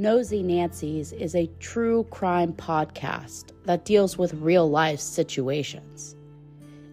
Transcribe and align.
Nosy 0.00 0.44
Nancy's 0.44 1.12
is 1.12 1.34
a 1.34 1.50
true 1.58 2.04
crime 2.04 2.52
podcast 2.52 3.50
that 3.64 3.84
deals 3.84 4.16
with 4.16 4.32
real 4.34 4.70
life 4.70 5.00
situations. 5.00 6.14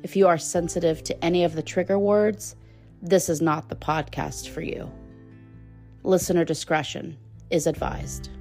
If 0.02 0.16
you 0.16 0.28
are 0.28 0.40
sensitive 0.40 1.04
to 1.04 1.24
any 1.24 1.44
of 1.44 1.54
the 1.54 1.62
trigger 1.62 2.00
words, 2.00 2.56
this 3.04 3.30
is 3.30 3.44
not 3.44 3.70
the 3.70 3.76
podcast 3.76 4.50
for 4.50 4.62
you. 4.62 4.92
Listener 6.02 6.44
discretion 6.44 7.16
is 7.52 7.68
advised. 7.68 8.32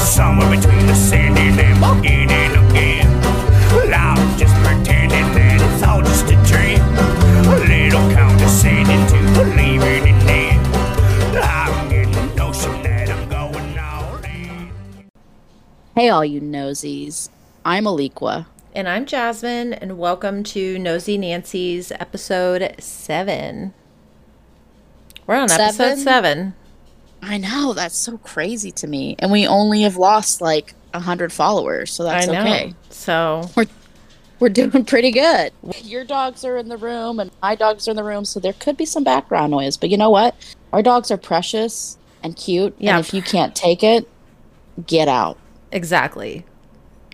Somewhere 0.00 0.50
between 0.50 0.86
the 0.88 1.78
beginning 2.02 2.41
Hey, 16.02 16.08
all 16.08 16.24
you 16.24 16.40
nosies. 16.40 17.28
I'm 17.64 17.84
Alequah. 17.84 18.46
And 18.74 18.88
I'm 18.88 19.06
Jasmine, 19.06 19.72
and 19.72 19.98
welcome 19.98 20.42
to 20.42 20.76
Nosy 20.76 21.16
Nancy's 21.16 21.92
episode 21.92 22.74
seven. 22.80 23.72
We're 25.28 25.36
on 25.36 25.48
episode 25.48 25.74
Seven? 25.76 25.98
seven. 25.98 26.54
I 27.22 27.38
know, 27.38 27.72
that's 27.72 27.96
so 27.96 28.18
crazy 28.18 28.72
to 28.72 28.88
me. 28.88 29.14
And 29.20 29.30
we 29.30 29.46
only 29.46 29.82
have 29.82 29.96
lost 29.96 30.40
like 30.40 30.74
100 30.90 31.32
followers, 31.32 31.92
so 31.92 32.02
that's 32.02 32.26
okay. 32.26 32.74
So, 32.90 33.48
We're, 33.54 33.66
we're 34.40 34.48
doing 34.48 34.84
pretty 34.84 35.12
good. 35.12 35.52
Your 35.84 36.04
dogs 36.04 36.44
are 36.44 36.56
in 36.56 36.68
the 36.68 36.78
room, 36.78 37.20
and 37.20 37.30
my 37.40 37.54
dogs 37.54 37.86
are 37.86 37.92
in 37.92 37.96
the 37.96 38.02
room, 38.02 38.24
so 38.24 38.40
there 38.40 38.54
could 38.54 38.76
be 38.76 38.86
some 38.86 39.04
background 39.04 39.52
noise. 39.52 39.76
But 39.76 39.90
you 39.90 39.98
know 39.98 40.10
what? 40.10 40.34
Our 40.72 40.82
dogs 40.82 41.12
are 41.12 41.16
precious 41.16 41.96
and 42.24 42.34
cute. 42.34 42.74
Yeah. 42.78 42.96
And 42.96 43.06
if 43.06 43.14
you 43.14 43.22
can't 43.22 43.54
take 43.54 43.84
it, 43.84 44.08
get 44.84 45.06
out. 45.06 45.38
Exactly. 45.72 46.44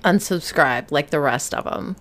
Unsubscribe 0.04 0.90
like 0.90 1.10
the 1.10 1.20
rest 1.20 1.54
of 1.54 1.64
them. 1.64 1.96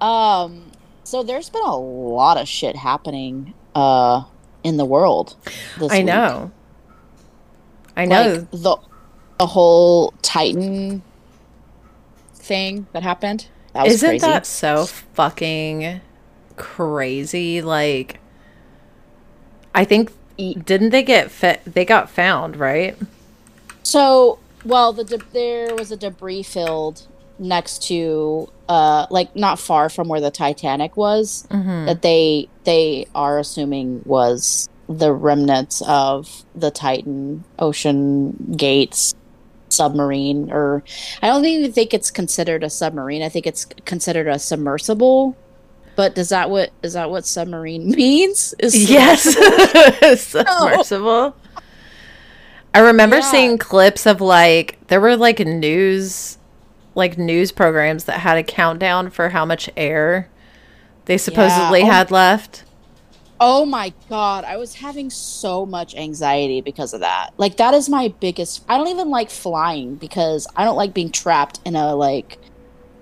Um, 0.00 0.70
so 1.04 1.22
there's 1.22 1.50
been 1.50 1.62
a 1.62 1.76
lot 1.76 2.36
of 2.36 2.48
shit 2.48 2.76
happening 2.76 3.54
uh 3.74 4.24
in 4.62 4.76
the 4.76 4.84
world. 4.84 5.36
I 5.80 5.98
week. 5.98 6.04
know. 6.04 6.50
I 7.96 8.04
know. 8.04 8.22
Like 8.22 8.50
the 8.50 8.76
the 9.38 9.46
whole 9.46 10.12
Titan 10.22 11.02
thing 12.34 12.86
that 12.92 13.02
happened. 13.02 13.46
That 13.72 13.84
was 13.84 13.94
Isn't 13.94 14.08
crazy. 14.10 14.26
that 14.26 14.44
so 14.46 14.86
fucking 14.86 16.00
crazy? 16.56 17.62
Like, 17.62 18.20
I 19.74 19.84
think 19.84 20.12
didn't 20.36 20.90
they 20.90 21.02
get 21.02 21.30
fit? 21.30 21.62
They 21.64 21.84
got 21.84 22.10
found, 22.10 22.56
right? 22.56 22.96
So, 23.82 24.38
well, 24.64 24.92
the 24.92 25.04
de- 25.04 25.18
there 25.32 25.74
was 25.74 25.90
a 25.90 25.96
debris 25.96 26.42
field 26.42 27.06
next 27.38 27.82
to, 27.88 28.48
uh, 28.68 29.06
like 29.10 29.34
not 29.34 29.58
far 29.58 29.88
from 29.88 30.08
where 30.08 30.20
the 30.20 30.30
Titanic 30.30 30.96
was. 30.96 31.46
Mm-hmm. 31.50 31.86
That 31.86 32.02
they 32.02 32.48
they 32.64 33.06
are 33.14 33.38
assuming 33.38 34.02
was 34.04 34.68
the 34.88 35.12
remnants 35.12 35.82
of 35.86 36.44
the 36.54 36.70
Titan 36.70 37.44
Ocean 37.58 38.54
Gates 38.56 39.14
submarine, 39.68 40.50
or 40.50 40.82
I 41.22 41.28
don't 41.28 41.44
even 41.44 41.72
think 41.72 41.94
it's 41.94 42.10
considered 42.10 42.62
a 42.64 42.70
submarine. 42.70 43.22
I 43.22 43.28
think 43.28 43.46
it's 43.46 43.64
considered 43.64 44.28
a 44.28 44.38
submersible. 44.38 45.36
But 45.96 46.14
does 46.14 46.30
that 46.30 46.50
what 46.50 46.70
is 46.82 46.94
that 46.94 47.10
what 47.10 47.26
submarine 47.26 47.90
means? 47.96 48.54
Is 48.58 48.90
Yes, 48.90 49.22
submersible. 50.20 51.36
I 52.74 52.80
remember 52.80 53.16
Yeah. 53.16 53.30
seeing 53.30 53.58
clips 53.58 54.06
of 54.06 54.20
like 54.20 54.78
there 54.88 55.00
were 55.00 55.16
like 55.16 55.40
news, 55.40 56.38
like 56.94 57.18
news 57.18 57.52
programs 57.52 58.04
that 58.04 58.20
had 58.20 58.36
a 58.38 58.42
countdown 58.42 59.10
for 59.10 59.30
how 59.30 59.44
much 59.44 59.68
air 59.76 60.28
they 61.06 61.18
supposedly 61.18 61.82
Oh. 61.82 61.86
had 61.86 62.10
left. 62.10 62.64
Oh 63.42 63.64
my 63.64 63.92
god, 64.10 64.44
I 64.44 64.58
was 64.58 64.74
having 64.74 65.08
so 65.08 65.64
much 65.64 65.94
anxiety 65.96 66.60
because 66.60 66.92
of 66.92 67.00
that. 67.00 67.30
Like 67.38 67.56
that 67.56 67.72
is 67.74 67.88
my 67.88 68.08
biggest 68.20 68.62
I 68.68 68.76
don't 68.76 68.88
even 68.88 69.08
like 69.10 69.30
flying 69.30 69.94
because 69.96 70.46
I 70.56 70.64
don't 70.64 70.76
like 70.76 70.92
being 70.94 71.10
trapped 71.10 71.58
in 71.64 71.74
a 71.74 71.94
like 71.94 72.38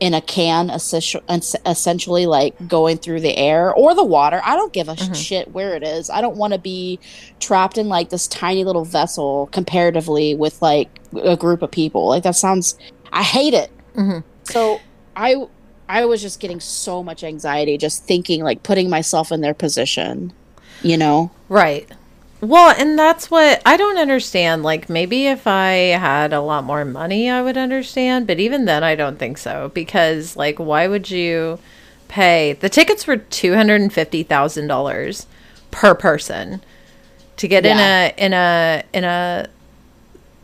in 0.01 0.15
a 0.15 0.21
can 0.21 0.71
essentially, 0.71 2.27
like 2.27 2.55
going 2.69 2.99
through 2.99 3.21
the 3.21 3.37
air 3.37 3.73
or 3.75 3.95
the 3.95 4.05
water. 4.05 4.41
I 4.45 4.55
don't 4.55 4.73
give 4.73 4.89
a 4.89 4.95
Mhm. 4.95 5.15
shit 5.15 5.53
where 5.53 5.75
it 5.75 5.83
is. 5.83 6.09
I 6.11 6.21
don't 6.21 6.37
want 6.37 6.53
to 6.53 6.59
be 6.59 6.99
trapped 7.41 7.79
in 7.79 7.89
like 7.89 8.11
this 8.11 8.27
tiny 8.29 8.65
little 8.65 8.85
vessel 8.85 9.49
comparatively 9.53 10.35
with 10.35 10.61
like 10.63 10.89
a 11.23 11.37
group 11.37 11.63
of 11.63 11.71
people. 11.71 12.07
Like 12.09 12.23
that 12.23 12.37
sounds 12.37 12.77
I 13.13 13.23
hate 13.23 13.55
it. 13.55 13.71
Mhm. 13.97 14.23
So 14.45 14.81
I 15.17 15.37
I 15.89 16.05
was 16.05 16.21
just 16.21 16.39
getting 16.39 16.61
so 16.61 17.03
much 17.03 17.25
anxiety 17.25 17.79
just 17.79 18.05
thinking 18.05 18.43
like 18.45 18.63
putting 18.63 18.91
myself 18.91 19.33
in 19.33 19.41
their 19.41 19.55
position, 19.55 20.33
you 20.83 20.97
know. 20.99 21.31
Right. 21.49 21.89
Well, 22.41 22.75
and 22.79 22.99
that's 22.99 23.31
what 23.31 23.61
I 23.67 23.77
don't 23.77 23.99
understand. 23.99 24.63
Like 24.63 24.89
maybe 24.89 25.27
if 25.27 25.47
I 25.47 25.99
had 25.99 26.33
a 26.33 26.41
lot 26.41 26.65
more 26.65 26.85
money, 26.85 27.29
I 27.29 27.43
would 27.43 27.57
understand, 27.57 28.27
but 28.27 28.39
even 28.39 28.65
then 28.65 28.85
I 28.85 28.95
don't 28.95 29.19
think 29.19 29.39
so 29.39 29.71
because 29.75 30.37
like 30.37 30.59
why 30.59 30.87
would 30.87 31.11
you 31.11 31.59
pay 32.07 32.55
the 32.55 32.69
tickets 32.69 33.07
were 33.07 33.17
$250,000 33.17 35.27
per 35.71 35.95
person 35.95 36.63
to 37.37 37.49
get 37.49 37.67
in 37.67 37.77
a 37.77 38.15
in 38.17 38.33
a 38.33 38.83
in 38.93 39.05
a 39.05 39.49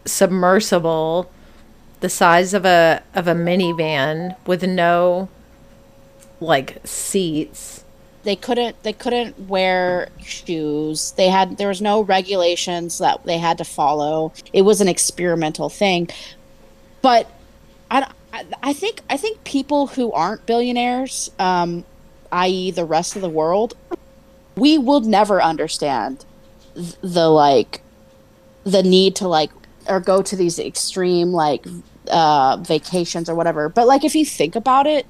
submersible 0.04 1.31
the 2.00 2.09
size 2.09 2.54
of 2.54 2.65
a 2.65 3.03
of 3.15 3.27
a 3.27 3.34
minivan 3.34 4.37
with 4.47 4.65
no 4.65 5.28
like 6.41 6.78
seats. 6.84 7.84
They 8.25 8.37
couldn't 8.37 8.83
they 8.83 8.93
couldn't 8.93 9.39
wear 9.49 10.09
shoes. 10.19 11.12
They 11.12 11.29
had 11.29 11.59
there 11.59 11.69
was 11.69 11.83
no 11.83 12.01
regulations 12.01 12.99
that 12.99 13.25
they 13.25 13.39
had 13.39 13.59
to 13.59 13.65
follow. 13.65 14.33
It 14.53 14.62
was 14.62 14.81
an 14.81 14.89
experimental 14.89 15.69
thing. 15.69 16.09
But 17.03 17.31
I 17.91 18.09
I, 18.63 18.73
think 18.73 19.03
I 19.09 19.17
think 19.17 19.45
people 19.45 19.87
who 19.87 20.11
aren't 20.13 20.47
billionaires, 20.47 21.31
um 21.39 21.84
i.e. 22.33 22.71
the 22.73 22.84
rest 22.84 23.15
of 23.15 23.23
the 23.23 23.29
world, 23.29 23.77
we 24.57 24.79
will 24.79 25.01
never 25.01 25.43
understand 25.43 26.25
the 26.75 27.29
like 27.29 27.83
the 28.65 28.83
need 28.83 29.17
to 29.17 29.29
like 29.29 29.51
or 29.87 30.01
go 30.01 30.23
to 30.23 30.34
these 30.34 30.59
extreme 30.59 31.33
like 31.33 31.67
uh 32.11 32.57
vacations 32.57 33.29
or 33.29 33.34
whatever 33.34 33.69
but 33.69 33.87
like 33.87 34.05
if 34.05 34.15
you 34.15 34.25
think 34.25 34.57
about 34.57 34.87
it 34.87 35.07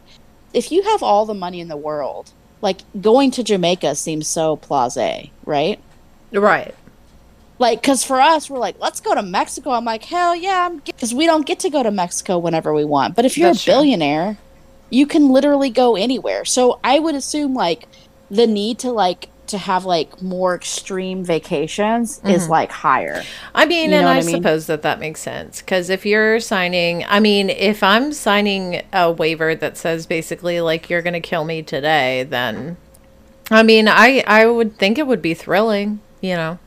if 0.53 0.71
you 0.71 0.83
have 0.83 1.03
all 1.03 1.25
the 1.25 1.35
money 1.35 1.61
in 1.61 1.69
the 1.69 1.77
world 1.77 2.33
like 2.65 2.81
going 3.01 3.31
to 3.31 3.45
jamaica 3.45 3.95
seems 3.95 4.27
so 4.27 4.57
blase 4.57 5.29
right 5.45 5.79
Right. 6.33 6.75
like 7.61 7.81
because 7.81 8.03
for 8.03 8.21
us 8.21 8.51
we're 8.51 8.59
like 8.59 8.77
let's 8.81 9.01
go 9.01 9.15
to 9.15 9.23
mexico 9.23 9.71
i'm 9.71 9.85
like 9.85 10.03
hell 10.03 10.35
yeah 10.35 10.67
i'm 10.67 10.79
because 10.79 11.15
we 11.15 11.27
don't 11.27 11.47
get 11.47 11.61
to 11.61 11.71
go 11.71 11.83
to 11.85 11.91
mexico 11.93 12.39
whenever 12.39 12.75
we 12.75 12.85
want 12.85 13.15
but 13.15 13.25
if 13.25 13.39
you're 13.39 13.51
That's 13.51 13.61
a 13.61 13.65
true. 13.65 13.75
billionaire 13.75 14.39
you 14.91 15.07
can 15.07 15.29
literally 15.29 15.71
go 15.71 15.95
anywhere 15.95 16.45
so 16.45 16.81
i 16.83 16.99
would 16.99 17.15
assume 17.15 17.55
like 17.55 17.87
the 18.31 18.47
need 18.49 18.79
to 18.81 18.91
like 18.91 19.29
to 19.49 19.59
have 19.59 19.85
like 19.85 20.21
more 20.23 20.55
extreme 20.55 21.25
vacations 21.25 22.21
is 22.25 22.47
Mhm. 22.47 22.49
like 22.49 22.71
higher 22.73 23.23
I 23.55 23.67
mean, 23.67 23.91
You 23.91 23.97
and 23.99 24.09
I, 24.09 24.19
I 24.19 24.23
mean? 24.23 24.37
suppose 24.37 24.67
that 24.67 24.83
that 24.83 25.01
makes 25.01 25.21
sense 25.21 25.61
because 25.61 25.91
if 25.91 26.05
you're 26.07 26.41
signing, 26.41 27.05
I 27.09 27.21
mean, 27.21 27.51
if 27.51 27.83
I'm 27.83 28.13
signing 28.13 28.83
a 28.93 29.11
waiver 29.11 29.55
that 29.55 29.77
says 29.77 30.07
basically 30.07 30.61
like 30.61 30.89
you're 30.91 31.03
going 31.03 31.15
to 31.15 31.21
kill 31.21 31.45
me 31.45 31.63
today, 31.63 32.25
then 32.25 32.77
I 33.51 33.63
mean, 33.63 33.89
I 33.89 34.23
I 34.27 34.47
would 34.47 34.79
think 34.79 34.99
it 34.99 35.07
would 35.07 35.21
be 35.23 35.35
thrilling, 35.35 36.01
you 36.21 36.35
know. 36.35 36.59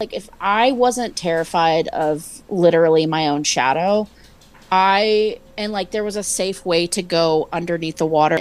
like 0.00 0.14
if 0.14 0.30
I 0.40 0.72
wasn't 0.72 1.16
terrified 1.16 1.88
of 1.88 2.42
literally 2.48 3.04
my 3.06 3.28
own 3.28 3.42
shadow, 3.44 4.08
I 4.70 5.38
and 5.56 5.72
like 5.72 5.90
there 5.90 6.04
was 6.04 6.16
a 6.16 6.22
safe 6.22 6.64
way 6.64 6.86
to 6.88 7.02
go 7.02 7.48
underneath 7.52 7.96
the 7.96 8.06
water 8.06 8.40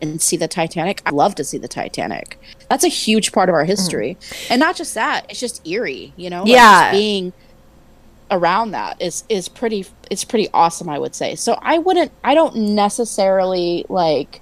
and 0.00 0.20
see 0.20 0.36
the 0.36 0.48
Titanic. 0.48 1.02
I 1.06 1.10
love 1.10 1.34
to 1.36 1.44
see 1.44 1.58
the 1.58 1.68
Titanic. 1.68 2.38
That's 2.68 2.84
a 2.84 2.88
huge 2.88 3.32
part 3.32 3.48
of 3.48 3.54
our 3.54 3.64
history. 3.64 4.16
Mm. 4.20 4.50
And 4.50 4.60
not 4.60 4.76
just 4.76 4.94
that, 4.94 5.26
it's 5.28 5.40
just 5.40 5.66
eerie, 5.66 6.12
you 6.16 6.30
know? 6.30 6.42
Like, 6.42 6.48
just 6.48 6.56
Yeah. 6.56 6.92
being 6.92 7.32
around 8.30 8.72
that 8.72 9.00
is 9.00 9.22
is 9.28 9.48
pretty 9.48 9.86
it's 10.10 10.24
pretty 10.24 10.48
awesome, 10.52 10.88
I 10.88 10.98
would 10.98 11.14
say. 11.14 11.34
So 11.34 11.58
I 11.62 11.78
wouldn't 11.78 12.10
I 12.22 12.34
don't 12.34 12.56
necessarily 12.56 13.84
like 13.88 14.40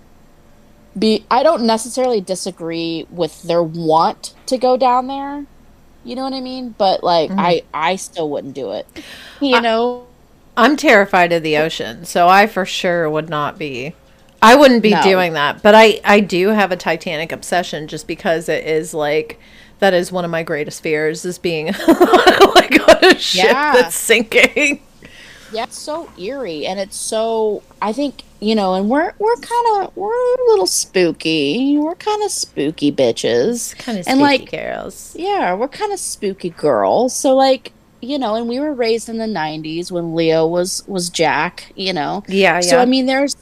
be 0.98 1.24
I 1.30 1.42
don't 1.42 1.64
necessarily 1.64 2.20
disagree 2.20 3.06
with 3.10 3.42
their 3.42 3.62
want 3.62 4.34
to 4.46 4.58
go 4.58 4.76
down 4.76 5.06
there. 5.06 5.46
You 6.04 6.16
know 6.16 6.22
what 6.22 6.32
I 6.32 6.40
mean? 6.40 6.74
But 6.76 7.02
like 7.04 7.30
mm-hmm. 7.30 7.40
I 7.40 7.62
I 7.72 7.96
still 7.96 8.30
wouldn't 8.30 8.54
do 8.54 8.72
it. 8.72 8.86
You 9.40 9.56
I- 9.56 9.60
know? 9.60 10.06
I'm 10.54 10.76
terrified 10.76 11.32
of 11.32 11.42
the 11.42 11.56
ocean, 11.56 12.04
so 12.04 12.28
I 12.28 12.46
for 12.46 12.66
sure 12.66 13.08
would 13.08 13.30
not 13.30 13.58
be 13.58 13.94
I 14.42 14.56
wouldn't 14.56 14.82
be 14.82 14.90
No. 14.90 15.02
doing 15.02 15.32
that, 15.34 15.62
but 15.62 15.74
I 15.74 16.00
I 16.04 16.20
do 16.20 16.48
have 16.48 16.72
a 16.72 16.76
Titanic 16.76 17.32
obsession 17.32 17.86
just 17.88 18.06
because 18.06 18.48
it 18.48 18.66
is 18.66 18.92
like 18.92 19.38
that 19.78 19.94
is 19.94 20.10
one 20.12 20.24
of 20.24 20.30
my 20.30 20.42
greatest 20.42 20.82
fears 20.82 21.24
is 21.24 21.38
being 21.38 21.66
like 21.88 22.88
on 22.88 23.04
a 23.04 23.18
ship 23.18 23.44
Yeah. 23.44 23.72
that's 23.74 23.94
sinking. 23.96 24.82
Yeah, 25.52 25.64
it's 25.64 25.76
so 25.78 26.08
eerie, 26.18 26.64
and 26.64 26.80
it's 26.80 26.96
so. 26.96 27.62
I 27.82 27.92
think 27.92 28.22
you 28.40 28.54
know, 28.54 28.72
and 28.74 28.88
we're 28.88 29.12
we're 29.18 29.36
kind 29.36 29.84
of 29.84 29.94
we're 29.96 30.08
a 30.10 30.46
little 30.48 30.66
spooky. 30.66 31.76
We're 31.78 31.94
kind 31.94 32.22
of 32.22 32.30
spooky 32.30 32.90
bitches, 32.90 33.76
Kind 33.76 33.98
of 33.98 34.08
and 34.08 34.18
like 34.20 34.50
girls. 34.50 35.14
yeah, 35.18 35.52
we're 35.54 35.68
kind 35.68 35.92
of 35.92 35.98
spooky 35.98 36.48
girls. 36.50 37.14
So 37.14 37.34
like 37.36 37.72
you 38.00 38.18
know, 38.18 38.34
and 38.34 38.48
we 38.48 38.60
were 38.60 38.72
raised 38.72 39.10
in 39.10 39.18
the 39.18 39.26
'90s 39.26 39.92
when 39.92 40.14
Leo 40.14 40.46
was 40.46 40.84
was 40.88 41.10
Jack. 41.10 41.70
You 41.76 41.92
know, 41.92 42.24
Yeah, 42.28 42.54
yeah. 42.54 42.60
So 42.60 42.78
I 42.78 42.86
mean, 42.86 43.04
there's 43.04 43.36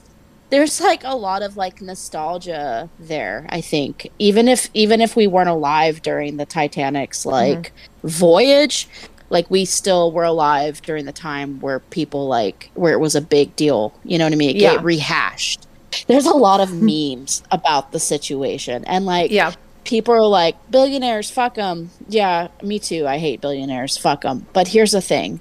there's 0.50 0.81
like 0.81 1.02
a 1.05 1.17
lot 1.17 1.43
of 1.43 1.56
like 1.56 1.81
nostalgia 1.81 2.91
there. 2.99 3.47
I 3.49 3.61
think 3.61 4.11
even 4.19 4.49
if 4.49 4.69
even 4.75 5.00
if 5.00 5.17
we 5.17 5.26
weren't 5.26 5.49
alive 5.49 6.02
during 6.02 6.37
the 6.37 6.47
Titanic's 6.47 7.20
mm-hmm. 7.20 7.31
like 7.31 7.73
voyage, 8.05 8.88
like 9.31 9.50
we 9.50 9.64
still 9.64 10.12
were 10.12 10.25
alive 10.25 10.82
during 10.82 11.06
the 11.06 11.12
time 11.12 11.61
where 11.61 11.79
people 11.79 12.26
like 12.26 12.70
where 12.75 12.93
it 12.93 12.99
was 12.99 13.14
a 13.14 13.20
big 13.20 13.55
deal. 13.56 13.94
You 14.05 14.19
know 14.19 14.25
what 14.25 14.32
I 14.32 14.37
mean? 14.37 14.50
It 14.50 14.56
Yeah. 14.56 14.75
get 14.75 14.85
rehashed. 14.85 15.67
There's 16.06 16.26
a 16.26 16.35
lot 16.35 16.61
of 16.61 16.73
memes 16.82 17.43
about 17.50 17.93
the 17.93 18.00
situation, 18.00 18.85
and 18.85 19.06
like 19.06 19.31
yeah. 19.31 19.55
people 19.85 20.14
are 20.14 20.26
like 20.26 20.56
billionaires 20.70 21.31
fuck 21.31 21.55
them 21.55 21.91
yeah 22.08 22.49
me 22.62 22.79
too 22.79 23.06
i 23.06 23.17
hate 23.17 23.41
billionaires 23.41 23.97
fuck 23.97 24.23
them 24.23 24.47
but 24.52 24.69
here's 24.69 24.93
the 24.93 25.00
thing 25.00 25.41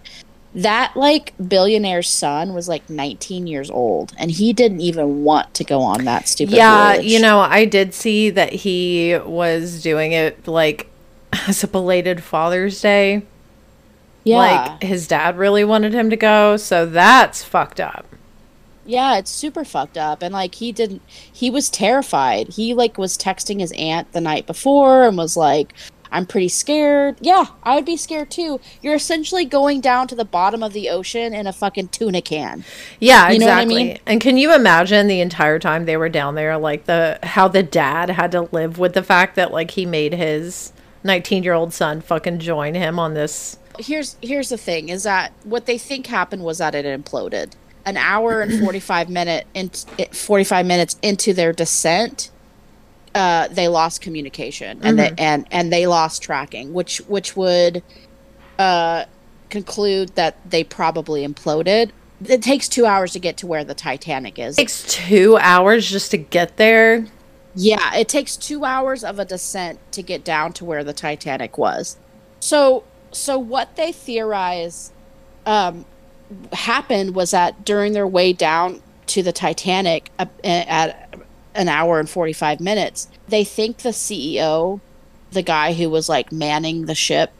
that 0.55 0.93
like 0.95 1.33
billionaire's 1.37 2.09
son 2.09 2.53
was 2.55 2.67
like 2.67 2.89
19 2.89 3.45
years 3.45 3.69
old 3.69 4.13
and 4.17 4.31
he 4.31 4.51
didn't 4.51 4.81
even 4.81 5.23
want 5.23 5.53
to 5.53 5.63
go 5.63 5.81
on 5.81 6.05
that 6.05 6.27
stupid 6.27 6.55
Yeah, 6.55 6.95
voyage. 6.95 7.05
you 7.05 7.19
know, 7.21 7.39
I 7.39 7.65
did 7.65 7.93
see 7.93 8.31
that 8.31 8.51
he 8.51 9.17
was 9.25 9.81
doing 9.83 10.11
it 10.11 10.47
like 10.47 10.89
as 11.47 11.63
a 11.63 11.67
belated 11.67 12.23
Father's 12.23 12.81
Day. 12.81 13.21
yeah 14.23 14.37
Like 14.71 14.81
his 14.83 15.07
dad 15.07 15.37
really 15.37 15.63
wanted 15.63 15.93
him 15.93 16.09
to 16.09 16.15
go, 16.17 16.57
so 16.57 16.85
that's 16.87 17.43
fucked 17.43 17.79
up. 17.79 18.07
yeah 18.87 19.17
it's 19.19 19.29
super 19.29 19.63
fucked 19.63 19.99
up 19.99 20.23
and 20.23 20.33
like 20.33 20.55
he 20.55 20.71
didn't 20.71 21.03
he 21.31 21.51
was 21.51 21.69
terrified 21.69 22.47
he 22.49 22.73
like 22.73 22.97
was 22.97 23.15
texting 23.19 23.59
his 23.59 23.71
aunt 23.77 24.11
the 24.13 24.21
night 24.21 24.47
before 24.47 25.07
and 25.07 25.15
was 25.15 25.37
like 25.37 25.73
i'm 26.11 26.25
pretty 26.25 26.49
scared. 26.49 27.17
Yeah 27.21 27.45
i 27.63 27.75
would 27.75 27.85
be 27.85 27.97
scared 27.97 28.31
too. 28.31 28.59
You're 28.81 28.95
essentially 28.95 29.45
going 29.45 29.81
down 29.81 30.07
to 30.07 30.15
the 30.15 30.25
bottom 30.25 30.63
of 30.63 30.73
the 30.73 30.89
ocean 30.89 31.33
in 31.33 31.47
a 31.47 31.53
fucking 31.53 31.89
tuna 31.89 32.21
can. 32.21 32.63
Yeah, 32.99 33.29
You 33.29 33.39
know 33.39 33.47
what 33.47 33.57
I 33.57 33.65
mean? 33.65 33.99
And 34.05 34.19
can 34.21 34.37
you 34.37 34.53
imagine 34.53 35.07
the 35.07 35.21
entire 35.21 35.59
time 35.59 35.85
they 35.85 35.97
were 35.97 36.09
down 36.09 36.35
there, 36.35 36.57
like 36.57 36.85
the 36.85 37.19
how 37.23 37.47
the 37.47 37.63
dad 37.63 38.09
had 38.09 38.31
to 38.33 38.41
live 38.51 38.77
with 38.79 38.93
the 38.93 39.03
fact 39.03 39.35
that 39.35 39.51
like 39.51 39.71
he 39.71 39.85
made 39.85 40.13
his 40.13 40.73
19 41.03 41.43
year 41.43 41.53
old 41.53 41.73
son 41.73 42.01
fucking 42.01 42.39
join 42.39 42.73
him 42.75 42.99
on 42.99 43.13
this. 43.13 43.57
here's 43.79 44.17
here's 44.21 44.49
the 44.49 44.57
thing 44.57 44.89
is 44.89 45.03
that 45.03 45.31
what 45.43 45.65
they 45.65 45.77
think 45.77 46.07
happened 46.07 46.43
was 46.43 46.57
that 46.57 46.75
it 46.75 46.85
imploded. 46.85 47.53
An 47.85 47.97
hour 47.97 48.41
and 48.41 48.59
45 48.59 49.09
minute 49.09 49.47
in, 49.53 49.69
45 49.69 50.65
minutes 50.65 50.97
into 51.01 51.33
their 51.33 51.53
descent 51.53 52.29
uh, 53.19 53.47
they 53.49 53.67
lost 53.67 54.01
communication 54.01 54.79
and 54.83 54.97
they 54.97 55.11
and 55.17 55.45
and 55.51 55.73
they 55.73 55.87
lost 55.87 56.21
tracking 56.21 56.73
which 56.73 56.97
which 57.07 57.35
would 57.35 57.83
uh, 58.57 59.05
conclude 59.49 60.09
that 60.15 60.37
they 60.49 60.63
probably 60.63 61.27
imploded 61.27 61.91
it 62.25 62.41
takes 62.41 62.67
two 62.67 62.85
hours 62.85 63.13
to 63.13 63.19
get 63.19 63.37
to 63.37 63.47
where 63.47 63.63
the 63.63 63.73
titanic 63.73 64.39
is 64.39 64.57
It 64.57 64.61
takes 64.61 64.83
two 64.83 65.37
hours 65.37 65.89
just 65.89 66.11
to 66.11 66.17
get 66.17 66.57
there. 66.57 67.07
Yeah, 67.55 67.95
it 67.95 68.07
takes 68.07 68.37
two 68.37 68.63
hours 68.63 69.03
of 69.03 69.19
a 69.19 69.25
descent 69.25 69.79
to 69.91 70.01
get 70.03 70.23
down 70.23 70.53
to 70.53 70.65
where 70.65 70.83
the 70.83 70.93
Titanic 70.93 71.57
was. 71.57 71.97
So, 72.39 72.83
so 73.11 73.39
what 73.39 73.75
they 73.75 73.91
theorize 73.91 74.91
um, 75.45 75.85
happened 76.53 77.15
was 77.15 77.31
that 77.31 77.65
during 77.65 77.93
their 77.93 78.07
way 78.07 78.33
down 78.33 78.81
to 79.07 79.23
the 79.23 79.31
Titanic 79.31 80.11
uh, 80.19 80.27
at 80.43 81.18
an 81.55 81.67
hour 81.69 81.99
and 81.99 82.09
forty 82.09 82.33
five 82.33 82.59
minutes, 82.59 83.07
they 83.27 83.43
think 83.43 83.77
the 83.79 83.89
CEO, 83.89 84.79
the 85.31 85.41
guy 85.41 85.73
who 85.73 85.89
was 85.89 86.09
like 86.09 86.31
manning 86.31 86.85
the 86.85 86.95
ship, 86.95 87.31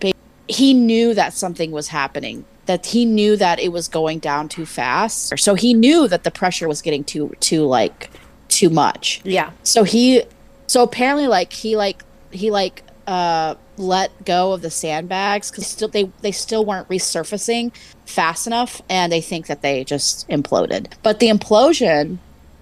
he 0.48 0.74
knew 0.74 1.14
that 1.14 1.34
something 1.34 1.72
was 1.72 1.88
happening. 1.90 2.46
That 2.66 2.86
he 2.88 3.04
knew 3.06 3.36
that 3.38 3.60
it 3.60 3.72
was 3.72 3.88
going 3.88 4.20
down 4.20 4.48
too 4.48 4.66
fast. 4.66 5.38
So 5.40 5.56
he 5.56 5.74
knew 5.74 6.08
that 6.08 6.24
the 6.24 6.30
pressure 6.32 6.68
was 6.68 6.82
getting 6.82 7.04
too 7.04 7.36
too 7.40 7.66
like 7.66 8.10
too 8.48 8.70
much 8.70 9.22
Yeah. 9.24 9.52
so 9.64 9.84
he 9.84 10.24
so 10.66 10.82
apparently 10.82 11.28
like 11.28 11.54
he 11.54 11.76
like 11.78 12.04
he 12.32 12.50
like 12.50 12.82
uh 13.06 13.54
let 13.78 14.10
go 14.26 14.54
of 14.54 14.64
the 14.64 14.72
sandbags 14.72 15.52
because 15.52 15.68
still 15.68 15.88
they 15.88 16.12
they 16.22 16.32
still 16.32 16.66
weren't 16.66 16.88
resurfacing 16.90 17.72
fast 18.08 18.48
enough 18.48 18.82
and 18.90 19.12
they 19.12 19.22
think 19.22 19.46
that 19.48 19.62
they 19.62 19.84
just 19.84 20.28
imploded 20.30 20.88
but 21.04 21.20
the 21.20 21.28
implosion 21.30 22.18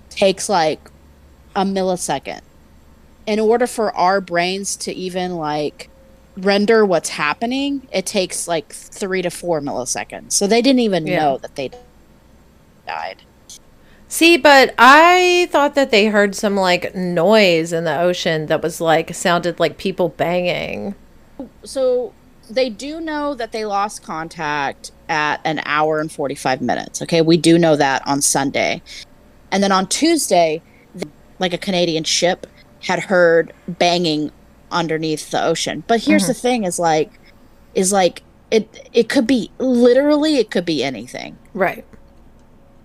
takes 0.09 0.49
like 0.49 0.79
a 1.57 1.63
millisecond 1.65 2.41
in 3.25 3.39
order 3.39 3.67
for 3.67 3.93
our 3.97 4.21
brains 4.21 4.77
to 4.77 4.93
even 4.93 5.35
like 5.35 5.89
render 6.37 6.85
what's 6.85 7.09
happening 7.09 7.85
it 7.91 8.05
takes 8.05 8.47
like 8.47 8.71
three 8.71 9.21
to 9.23 9.29
four 9.29 9.59
milliseconds 9.59 10.31
so 10.33 10.47
they 10.47 10.61
didn't 10.61 10.79
even 10.79 11.05
Yeah. 11.07 11.19
know 11.19 11.37
that 11.39 11.55
they 11.55 11.71
died 12.85 13.23
See, 14.09 14.37
but 14.37 14.73
I 14.77 15.49
thought 15.51 15.75
that 15.75 15.91
they 15.91 16.05
heard 16.05 16.33
some 16.33 16.55
like 16.55 16.95
noise 16.95 17.73
in 17.73 17.83
the 17.83 17.99
ocean 17.99 18.45
that 18.45 18.61
was 18.63 18.79
like 18.79 19.13
sounded 19.13 19.59
like 19.59 19.77
people 19.77 20.07
banging. 20.07 20.95
so 21.65 22.13
they 22.49 22.69
do 22.69 23.01
know 23.01 23.35
that 23.35 23.51
they 23.51 23.65
lost 23.65 24.03
contact 24.03 24.91
at 25.09 25.41
an 25.43 25.59
hour 25.65 25.99
and 25.99 26.09
45 26.09 26.61
minutes 26.61 27.01
okay 27.01 27.21
we 27.21 27.35
do 27.35 27.57
know 27.57 27.75
that 27.75 28.01
on 28.07 28.21
sunday 28.21 28.81
and 29.51 29.61
then 29.61 29.71
on 29.73 29.87
tuesday 29.87 30.61
like 31.39 31.53
a 31.53 31.57
canadian 31.57 32.03
ship 32.03 32.47
had 32.83 32.99
heard 33.03 33.53
banging 33.67 34.31
underneath 34.71 35.31
the 35.31 35.43
ocean 35.43 35.83
but 35.87 36.01
here's 36.03 36.27
the 36.27 36.33
thing 36.33 36.63
is 36.63 36.77
like 36.79 37.11
is 37.73 37.91
like 37.93 38.21
it 38.51 38.89
it 38.93 39.09
could 39.09 39.25
be 39.27 39.49
literally 39.59 40.37
it 40.37 40.49
could 40.51 40.65
be 40.65 40.83
anything 40.83 41.37
Right. 41.53 41.85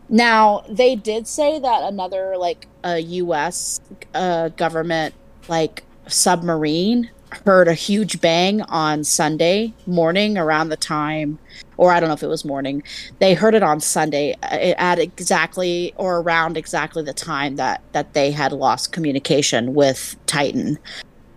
now 0.08 0.64
they 0.68 0.94
did 0.96 1.26
say 1.26 1.58
that 1.58 1.82
another 1.82 2.36
like 2.36 2.66
a 2.84 2.98
U.S. 2.98 3.80
Uh, 4.14 4.48
government 4.50 5.14
like 5.48 5.82
submarine 6.06 7.10
heard 7.46 7.68
a 7.68 7.74
huge 7.74 8.20
bang 8.20 8.62
on 8.62 9.04
Sunday 9.04 9.74
morning 9.86 10.38
around 10.38 10.68
the 10.68 10.76
time, 10.76 11.38
or 11.76 11.92
I 11.92 12.00
don't 12.00 12.08
know 12.08 12.14
if 12.14 12.22
it 12.22 12.28
was 12.28 12.44
morning. 12.44 12.82
They 13.18 13.34
heard 13.34 13.54
it 13.54 13.62
on 13.62 13.80
Sunday 13.80 14.34
uh, 14.42 14.74
at 14.78 14.98
exactly 14.98 15.92
or 15.96 16.20
around 16.20 16.56
exactly 16.56 17.02
the 17.02 17.12
time 17.12 17.56
that 17.56 17.82
that 17.92 18.14
they 18.14 18.30
had 18.30 18.52
lost 18.52 18.92
communication 18.92 19.74
with 19.74 20.16
Titan. 20.26 20.78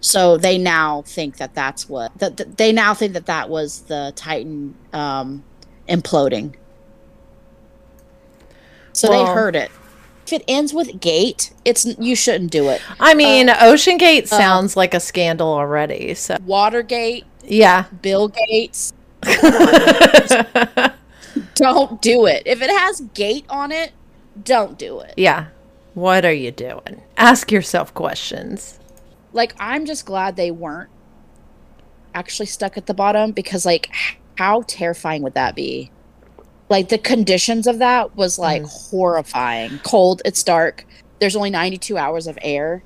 So 0.01 0.37
they 0.37 0.57
now 0.57 1.01
think 1.03 1.37
that 1.37 1.55
that's 1.55 1.89
what 1.89 2.17
that 2.19 2.57
they 2.57 2.71
now 2.71 2.93
think 2.93 3.13
that 3.13 3.25
that 3.25 3.49
was 3.49 3.81
the 3.81 4.13
Titan 4.15 4.75
um, 4.93 5.43
imploding. 5.89 6.55
So 8.93 9.09
they 9.09 9.25
heard 9.25 9.55
it. 9.55 9.71
If 10.25 10.33
it 10.33 10.43
ends 10.47 10.73
with 10.73 10.99
gate, 10.99 11.53
it's 11.65 11.85
you 11.99 12.15
shouldn't 12.15 12.51
do 12.51 12.69
it. 12.69 12.81
I 12.99 13.13
mean, 13.13 13.49
uh, 13.49 13.57
OceanGate 13.57 14.23
uh, 14.23 14.37
sounds 14.37 14.75
like 14.75 14.95
a 14.95 14.99
scandal 14.99 15.47
already. 15.47 16.15
So, 16.15 16.37
Watergate, 16.45 17.25
yeah. 17.43 17.85
Bill 18.01 18.29
Gates, 18.29 18.93
don't 21.53 22.01
do 22.01 22.25
it. 22.25 22.43
If 22.45 22.61
it 22.61 22.71
has 22.71 23.01
gate 23.13 23.45
on 23.49 23.71
it, 23.71 23.91
don't 24.43 24.77
do 24.79 24.99
it. 24.99 25.13
Yeah. 25.15 25.47
What 25.93 26.25
are 26.25 26.33
you 26.33 26.51
doing? 26.51 27.03
Ask 27.17 27.51
yourself 27.51 27.93
questions. 27.93 28.79
Like 29.31 29.55
I'm 29.59 29.85
just 29.85 30.05
glad 30.05 30.35
they 30.35 30.51
weren't 30.51 30.89
actually 32.13 32.47
stuck 32.47 32.77
at 32.77 32.85
the 32.85 32.93
bottom 32.93 33.31
because 33.31 33.65
like 33.65 33.89
how 34.37 34.63
terrifying 34.67 35.21
would 35.21 35.35
that 35.35 35.55
be? 35.55 35.91
Like 36.69 36.89
the 36.89 36.97
conditions 36.97 37.67
of 37.67 37.79
that 37.79 38.15
was 38.15 38.39
like 38.39 38.63
mm. 38.63 38.89
horrifying. 38.89 39.79
Cold, 39.83 40.21
it's 40.25 40.43
dark. 40.43 40.85
There's 41.19 41.35
only 41.35 41.49
92 41.49 41.97
hours 41.97 42.27
of 42.27 42.37
air. 42.41 42.83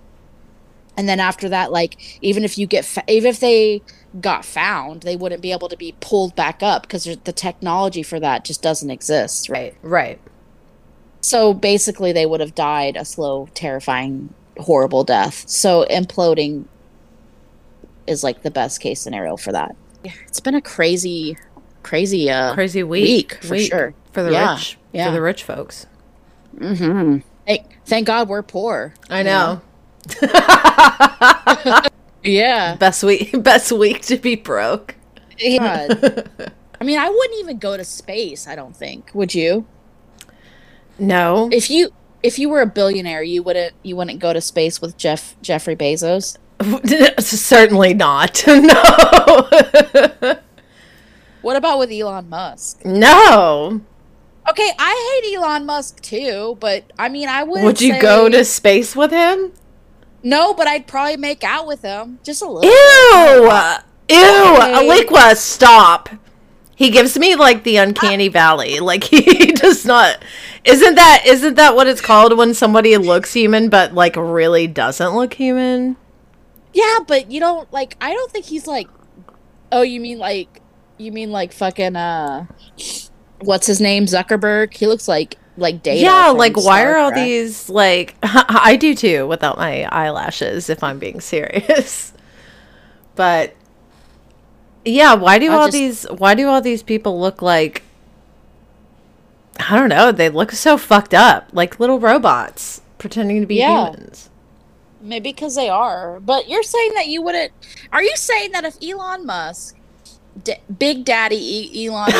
And 0.97 1.07
then 1.07 1.19
after 1.19 1.47
that 1.49 1.71
like 1.71 2.19
even 2.21 2.43
if 2.43 2.57
you 2.57 2.67
get 2.67 2.83
fa- 2.83 3.05
even 3.07 3.29
if 3.29 3.39
they 3.39 3.81
got 4.19 4.43
found, 4.43 5.03
they 5.03 5.15
wouldn't 5.15 5.41
be 5.41 5.51
able 5.51 5.69
to 5.69 5.77
be 5.77 5.95
pulled 5.99 6.35
back 6.35 6.61
up 6.63 6.83
because 6.83 7.05
the 7.05 7.33
technology 7.33 8.03
for 8.03 8.19
that 8.19 8.43
just 8.43 8.61
doesn't 8.61 8.89
exist, 8.89 9.49
right? 9.49 9.75
Right. 9.81 10.19
So 11.21 11.53
basically, 11.53 12.11
they 12.11 12.25
would 12.25 12.39
have 12.39 12.55
died 12.55 12.95
a 12.95 13.05
slow, 13.05 13.49
terrifying, 13.53 14.33
horrible 14.57 15.03
death. 15.03 15.47
So 15.47 15.85
imploding 15.89 16.65
is 18.07 18.23
like 18.23 18.41
the 18.41 18.51
best 18.51 18.81
case 18.81 19.01
scenario 19.01 19.37
for 19.37 19.51
that. 19.51 19.75
It's 20.03 20.39
been 20.39 20.55
a 20.55 20.61
crazy, 20.61 21.37
crazy, 21.83 22.29
uh, 22.29 22.53
Crazy 22.53 22.83
week. 22.83 23.03
week, 23.31 23.43
for 23.43 23.57
sure. 23.57 23.93
For 24.11 24.23
the 24.23 24.31
Yeah, 24.31 24.53
rich. 24.55 24.77
yeah. 24.93 25.05
For 25.07 25.11
the 25.11 25.21
rich 25.21 25.43
folks. 25.43 25.85
and 26.59 27.23
Thank, 27.47 27.65
thank 27.85 28.07
God 28.07 28.27
we're 28.29 28.43
poor. 28.43 28.93
I 29.09 29.23
know. 29.23 29.61
Yeah. 32.21 32.75
Best 32.75 33.01
week 33.03 33.31
best 33.43 33.71
week 33.71 34.01
to 34.03 34.17
be 34.17 34.35
broke. 34.35 34.95
God. 35.41 36.29
I 36.81 36.83
mean, 36.83 36.99
I 36.99 37.09
wouldn't 37.09 37.39
even 37.39 37.59
go 37.59 37.77
to 37.77 37.85
space. 37.85 38.45
I 38.45 38.55
don't 38.55 38.75
think. 38.75 39.09
Would 39.13 39.33
you? 39.33 39.65
No. 40.97 41.49
If 41.51 41.69
you 41.69 41.91
if 42.21 42.37
you 42.37 42.49
were 42.49 42.59
a 42.61 42.65
billionaire, 42.65 43.23
you 43.23 43.41
wouldn't 43.41 43.73
you 43.83 43.95
wouldn't 43.95 44.19
go 44.19 44.33
to 44.33 44.41
space 44.41 44.81
with 44.81 44.97
Jeff 44.97 45.35
Jeffrey 45.41 45.77
Bezos. 45.77 46.37
Certainly 47.21 47.93
not. 47.93 48.43
No. 48.47 50.37
What 51.41 51.55
about 51.55 51.79
with 51.79 51.91
Elon 51.91 52.29
Musk? 52.29 52.85
no. 52.85 53.81
Okay, 54.49 54.71
I 54.79 55.21
hate 55.21 55.35
Elon 55.35 55.67
Musk 55.67 56.01
too, 56.01 56.57
but 56.59 56.91
I 56.97 57.07
mean, 57.07 57.29
I 57.29 57.43
would. 57.43 57.63
Would 57.63 57.81
you 57.81 58.01
go 58.01 58.29
to 58.29 58.43
space 58.43 58.95
with 58.95 59.11
him? 59.11 59.53
No, 60.23 60.53
but 60.53 60.67
I'd 60.67 60.87
probably 60.87 61.17
make 61.17 61.43
out 61.43 61.67
with 61.67 61.83
him 61.83 62.19
just 62.23 62.41
a 62.41 62.47
little. 62.47 62.63
Ew! 62.63 63.41
bit. 63.41 64.17
Ew! 64.17 64.55
Okay. 64.57 65.05
Alequah, 65.05 65.35
stop. 65.35 66.09
He 66.75 66.89
gives 66.89 67.19
me 67.19 67.35
like 67.35 67.63
the 67.63 67.77
uncanny 67.77 68.29
uh, 68.29 68.31
valley. 68.31 68.79
Like 68.79 69.03
he 69.05 69.51
does 69.51 69.85
not 69.85 70.23
Isn't 70.63 70.95
that 70.95 71.23
isn't 71.25 71.55
that 71.55 71.75
what 71.75 71.87
it's 71.87 72.01
called 72.01 72.37
when 72.37 72.53
somebody 72.53 72.95
looks 72.97 73.33
human 73.33 73.69
but 73.69 73.93
like 73.93 74.15
really 74.15 74.65
doesn't 74.65 75.13
look 75.13 75.33
human? 75.33 75.97
Yeah, 76.73 76.99
but 77.05 77.31
you 77.31 77.39
don't 77.39 77.71
like. 77.73 77.97
I 78.01 78.13
don't 78.13 78.31
think 78.31 78.45
he's 78.45 78.65
like. 78.65 78.87
Oh, 79.71 79.83
you 79.83 79.99
mean 79.99 80.17
like? 80.17 80.61
You 80.99 81.11
mean 81.11 81.31
like 81.31 81.51
fucking 81.53 81.95
uh? 81.95 82.45
What's 83.41 83.65
his 83.65 83.79
name? 83.81 84.05
Zuckerberg. 84.05 84.75
He 84.75 84.85
looks 84.85 85.07
like 85.07 85.37
like 85.57 85.81
Data. 85.81 86.01
yeah, 86.01 86.27
like 86.27 86.55
why 86.55 86.81
Star 86.81 86.93
are 86.93 86.97
all 86.97 87.09
Trek. 87.11 87.23
these 87.25 87.69
like 87.69 88.15
I 88.23 88.75
do 88.75 88.93
too 88.93 89.25
without 89.27 89.57
my 89.57 89.83
eyelashes 89.85 90.69
if 90.69 90.83
I'm 90.83 90.99
being 90.99 91.19
serious. 91.21 92.13
but 93.15 93.55
yeah, 94.85 95.13
why 95.15 95.39
do 95.39 95.51
I 95.51 95.55
all 95.55 95.65
just- 95.67 95.73
these 95.73 96.03
why 96.03 96.35
do 96.35 96.47
all 96.47 96.61
these 96.61 96.83
people 96.83 97.19
look 97.19 97.41
like 97.41 97.83
I 99.59 99.77
don't 99.77 99.89
know, 99.89 100.11
they 100.13 100.29
look 100.29 100.51
so 100.53 100.77
fucked 100.77 101.13
up, 101.13 101.49
like 101.51 101.79
little 101.79 101.99
robots 101.99 102.81
pretending 102.97 103.41
to 103.41 103.47
be 103.47 103.55
Yeah. 103.55 103.87
humans. 103.91 104.29
Maybe 105.01 105.31
because 105.31 105.55
they 105.55 105.69
are. 105.69 106.19
But 106.21 106.49
you're 106.49 106.63
saying 106.63 106.93
that 106.95 107.07
you 107.07 107.21
wouldn't. 107.21 107.51
Are 107.91 108.03
you 108.03 108.15
saying 108.15 108.51
that 108.53 108.63
if 108.65 108.77
Elon 108.83 109.25
Musk, 109.25 109.75
D- 110.43 110.55
Big 110.77 111.05
Daddy 111.05 111.37
e- 111.37 111.87
Elon 111.87 112.11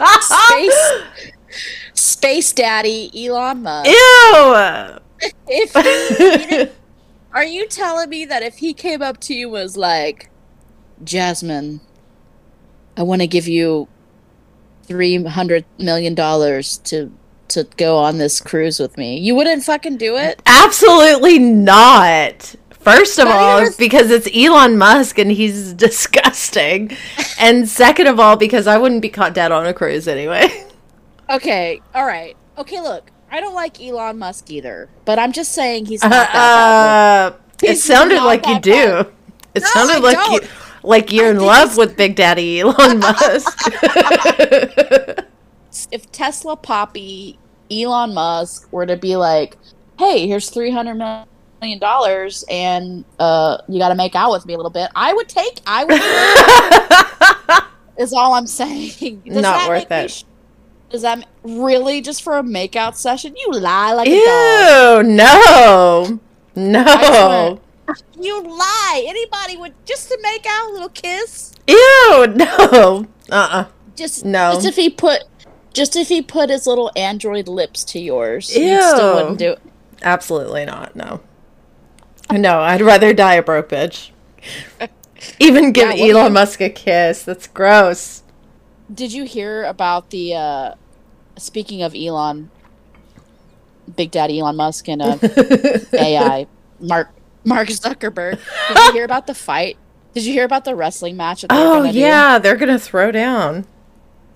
Musk, 0.00 0.22
space, 0.22 1.02
space 1.94 2.52
Daddy 2.52 3.10
Elon 3.26 3.62
Musk, 3.62 3.88
Ew! 3.90 4.98
if 5.48 5.72
he, 5.74 6.70
are 7.32 7.44
you 7.44 7.66
telling 7.68 8.08
me 8.08 8.24
that 8.24 8.42
if 8.42 8.58
he 8.58 8.72
came 8.72 9.02
up 9.02 9.18
to 9.20 9.34
you 9.34 9.48
was 9.48 9.76
like, 9.76 10.30
Jasmine, 11.02 11.80
I 12.96 13.02
want 13.02 13.22
to 13.22 13.26
give 13.26 13.48
you 13.48 13.88
three 14.84 15.22
hundred 15.24 15.64
million 15.78 16.14
dollars 16.14 16.78
to 16.78 17.12
to 17.48 17.64
go 17.76 17.96
on 17.96 18.18
this 18.18 18.40
cruise 18.40 18.78
with 18.78 18.96
me, 18.98 19.18
you 19.18 19.34
wouldn't 19.34 19.64
fucking 19.64 19.96
do 19.96 20.16
it? 20.16 20.42
Absolutely 20.44 21.38
not. 21.38 22.54
First 22.96 23.18
of 23.18 23.26
Not 23.26 23.36
all, 23.38 23.58
it's 23.58 23.76
because 23.76 24.10
it's 24.10 24.28
Elon 24.34 24.78
Musk 24.78 25.18
and 25.18 25.30
he's 25.30 25.72
disgusting. 25.74 26.90
and 27.38 27.68
second 27.68 28.06
of 28.06 28.18
all, 28.18 28.36
because 28.36 28.66
I 28.66 28.78
wouldn't 28.78 29.02
be 29.02 29.10
caught 29.10 29.34
dead 29.34 29.52
on 29.52 29.66
a 29.66 29.74
cruise 29.74 30.08
anyway. 30.08 30.48
Okay, 31.30 31.82
all 31.94 32.06
right. 32.06 32.36
Okay, 32.56 32.80
look, 32.80 33.10
I 33.30 33.40
don't 33.40 33.54
like 33.54 33.80
Elon 33.80 34.18
Musk 34.18 34.50
either, 34.50 34.90
but 35.04 35.18
I'm 35.18 35.32
just 35.32 35.52
saying 35.52 35.86
he's 35.86 36.08
not 36.08 36.32
that 36.32 36.54
bad. 36.72 36.94
Uh, 37.32 37.36
it 37.62 37.76
sounded 37.76 38.22
like 38.22 38.46
you 38.46 38.58
do. 38.60 38.72
bad. 38.72 39.12
It 39.54 39.62
No, 39.62 39.66
sounded 39.66 40.00
I 40.00 40.00
like 40.00 40.22
don't. 40.24 40.32
you 40.32 40.40
like 40.82 41.12
you're 41.12 41.26
I 41.26 41.30
in 41.30 41.38
love 41.40 41.76
with 41.76 41.96
Big 41.96 42.16
Daddy 42.16 42.60
Elon 42.62 43.00
Musk. 43.00 43.58
If 45.90 46.10
Tesla 46.12 46.56
Poppy 46.56 47.40
Elon 47.70 48.14
Musk 48.14 48.68
were 48.72 48.86
to 48.86 48.96
be 48.96 49.16
like, 49.16 49.58
"Hey, 49.98 50.26
here's 50.26 50.50
three 50.50 50.70
hundred 50.70 50.96
million 51.60 51.78
dollars, 51.78 52.44
and 52.48 53.04
uh, 53.18 53.58
you 53.68 53.78
got 53.78 53.88
to 53.88 53.94
make 53.94 54.14
out 54.14 54.30
with 54.32 54.46
me 54.46 54.54
a 54.54 54.56
little 54.56 54.70
bit," 54.70 54.90
I 54.94 55.12
would 55.12 55.28
take. 55.28 55.60
I 55.66 55.84
would. 55.84 57.64
is 57.98 58.12
all 58.12 58.34
I'm 58.34 58.46
saying. 58.46 59.22
Does 59.26 59.42
Not 59.42 59.42
that 59.42 59.68
worth 59.68 59.90
it. 59.90 60.10
sh- 60.10 60.24
does 60.90 61.02
that 61.02 61.26
really 61.42 62.00
just 62.00 62.22
for 62.22 62.38
a 62.38 62.42
makeout 62.42 62.94
session? 62.94 63.34
You 63.36 63.52
lie 63.52 63.92
like 63.92 64.08
a 64.08 64.24
dog. 64.24 65.06
Ew, 65.06 65.12
no. 65.12 66.20
No. 66.54 67.60
You 68.20 68.42
lie. 68.42 69.04
Anybody 69.06 69.56
would 69.56 69.72
just 69.86 70.08
to 70.10 70.18
make 70.22 70.44
out 70.46 70.68
a 70.68 70.72
little 70.74 70.90
kiss. 70.90 71.54
Ew, 71.66 72.26
no. 72.36 73.06
Uh-uh. 73.30 73.64
Just 73.96 74.26
No. 74.26 74.52
Just 74.52 74.66
if 74.66 74.76
he 74.76 74.90
put, 74.90 75.24
just 75.72 75.96
if 75.96 76.08
he 76.08 76.20
put 76.20 76.50
his 76.50 76.66
little 76.66 76.90
android 76.96 77.48
lips 77.48 77.84
to 77.84 77.98
yours, 77.98 78.54
you 78.54 78.64
Ew. 78.74 78.82
still 78.82 79.14
wouldn't 79.14 79.38
do 79.38 79.52
it. 79.52 79.60
Absolutely 80.02 80.66
not. 80.66 80.96
No. 80.96 81.20
No, 82.32 82.60
I'd 82.60 82.82
rather 82.82 83.12
die 83.14 83.34
a 83.34 83.42
broke 83.42 83.70
bitch. 83.70 84.10
Even 85.40 85.72
give 85.72 85.90
Yeah, 85.90 85.94
Elon 85.94 86.32
Musk 86.34 86.60
a 86.60 86.70
kiss. 86.70 87.24
That's 87.24 87.46
gross. 87.48 88.22
Did 88.92 89.12
you 89.12 89.24
hear 89.24 89.64
about 89.64 90.10
the? 90.10 90.34
uh 90.34 90.74
Speaking 91.38 91.82
of 91.82 91.94
Elon, 91.94 92.52
Big 93.96 94.10
Daddy 94.12 94.40
Elon 94.40 94.56
Musk 94.56 94.88
and 94.88 95.02
uh, 95.02 95.18
AI, 95.96 96.48
Mark 96.80 97.10
Mark 97.44 97.68
Zuckerberg. 97.68 98.40
Did 98.66 98.82
you 98.82 98.90
hear 98.90 99.04
about 99.04 99.26
the 99.26 99.34
fight? 99.34 99.78
Did 100.14 100.24
you 100.24 100.32
hear 100.32 100.44
about 100.44 100.64
the 100.64 100.76
wrestling 100.76 101.16
match? 101.16 101.42
That 101.42 101.50
Oh 101.50 101.72
gonna 101.72 101.92
do? 101.92 102.24
yeah, 102.24 102.38
they're 102.38 102.56
gonna 102.56 102.78
throw 102.78 103.12
down. 103.12 103.66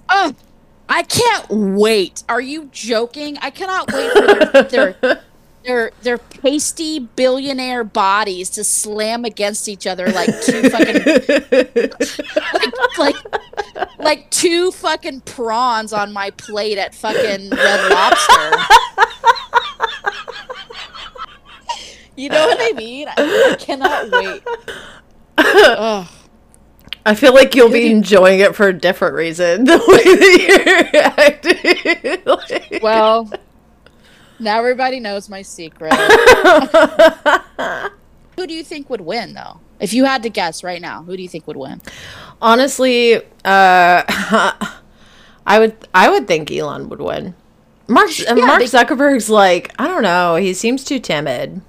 Oh, 0.09 0.35
I 0.89 1.05
can't 1.05 1.47
wait. 1.51 2.25
Are 2.29 2.41
you 2.41 2.69
joking? 2.73 3.39
I 3.43 3.51
cannot 3.51 3.91
wait 3.91 4.15
for 4.15 4.29
their 4.29 4.53
their 4.71 4.97
their, 5.65 5.93
their 6.03 6.19
pasty 6.19 6.99
billionaire 6.99 7.85
bodies 7.85 8.51
to 8.51 8.65
slam 8.65 9.25
against 9.25 9.69
each 9.69 9.87
other 9.87 10.09
like 10.09 10.29
two 10.43 10.69
fucking 10.71 11.03
like 12.99 12.99
like 12.99 13.17
like 13.99 14.31
two 14.31 14.71
fucking 14.73 15.21
prawns 15.23 15.93
on 15.93 16.13
my 16.13 16.31
plate 16.31 16.79
at 16.79 16.95
fucking 16.95 17.51
Red 17.51 17.91
Lobster. 17.91 18.51
You 22.17 22.29
know 22.29 22.47
what 22.47 22.59
I 22.61 22.73
mean? 22.77 23.09
I, 23.09 23.51
I 23.53 23.57
cannot 23.57 24.11
wait. 24.11 24.43
Ugh. 25.39 26.07
I 27.05 27.15
feel 27.17 27.35
like 27.35 27.55
you'll 27.57 27.71
be 27.71 27.91
enjoying 27.91 28.41
it 28.41 28.55
for 28.55 28.69
a 28.69 28.73
different 28.73 29.15
reason. 29.17 29.65
The 29.73 29.79
way 29.79 30.05
that 30.15 30.91
you're 30.93 31.03
acting. 31.03 32.23
Like- 32.71 32.83
Well, 32.83 33.31
now 34.43 34.59
everybody 34.59 35.01
knows 35.01 35.29
my 35.29 35.43
secret. 35.43 35.93
who 38.37 38.47
do 38.47 38.55
you 38.55 38.65
think 38.65 38.89
would 38.91 39.01
win, 39.01 39.35
though? 39.35 39.61
If 39.81 39.93
you 39.93 40.05
had 40.05 40.23
to 40.23 40.31
guess 40.31 40.63
right 40.63 40.81
now, 40.81 41.03
who 41.03 41.17
do 41.17 41.23
you 41.23 41.29
think 41.29 41.47
would 41.47 41.57
win? 41.57 41.81
Honestly, 42.41 43.17
uh, 43.17 43.23
I 43.45 45.59
would 45.59 45.77
I 45.93 46.09
would 46.11 46.27
think 46.29 46.51
Elon 46.51 46.89
would 46.89 47.01
win. 47.01 47.35
Mark 47.89 48.11
uh, 48.29 48.35
Mark 48.37 48.61
they- 48.61 48.67
Zuckerberg's 48.67 49.29
like 49.29 49.75
I 49.79 49.89
don't 49.89 50.03
know. 50.03 50.37
He 50.37 50.55
seems 50.55 50.85
too 50.85 51.01
timid. 51.01 51.63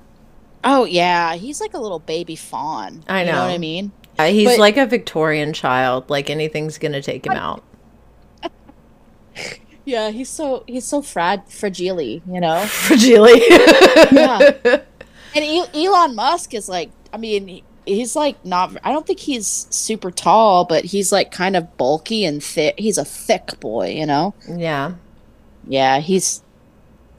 Oh 0.64 0.86
yeah, 0.86 1.36
he's 1.36 1.60
like 1.60 1.74
a 1.74 1.80
little 1.80 2.00
baby 2.00 2.36
fawn. 2.36 3.04
I 3.08 3.22
You 3.22 3.26
know 3.28 3.32
know. 3.34 3.46
what 3.46 3.52
I 3.54 3.58
mean? 3.58 3.92
Uh, 4.20 4.26
he's 4.26 4.48
But- 4.48 4.60
like 4.60 4.78
a 4.78 4.86
Victorian 4.86 5.54
child. 5.54 6.10
Like 6.10 6.30
anything's 6.30 6.78
gonna 6.78 7.02
take 7.02 7.26
him 7.26 7.34
out. 7.34 7.64
Yeah, 9.86 10.12
he's 10.12 10.30
so 10.30 10.64
he's 10.68 10.86
so 10.86 11.02
frag 11.02 11.46
fragile, 11.48 12.02
you 12.02 12.22
know. 12.40 12.66
Fragile. 12.68 13.28
Yeah. 14.12 14.82
And 15.36 15.44
e- 15.44 15.86
Elon 15.88 16.14
Musk 16.16 16.54
is 16.54 16.70
like, 16.70 16.92
I 17.12 17.18
mean, 17.18 17.64
he's 17.88 18.16
like 18.16 18.46
not. 18.46 18.78
I 18.84 18.92
don't 18.92 19.08
think 19.08 19.20
he's 19.20 19.48
super 19.72 20.12
tall, 20.12 20.64
but 20.64 20.86
he's 20.86 21.12
like 21.12 21.32
kind 21.32 21.56
of 21.56 21.76
bulky 21.76 22.24
and 22.24 22.44
thick. 22.44 22.76
He's 22.78 23.00
a 23.00 23.04
thick 23.06 23.60
boy, 23.60 23.90
you 23.90 24.06
know. 24.06 24.36
yeah. 24.48 24.94
Yeah, 25.68 26.00
he's 26.02 26.44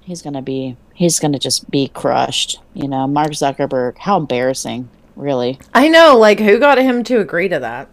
he's 0.03 0.23
gonna 0.23 0.43
be 0.43 0.77
he's 0.95 1.19
gonna 1.19 1.41
just 1.41 1.69
be 1.73 1.89
crushed. 1.89 2.61
You 2.73 2.87
know, 2.87 3.09
Mark 3.09 3.33
Zuckerberg. 3.33 3.99
How 3.99 4.17
embarrassing, 4.17 4.89
really. 5.17 5.59
I 5.75 5.89
know. 5.89 6.17
Like 6.17 6.39
who 6.39 6.61
got 6.61 6.79
him 6.79 7.03
to 7.05 7.19
agree 7.19 7.49
to 7.49 7.59
that? 7.59 7.89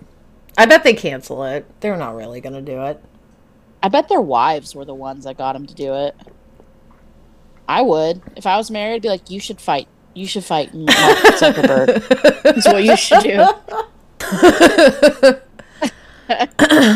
I 0.55 0.67
bet 0.67 0.83
they 0.83 0.93
cancel 0.93 1.43
it. 1.45 1.65
They're 1.81 1.97
not 1.97 2.15
really 2.15 2.41
gonna 2.41 2.61
do 2.61 2.83
it. 2.83 3.03
I 3.83 3.89
bet 3.89 4.09
their 4.09 4.21
wives 4.21 4.75
were 4.75 4.85
the 4.85 4.93
ones 4.95 5.23
that 5.25 5.37
got 5.37 5.55
him 5.55 5.65
to 5.67 5.73
do 5.73 5.93
it. 5.95 6.15
I 7.67 7.81
would 7.81 8.21
if 8.35 8.45
I 8.45 8.57
was 8.57 8.69
married. 8.69 8.95
I'd 8.95 9.01
be 9.01 9.09
like, 9.09 9.29
you 9.29 9.39
should 9.39 9.59
fight. 9.61 9.87
You 10.13 10.27
should 10.27 10.43
fight 10.43 10.73
Mark 10.75 10.89
Zuckerberg. 10.97 12.43
That's 12.43 12.67
what 12.67 12.83
you 12.83 12.95
should 12.97 13.23
do. 13.23 13.47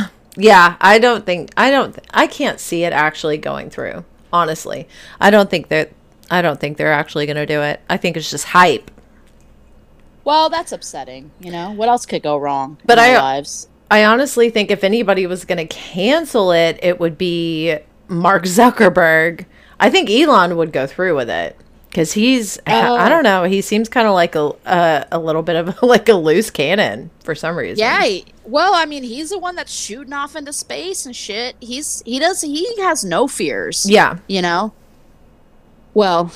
Yeah, 0.37 0.75
I 0.81 0.99
don't 0.99 1.25
think 1.25 1.51
I 1.55 1.71
don't 1.71 1.97
I 2.13 2.27
can't 2.27 2.59
see 2.59 2.83
it 2.83 2.91
actually 2.93 3.37
going 3.37 3.69
through. 3.69 4.03
Honestly, 4.33 4.87
I 5.19 5.29
don't 5.29 5.49
think 5.49 5.69
that 5.69 5.91
I 6.29 6.41
don't 6.41 6.59
think 6.59 6.77
they're 6.77 6.91
actually 6.91 7.25
going 7.25 7.37
to 7.37 7.45
do 7.45 7.61
it. 7.61 7.79
I 7.89 7.97
think 7.97 8.17
it's 8.17 8.29
just 8.29 8.45
hype. 8.47 8.91
Well, 10.23 10.49
that's 10.49 10.71
upsetting. 10.71 11.31
You 11.39 11.51
know 11.51 11.71
what 11.71 11.87
else 11.87 12.05
could 12.05 12.23
go 12.23 12.35
wrong? 12.37 12.77
But 12.85 12.99
I- 12.99 13.17
lives. 13.17 13.69
I 13.91 14.03
honestly 14.05 14.49
think 14.49 14.71
if 14.71 14.83
anybody 14.83 15.27
was 15.27 15.45
going 15.45 15.57
to 15.59 15.67
cancel 15.67 16.51
it, 16.51 16.79
it 16.81 16.99
would 16.99 17.17
be 17.17 17.77
Mark 18.07 18.43
Zuckerberg. 18.43 19.45
I 19.79 19.89
think 19.89 20.09
Elon 20.09 20.57
would 20.57 20.71
go 20.71 20.87
through 20.87 21.15
with 21.15 21.29
it 21.29 21.55
because 21.89 22.13
he's 22.13 22.57
I 22.65 22.87
Oh. 22.87 23.09
don't 23.09 23.23
know 23.23 23.43
he 23.43 23.61
seems 23.61 23.87
kind 23.89 24.07
of 24.07 24.13
like 24.13 24.35
a 24.35 24.51
uh, 24.65 25.03
a 25.11 25.19
little 25.19 25.43
bit 25.43 25.55
of 25.55 25.81
like 25.83 26.09
a 26.09 26.13
loose 26.13 26.49
cannon 26.49 27.09
for 27.23 27.35
some 27.35 27.55
reason. 27.55 27.79
Yeah. 27.79 28.05
Well, 28.45 28.73
I 28.75 28.85
mean, 28.85 29.03
he's 29.03 29.29
the 29.31 29.39
one 29.39 29.55
that's 29.55 29.71
shooting 29.73 30.13
off 30.13 30.35
into 30.35 30.53
space 30.53 31.05
and 31.05 31.15
shit. 31.15 31.55
He's 31.59 32.01
he 32.05 32.19
does 32.19 32.41
he 32.41 32.79
has 32.81 33.03
no 33.03 33.27
fears. 33.27 33.85
yeah, 33.89 34.17
You 34.27 34.41
know. 34.41 34.73
Well, 35.93 36.31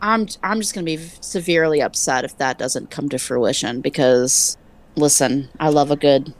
I'm 0.00 0.28
I'm 0.42 0.60
just 0.60 0.74
gonna 0.74 0.84
be 0.84 0.98
severely 1.20 1.80
upset 1.82 2.24
if 2.24 2.36
that 2.38 2.58
doesn't 2.58 2.90
come 2.90 3.08
to 3.10 3.18
fruition 3.18 3.80
because, 3.80 4.56
listen, 4.96 5.48
I 5.60 5.68
love 5.68 5.90
a 5.90 5.96
good, 5.96 6.32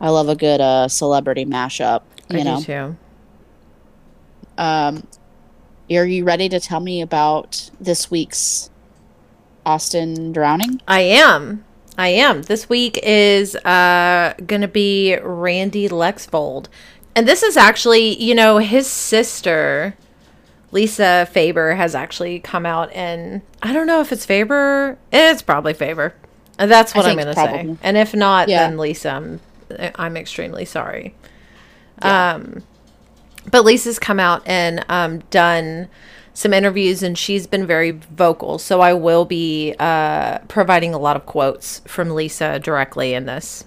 I 0.00 0.08
love 0.10 0.28
a 0.28 0.36
good 0.36 0.60
uh 0.60 0.88
celebrity 0.88 1.44
mashup. 1.44 2.02
I 2.30 2.36
You 2.38 2.38
do 2.38 2.44
know. 2.44 2.60
too. 2.60 2.96
Um, 4.58 5.06
are 5.90 6.04
you 6.06 6.24
ready 6.24 6.48
to 6.48 6.60
tell 6.60 6.80
me 6.80 7.00
about 7.02 7.70
this 7.80 8.10
week's 8.10 8.70
Austin 9.66 10.32
drowning? 10.32 10.80
I 10.86 11.00
am. 11.00 11.64
I 11.98 12.08
am. 12.08 12.42
This 12.42 12.68
week 12.68 12.98
is 13.02 13.56
uh 13.56 14.34
going 14.46 14.62
to 14.62 14.68
be 14.68 15.16
Randy 15.22 15.88
Lexvold. 15.88 16.66
And 17.16 17.26
this 17.26 17.42
is 17.42 17.56
actually, 17.56 18.22
you 18.22 18.34
know, 18.34 18.58
his 18.58 18.86
sister 18.86 19.96
Lisa 20.72 21.26
Faber 21.32 21.74
has 21.74 21.94
actually 21.96 22.38
come 22.38 22.64
out 22.64 22.92
and 22.92 23.42
I 23.62 23.72
don't 23.72 23.86
know 23.88 24.00
if 24.00 24.12
it's 24.12 24.24
Faber. 24.24 24.96
It's 25.12 25.42
probably 25.42 25.74
Faber. 25.74 26.14
That's 26.56 26.94
what 26.94 27.06
I'm 27.06 27.16
going 27.16 27.26
to 27.26 27.34
say. 27.34 27.76
And 27.82 27.96
if 27.96 28.14
not, 28.14 28.48
Yeah. 28.48 28.68
then 28.68 28.76
Lisa, 28.78 29.10
I'm, 29.10 29.40
I'm 29.96 30.16
extremely 30.16 30.64
sorry. 30.64 31.14
Yeah. 32.02 32.34
Um, 32.34 32.62
but 33.50 33.64
Lisa's 33.64 33.98
come 33.98 34.20
out 34.20 34.42
and 34.46 34.84
um, 34.88 35.20
done 35.30 35.88
some 36.34 36.52
interviews, 36.52 37.02
and 37.02 37.16
she's 37.18 37.46
been 37.46 37.66
very 37.66 37.90
vocal. 37.90 38.58
So 38.58 38.80
I 38.80 38.92
will 38.94 39.24
be 39.24 39.74
uh, 39.78 40.38
providing 40.48 40.94
a 40.94 40.98
lot 40.98 41.16
of 41.16 41.26
quotes 41.26 41.80
from 41.86 42.10
Lisa 42.10 42.58
directly 42.58 43.14
in 43.14 43.26
this. 43.26 43.64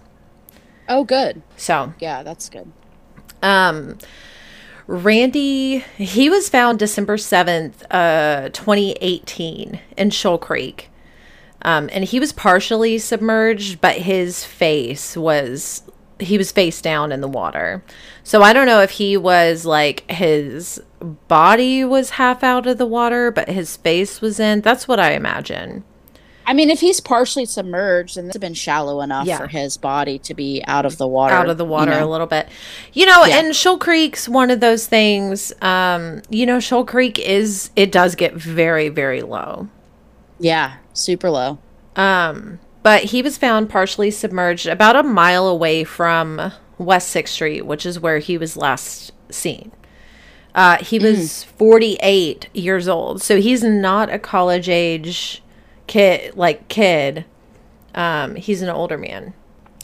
Oh, 0.89 1.03
good. 1.03 1.41
So 1.57 1.93
Yeah, 1.99 2.23
that's 2.23 2.49
good. 2.49 2.71
um, 3.41 3.97
Randy, 4.85 5.79
he 5.97 6.29
was 6.29 6.49
found 6.49 6.77
December 6.79 7.15
7th, 7.17 7.83
uh, 7.89 8.49
2018 8.49 9.79
in 9.97 10.09
Shoal 10.09 10.37
Creek. 10.37 10.89
Um, 11.61 11.89
and 11.93 12.03
he 12.03 12.19
was 12.19 12.33
partially 12.33 12.97
submerged, 12.97 13.79
but 13.79 13.95
his 13.99 14.43
face 14.43 15.15
was, 15.15 15.83
he 16.23 16.37
was 16.37 16.51
face 16.51 16.81
down 16.81 17.11
in 17.11 17.21
the 17.21 17.27
water. 17.27 17.83
So 18.23 18.41
I 18.41 18.53
don't 18.53 18.65
know 18.65 18.81
if 18.81 18.91
he 18.91 19.17
was 19.17 19.65
like, 19.65 20.09
his 20.09 20.81
body 21.27 21.83
was 21.83 22.11
half 22.11 22.43
out 22.43 22.65
of 22.67 22.77
the 22.77 22.85
water, 22.85 23.31
but 23.31 23.49
his 23.49 23.77
face 23.77 24.21
was 24.21 24.39
in. 24.39 24.61
That's 24.61 24.87
what 24.87 24.99
I 24.99 25.11
imagine. 25.13 25.83
I 26.45 26.53
mean, 26.53 26.69
if 26.69 26.81
he's 26.81 26.99
partially 26.99 27.45
submerged, 27.45 28.17
and 28.17 28.27
this 28.27 28.33
has 28.35 28.41
been 28.41 28.53
shallow 28.53 28.99
enough 28.99 29.25
Yeah. 29.25 29.37
for 29.37 29.47
his 29.47 29.77
body 29.77 30.19
to 30.19 30.33
be 30.33 30.61
out 30.67 30.85
of 30.85 30.97
the 30.97 31.07
water, 31.07 31.33
out 31.33 31.49
of 31.49 31.57
the 31.57 31.63
water 31.63 31.93
you 31.93 31.99
know? 31.99 32.05
a 32.05 32.09
little 32.11 32.27
bit. 32.27 32.49
You 32.91 33.05
know, 33.05 33.23
Yeah. 33.23 33.39
and 33.39 33.55
Shoal 33.55 33.77
Creek's 33.77 34.27
one 34.27 34.51
of 34.51 34.59
those 34.59 34.85
things. 34.85 35.53
Um, 35.61 36.21
you 36.29 36.45
know, 36.45 36.59
Shoal 36.59 36.83
Creek 36.85 37.17
is 37.17 37.69
it 37.77 37.93
does 37.93 38.15
get 38.15 38.33
very, 38.33 38.89
very 38.89 39.21
low. 39.21 39.69
Yeah, 40.37 40.73
super 40.93 41.29
low. 41.29 41.59
Um, 41.95 42.59
but 42.83 43.05
he 43.05 43.21
was 43.21 43.37
found 43.37 43.69
partially 43.69 44.11
submerged 44.11 44.67
about 44.67 44.95
a 44.95 45.03
mile 45.03 45.47
away 45.47 45.83
from 45.83 46.51
West 46.77 47.09
Sixth 47.09 47.33
Street, 47.33 47.65
which 47.65 47.85
is 47.85 47.99
where 47.99 48.19
he 48.19 48.37
was 48.37 48.57
last 48.57 49.11
seen. 49.29 49.71
Uh, 50.53 50.77
he 50.83 50.99
was 50.99 51.43
48 51.43 52.47
years 52.53 52.87
old, 52.87 53.21
so 53.21 53.41
he's 53.41 53.63
not 53.63 54.11
a 54.11 54.19
college 54.19 54.69
age 54.69 55.41
kid, 55.87 56.35
like 56.35 56.67
kid. 56.67 57.25
Um, 57.95 58.35
he's 58.35 58.61
an 58.61 58.69
older 58.69 58.97
man. 58.97 59.33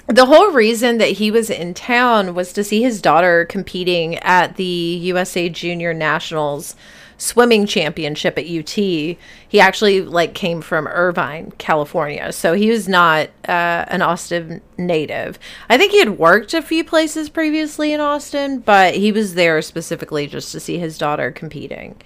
The 0.07 0.25
whole 0.25 0.51
reason 0.51 0.97
that 0.97 1.13
he 1.13 1.29
was 1.31 1.49
in 1.49 1.73
town 1.73 2.33
was 2.33 2.51
to 2.53 2.63
see 2.63 2.81
his 2.81 3.01
daughter 3.01 3.45
competing 3.45 4.15
at 4.17 4.55
the 4.57 4.63
USA 4.63 5.49
Junior 5.49 5.93
Nationals 5.93 6.75
swimming 7.19 7.67
championship 7.67 8.39
at 8.39 8.45
UT. 8.45 8.71
He 8.71 9.59
actually 9.59 10.01
like 10.01 10.33
came 10.33 10.61
from 10.61 10.87
Irvine, 10.87 11.51
California, 11.59 12.31
so 12.31 12.53
he 12.53 12.71
was 12.71 12.87
not 12.87 13.27
uh, 13.47 13.85
an 13.87 14.01
Austin 14.01 14.61
native. 14.77 15.37
I 15.69 15.77
think 15.77 15.91
he 15.91 15.99
had 15.99 16.17
worked 16.17 16.55
a 16.55 16.61
few 16.63 16.83
places 16.83 17.29
previously 17.29 17.93
in 17.93 17.99
Austin, 18.01 18.59
but 18.59 18.95
he 18.95 19.11
was 19.11 19.35
there 19.35 19.61
specifically 19.61 20.25
just 20.25 20.51
to 20.53 20.59
see 20.59 20.79
his 20.79 20.97
daughter 20.97 21.29
competing. 21.29 22.01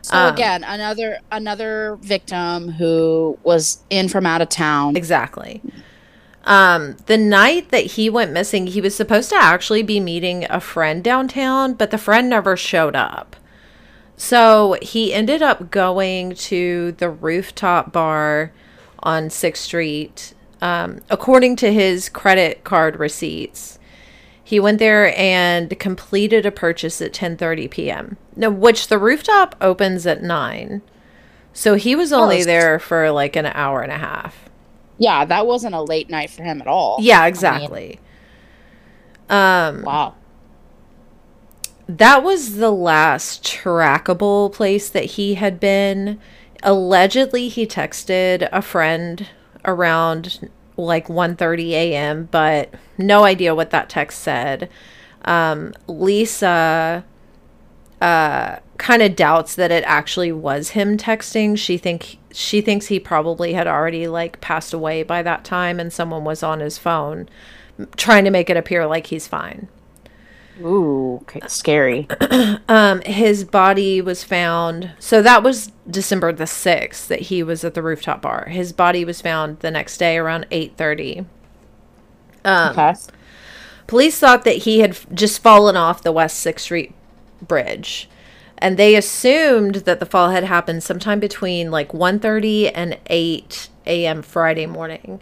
So 0.00 0.16
Um, 0.16 0.32
again, 0.32 0.64
another 0.64 1.18
another 1.32 1.98
victim 2.00 2.70
who 2.70 3.38
was 3.42 3.80
in 3.90 4.08
from 4.08 4.24
out 4.24 4.40
of 4.40 4.48
town. 4.48 4.96
Exactly. 4.96 5.60
Um, 6.44 6.96
the 7.06 7.18
night 7.18 7.70
that 7.70 7.86
he 7.86 8.08
went 8.08 8.30
missing, 8.30 8.68
he 8.68 8.80
was 8.80 8.94
supposed 8.94 9.30
to 9.30 9.36
actually 9.36 9.82
be 9.82 9.98
meeting 9.98 10.46
a 10.48 10.60
friend 10.60 11.02
downtown, 11.02 11.74
but 11.74 11.90
the 11.90 11.98
friend 11.98 12.30
never 12.30 12.56
showed 12.56 12.94
up. 12.94 13.34
So 14.16 14.76
he 14.80 15.12
ended 15.12 15.42
up 15.42 15.70
going 15.70 16.34
to 16.34 16.92
the 16.92 17.10
rooftop 17.10 17.92
bar 17.92 18.52
on 19.00 19.28
6th 19.28 19.56
Street. 19.58 20.34
Um, 20.62 21.00
according 21.10 21.56
to 21.56 21.72
his 21.72 22.08
credit 22.08 22.64
card 22.64 22.98
receipts, 22.98 23.78
he 24.42 24.58
went 24.58 24.78
there 24.78 25.14
and 25.18 25.78
completed 25.78 26.46
a 26.46 26.50
purchase 26.50 27.02
at 27.02 27.12
10:30 27.12 27.70
p.m. 27.70 28.16
Now, 28.34 28.50
which 28.50 28.88
the 28.88 28.98
rooftop 28.98 29.54
opens 29.60 30.06
at 30.06 30.22
9. 30.22 30.80
So 31.52 31.74
he 31.74 31.94
was 31.94 32.12
only 32.12 32.42
there 32.44 32.78
for 32.78 33.10
like 33.10 33.36
an 33.36 33.46
hour 33.46 33.82
and 33.82 33.92
a 33.92 33.98
half. 33.98 34.48
Yeah, 34.98 35.24
that 35.26 35.46
wasn't 35.46 35.74
a 35.74 35.82
late 35.82 36.08
night 36.08 36.30
for 36.30 36.42
him 36.42 36.60
at 36.62 36.66
all. 36.66 36.98
Yeah, 37.00 37.26
exactly. 37.26 38.00
Um, 39.28 39.82
Wow. 39.82 40.14
That 41.88 42.22
was 42.22 42.56
the 42.56 42.70
last 42.70 43.44
trackable 43.44 44.52
place 44.52 44.88
that 44.88 45.04
he 45.04 45.34
had 45.34 45.60
been. 45.60 46.20
Allegedly, 46.62 47.48
he 47.48 47.66
texted 47.66 48.48
a 48.50 48.62
friend 48.62 49.28
around 49.64 50.50
like 50.76 51.08
1:30 51.08 51.70
a.m., 51.70 52.28
but 52.30 52.70
no 52.98 53.24
idea 53.24 53.54
what 53.54 53.70
that 53.70 53.88
text 53.88 54.20
said. 54.20 54.68
Um, 55.24 55.74
Lisa 55.86 57.04
uh, 58.00 58.56
kind 58.78 59.02
of 59.02 59.16
doubts 59.16 59.54
that 59.54 59.70
it 59.70 59.84
actually 59.86 60.32
was 60.32 60.70
him 60.70 60.96
texting. 60.96 61.56
She 61.56 61.78
think 61.78 62.18
she 62.32 62.60
thinks 62.60 62.86
he 62.86 63.00
probably 63.00 63.54
had 63.54 63.66
already 63.66 64.08
like 64.08 64.40
passed 64.40 64.74
away 64.74 65.02
by 65.02 65.22
that 65.22 65.44
time, 65.44 65.78
and 65.80 65.92
someone 65.92 66.24
was 66.24 66.42
on 66.42 66.60
his 66.60 66.78
phone 66.78 67.28
trying 67.96 68.24
to 68.24 68.30
make 68.30 68.48
it 68.48 68.56
appear 68.56 68.86
like 68.86 69.08
he's 69.08 69.28
fine. 69.28 69.68
Ooh, 70.60 71.18
okay, 71.22 71.40
scary. 71.46 72.08
Um, 72.68 73.00
his 73.02 73.44
body 73.44 74.00
was 74.00 74.24
found. 74.24 74.92
So 74.98 75.22
that 75.22 75.44
was 75.44 75.70
December 75.88 76.32
the 76.32 76.46
sixth 76.48 77.06
that 77.08 77.20
he 77.22 77.42
was 77.42 77.62
at 77.62 77.74
the 77.74 77.82
rooftop 77.82 78.22
bar. 78.22 78.46
His 78.48 78.72
body 78.72 79.04
was 79.04 79.20
found 79.20 79.60
the 79.60 79.70
next 79.70 79.98
day 79.98 80.18
around 80.18 80.46
eight 80.50 80.76
thirty. 80.76 81.24
Um, 82.44 82.72
okay. 82.72 82.94
Police 83.86 84.18
thought 84.18 84.44
that 84.44 84.58
he 84.58 84.80
had 84.80 84.96
just 85.14 85.42
fallen 85.42 85.76
off 85.76 86.02
the 86.02 86.10
West 86.12 86.38
Sixth 86.38 86.64
Street 86.64 86.92
bridge, 87.40 88.08
and 88.58 88.76
they 88.76 88.96
assumed 88.96 89.76
that 89.76 90.00
the 90.00 90.06
fall 90.06 90.30
had 90.30 90.44
happened 90.44 90.82
sometime 90.82 91.20
between 91.20 91.70
like 91.70 91.92
1.30 91.92 92.72
and 92.74 92.98
eight 93.06 93.68
a.m. 93.86 94.22
Friday 94.22 94.66
morning. 94.66 95.20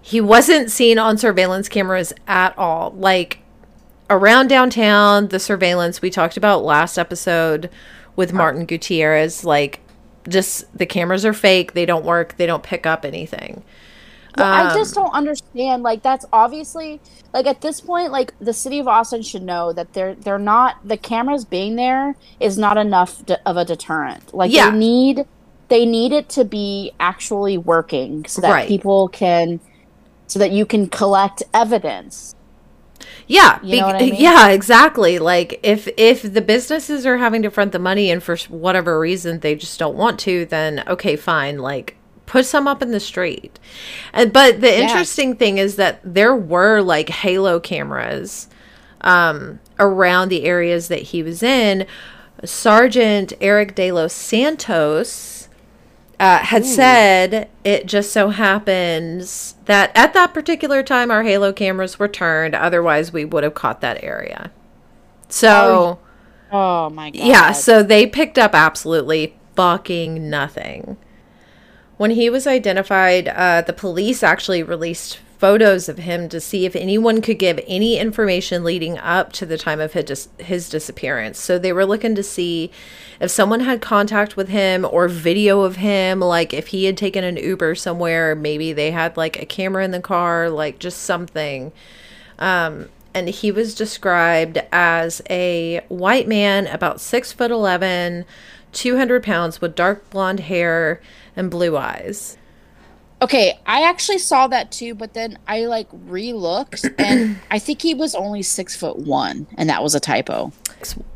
He 0.00 0.20
wasn't 0.20 0.70
seen 0.70 0.98
on 0.98 1.16
surveillance 1.16 1.68
cameras 1.68 2.12
at 2.26 2.56
all. 2.58 2.92
Like 2.96 3.38
around 4.12 4.48
downtown, 4.48 5.28
the 5.28 5.38
surveillance 5.38 6.02
we 6.02 6.10
talked 6.10 6.36
about 6.36 6.64
last 6.64 6.98
episode 6.98 7.70
with 8.16 8.32
Martin 8.32 8.66
Gutierrez, 8.66 9.44
like 9.44 9.80
just 10.28 10.76
the 10.76 10.86
cameras 10.86 11.24
are 11.24 11.32
fake. 11.32 11.72
They 11.72 11.86
don't 11.86 12.04
work. 12.04 12.36
They 12.36 12.46
don't 12.46 12.62
pick 12.62 12.86
up 12.86 13.04
anything. 13.04 13.62
Well, 14.36 14.46
I 14.46 14.68
Um, 14.70 14.76
just 14.76 14.94
don't 14.94 15.12
understand. 15.12 15.82
Like 15.82 16.02
that's 16.02 16.24
obviously 16.32 17.00
like 17.34 17.46
at 17.46 17.60
this 17.60 17.80
point, 17.80 18.12
like 18.12 18.32
the 18.40 18.52
city 18.52 18.78
of 18.78 18.88
Austin 18.88 19.22
should 19.22 19.42
know 19.42 19.72
that 19.72 19.92
they're 19.92 20.14
they're 20.14 20.38
not 20.38 20.76
the 20.84 20.96
cameras 20.96 21.44
being 21.44 21.76
there 21.76 22.14
is 22.40 22.56
not 22.56 22.78
enough 22.78 23.24
de- 23.26 23.40
of 23.48 23.56
a 23.56 23.64
deterrent. 23.64 24.32
Like 24.34 24.50
Yeah. 24.52 24.70
they 24.70 24.76
need 24.78 25.24
they 25.68 25.86
need 25.86 26.12
it 26.12 26.28
to 26.30 26.44
be 26.44 26.92
actually 27.00 27.56
working 27.58 28.24
so 28.26 28.40
that 28.42 28.50
Right. 28.52 28.68
people 28.68 29.08
can 29.08 29.60
so 30.26 30.38
that 30.38 30.50
you 30.50 30.64
can 30.64 30.86
collect 30.88 31.42
evidence. 31.52 32.34
Yeah, 33.26 33.58
You 33.62 33.80
know 33.80 33.86
what 33.86 33.96
I 33.96 33.98
mean? 34.10 34.14
yeah, 34.16 34.48
exactly. 34.48 35.18
Like 35.18 35.60
if 35.62 35.88
if 35.96 36.22
the 36.22 36.40
businesses 36.42 37.06
are 37.06 37.16
having 37.18 37.42
to 37.42 37.50
front 37.50 37.72
the 37.72 37.78
money 37.78 38.10
and 38.10 38.22
for 38.22 38.36
whatever 38.48 38.98
reason 38.98 39.40
they 39.40 39.54
just 39.54 39.78
don't 39.78 39.96
want 39.96 40.18
to, 40.20 40.44
then 40.46 40.82
okay, 40.86 41.16
fine. 41.16 41.58
Like 41.58 41.96
put 42.26 42.46
some 42.46 42.66
up 42.66 42.82
in 42.82 42.90
the 42.90 43.00
street. 43.00 43.58
And 44.12 44.32
but 44.32 44.60
the 44.60 44.80
interesting 44.80 45.36
thing 45.36 45.58
is 45.58 45.76
that 45.76 46.00
there 46.04 46.34
were 46.34 46.80
like 46.80 47.08
halo 47.08 47.60
cameras 47.60 48.48
um 49.02 49.58
around 49.78 50.28
the 50.28 50.44
areas 50.44 50.88
that 50.88 51.02
he 51.02 51.22
was 51.22 51.42
in. 51.42 51.86
Sergeant 52.44 53.32
Eric 53.40 53.74
De 53.74 53.92
Los 53.92 54.12
Santos 54.12 55.08
uh, 56.22 56.38
had 56.38 56.64
said 56.64 57.48
it 57.64 57.84
just 57.84 58.12
so 58.12 58.28
happens 58.28 59.56
that 59.64 59.90
at 59.96 60.14
that 60.14 60.32
particular 60.32 60.80
time 60.80 61.10
our 61.10 61.24
halo 61.24 61.52
cameras 61.52 61.98
were 61.98 62.06
turned. 62.06 62.54
Otherwise 62.54 63.12
we 63.12 63.24
would 63.24 63.42
have 63.42 63.54
caught 63.54 63.80
that 63.80 64.02
area. 64.04 64.52
So 65.28 65.98
Oh 66.52 66.90
my 66.90 67.10
god. 67.10 67.24
yeah 67.26 67.50
so 67.50 67.82
they 67.82 68.06
picked 68.06 68.38
up 68.38 68.54
absolutely 68.54 69.34
fucking 69.56 70.30
nothing. 70.30 70.96
When 71.96 72.12
he 72.12 72.30
was 72.30 72.46
identified 72.46 73.26
uh, 73.26 73.62
the 73.62 73.72
police 73.72 74.22
actually 74.22 74.62
released 74.62 75.18
photos 75.42 75.88
of 75.88 75.98
him 75.98 76.28
to 76.28 76.40
see 76.40 76.66
if 76.66 76.76
anyone 76.76 77.20
could 77.20 77.36
give 77.36 77.58
any 77.66 77.98
information 77.98 78.62
leading 78.62 78.96
up 78.98 79.32
to 79.32 79.44
the 79.44 79.58
time 79.58 79.80
of 79.80 79.92
his, 79.92 80.04
dis- 80.04 80.28
his 80.38 80.68
disappearance. 80.68 81.36
So 81.36 81.58
they 81.58 81.72
were 81.72 81.84
looking 81.84 82.14
to 82.14 82.22
see 82.22 82.70
if 83.18 83.28
someone 83.28 83.58
had 83.58 83.80
contact 83.80 84.36
with 84.36 84.50
him 84.50 84.86
or 84.88 85.08
video 85.08 85.62
of 85.62 85.74
him 85.74 86.20
like 86.20 86.54
if 86.54 86.68
he 86.68 86.84
had 86.84 86.96
taken 86.96 87.24
an 87.24 87.38
uber 87.38 87.74
somewhere 87.74 88.36
maybe 88.36 88.72
they 88.72 88.92
had 88.92 89.16
like 89.16 89.36
a 89.42 89.44
camera 89.44 89.84
in 89.84 89.90
the 89.90 89.98
car 89.98 90.48
like 90.48 90.78
just 90.78 91.02
something. 91.02 91.72
Um, 92.38 92.88
and 93.12 93.28
he 93.28 93.50
was 93.50 93.74
described 93.74 94.62
as 94.70 95.22
a 95.28 95.80
white 95.88 96.28
man 96.28 96.68
about 96.68 97.00
six 97.00 97.32
foot 97.32 97.50
eleven 97.50 98.26
200 98.70 99.24
pounds 99.24 99.60
with 99.60 99.74
dark 99.74 100.08
blonde 100.08 100.38
hair 100.38 101.00
and 101.34 101.50
blue 101.50 101.76
eyes 101.76 102.38
Okay, 103.22 103.58
I 103.64 103.88
actually 103.88 104.18
saw 104.18 104.48
that 104.48 104.70
too, 104.72 104.94
but 104.94 105.14
then 105.14 105.38
I 105.46 105.66
like 105.66 105.86
re-looked, 105.92 106.84
and 106.98 107.38
I 107.50 107.58
think 107.58 107.80
he 107.80 107.94
was 107.94 108.14
only 108.14 108.42
six 108.42 108.74
foot 108.76 108.98
one, 108.98 109.46
and 109.56 109.70
that 109.70 109.82
was 109.82 109.94
a 109.94 110.00
typo. 110.00 110.52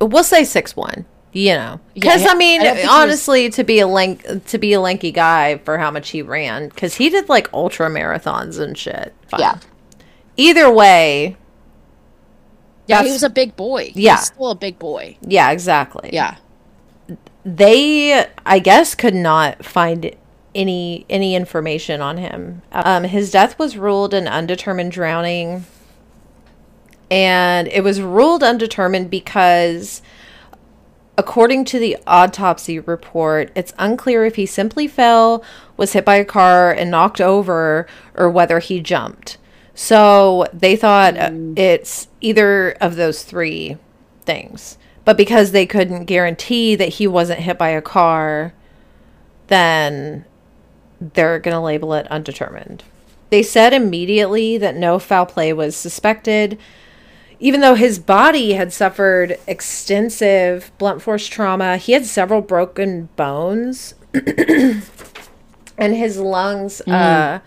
we'll 0.00 0.22
say 0.24 0.44
six 0.44 0.74
one 0.76 1.04
you 1.32 1.52
know 1.52 1.78
because 1.92 2.22
Yeah, 2.22 2.30
i 2.30 2.34
mean 2.36 2.62
I 2.62 2.74
he 2.76 2.80
was- 2.82 2.88
honestly 2.88 3.50
to 3.50 3.64
be 3.64 3.80
a 3.80 3.86
lank 3.86 4.24
to 4.46 4.56
be 4.58 4.72
a 4.72 4.80
lanky 4.80 5.10
guy 5.10 5.58
for 5.58 5.76
how 5.76 5.90
much 5.90 6.10
he 6.10 6.22
ran 6.22 6.68
because 6.68 6.94
he 6.94 7.10
did 7.10 7.28
like 7.28 7.52
ultra 7.52 7.90
marathons 7.90 8.58
and 8.60 8.78
shit 8.78 9.12
Fine. 9.28 9.40
Yeah, 9.40 9.58
either 10.38 10.70
way 10.70 11.36
yeah, 12.86 13.02
he 13.02 13.10
was 13.10 13.24
a 13.24 13.28
big 13.28 13.56
boy. 13.56 13.90
Yeah. 13.96 14.16
He's 14.18 14.26
still 14.26 14.50
a 14.52 14.54
big 14.54 14.78
boy. 14.78 15.18
yeah 15.20 15.50
exactly 15.50 16.08
Yeah, 16.12 16.36
they 17.44 18.24
i 18.46 18.58
guess 18.58 18.94
could 18.94 19.14
not 19.14 19.64
find 19.64 20.14
any 20.56 21.06
any 21.08 21.36
information 21.36 22.00
on 22.00 22.16
him. 22.16 22.62
Um 22.72 23.04
his 23.04 23.30
death 23.30 23.58
was 23.58 23.76
ruled 23.76 24.14
an 24.14 24.26
undetermined 24.26 24.92
drowning. 24.92 25.66
And 27.10 27.68
it 27.68 27.84
was 27.84 28.00
ruled 28.00 28.42
undetermined 28.42 29.10
because 29.10 30.02
according 31.18 31.64
to 31.66 31.78
the 31.78 31.96
autopsy 32.06 32.78
report 32.80 33.52
it's 33.54 33.72
unclear 33.78 34.24
if 34.24 34.34
he 34.34 34.46
simply 34.46 34.88
fell 34.88 35.44
was 35.76 35.92
hit 35.92 36.04
by 36.04 36.16
a 36.16 36.24
car 36.24 36.72
and 36.72 36.90
knocked 36.90 37.20
over 37.20 37.86
or 38.14 38.30
whether 38.30 38.58
he 38.58 38.80
jumped. 38.80 39.38
So 39.74 40.46
they 40.52 40.74
thought 40.74 41.16
uh, 41.16 41.30
it's 41.54 42.08
either 42.22 42.70
of 42.80 42.96
those 42.96 43.24
three 43.24 43.76
things. 44.22 44.78
But 45.04 45.18
because 45.18 45.52
they 45.52 45.66
couldn't 45.66 46.06
guarantee 46.06 46.74
that 46.76 46.94
he 46.94 47.06
wasn't 47.06 47.40
hit 47.40 47.58
by 47.58 47.68
a 47.68 47.82
car 47.82 48.54
then 49.48 50.24
they're 51.00 51.38
going 51.38 51.54
to 51.54 51.60
label 51.60 51.94
it 51.94 52.06
undetermined. 52.10 52.84
They 53.30 53.42
said 53.42 53.72
immediately 53.72 54.56
that 54.58 54.76
no 54.76 54.98
foul 54.98 55.26
play 55.26 55.52
was 55.52 55.76
suspected, 55.76 56.58
even 57.40 57.60
though 57.60 57.74
his 57.74 57.98
body 57.98 58.52
had 58.54 58.72
suffered 58.72 59.38
extensive 59.46 60.70
blunt 60.78 61.02
force 61.02 61.26
trauma. 61.26 61.76
He 61.76 61.92
had 61.92 62.06
several 62.06 62.40
broken 62.40 63.08
bones, 63.16 63.94
and 64.14 64.82
his 65.78 66.18
lungs 66.18 66.80
uh, 66.82 67.40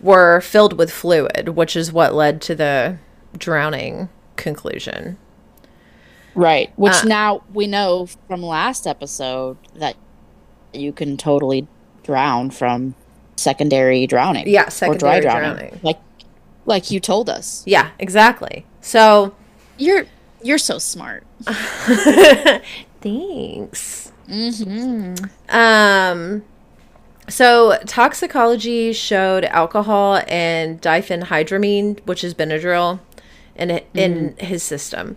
were 0.00 0.40
filled 0.40 0.78
with 0.78 0.90
fluid, 0.90 1.50
which 1.50 1.76
is 1.76 1.92
what 1.92 2.14
led 2.14 2.40
to 2.42 2.54
the 2.54 2.98
drowning 3.36 4.08
conclusion. 4.36 5.18
right. 6.34 6.72
Which 6.76 7.04
Uh, 7.04 7.04
now 7.04 7.42
we 7.52 7.66
know 7.66 8.06
from 8.26 8.42
last 8.42 8.86
episode 8.86 9.58
that 9.74 9.96
you 10.72 10.92
can 10.92 11.16
totally 11.16 11.68
drown 12.02 12.50
from 12.50 12.94
secondary 13.36 14.06
drowning. 14.06 14.48
Yeah, 14.48 14.70
or 14.82 14.94
dry 14.94 15.20
drowning, 15.20 15.56
drowning. 15.56 15.80
like 15.82 15.98
like 16.66 16.90
you 16.90 17.00
told 17.00 17.28
us. 17.28 17.62
Yeah, 17.66 17.90
exactly. 17.98 18.64
So, 18.80 19.34
You're 19.78 20.06
you're 20.42 20.58
so 20.58 20.78
smart. 20.78 21.24
thanks. 23.00 24.12
Mm-hmm. 24.28 25.24
Um, 25.48 26.42
so 27.28 27.78
toxicology 27.86 28.92
showed 28.92 29.44
alcohol 29.44 30.22
and 30.26 30.80
diphenhydramine, 30.80 32.04
which 32.06 32.24
is 32.24 32.34
Benadryl, 32.34 33.00
in 33.56 33.80
in 33.94 34.36
his 34.38 34.62
system. 34.62 35.16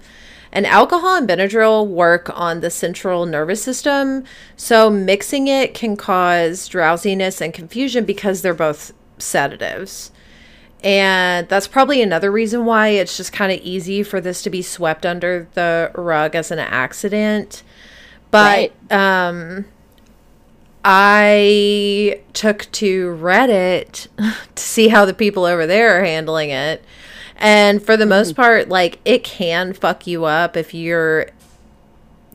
And 0.55 0.65
alcohol 0.65 1.17
and 1.17 1.27
Benadryl 1.27 1.85
work 1.85 2.31
on 2.33 2.61
the 2.61 2.69
central 2.69 3.25
nervous 3.25 3.61
system, 3.61 4.23
so 4.55 4.89
mixing 4.89 5.49
it 5.49 5.73
can 5.73 5.97
cause 5.97 6.69
drowsiness 6.69 7.41
and 7.41 7.53
confusion 7.53 8.05
because 8.05 8.41
they're 8.41 8.53
both 8.53 8.93
sedatives. 9.17 10.11
And 10.81 11.49
that's 11.49 11.67
probably 11.67 12.01
another 12.01 12.31
reason 12.31 12.63
why 12.63 12.89
it's 12.89 13.17
just 13.17 13.33
kind 13.33 13.51
of 13.51 13.59
easy 13.59 14.01
for 14.01 14.21
this 14.21 14.41
to 14.43 14.49
be 14.49 14.61
swept 14.61 15.05
under 15.05 15.49
the 15.55 15.91
rug 15.93 16.35
as 16.35 16.51
an 16.51 16.59
accident. 16.59 17.61
But 18.31 18.71
um 18.89 19.65
I 20.85 22.21
took 22.33 22.71
to 22.73 23.17
Reddit 23.19 24.07
to 24.55 24.63
see 24.63 24.87
how 24.87 25.03
the 25.03 25.13
people 25.13 25.43
over 25.43 25.65
there 25.65 25.99
are 25.99 26.05
handling 26.05 26.51
it. 26.51 26.81
And 27.37 27.83
for 27.83 27.97
the 27.97 28.05
most 28.05 28.35
part, 28.35 28.69
like 28.69 28.99
it 29.05 29.23
can 29.23 29.73
fuck 29.73 30.07
you 30.07 30.25
up 30.25 30.55
if 30.55 30.73
you're 30.73 31.27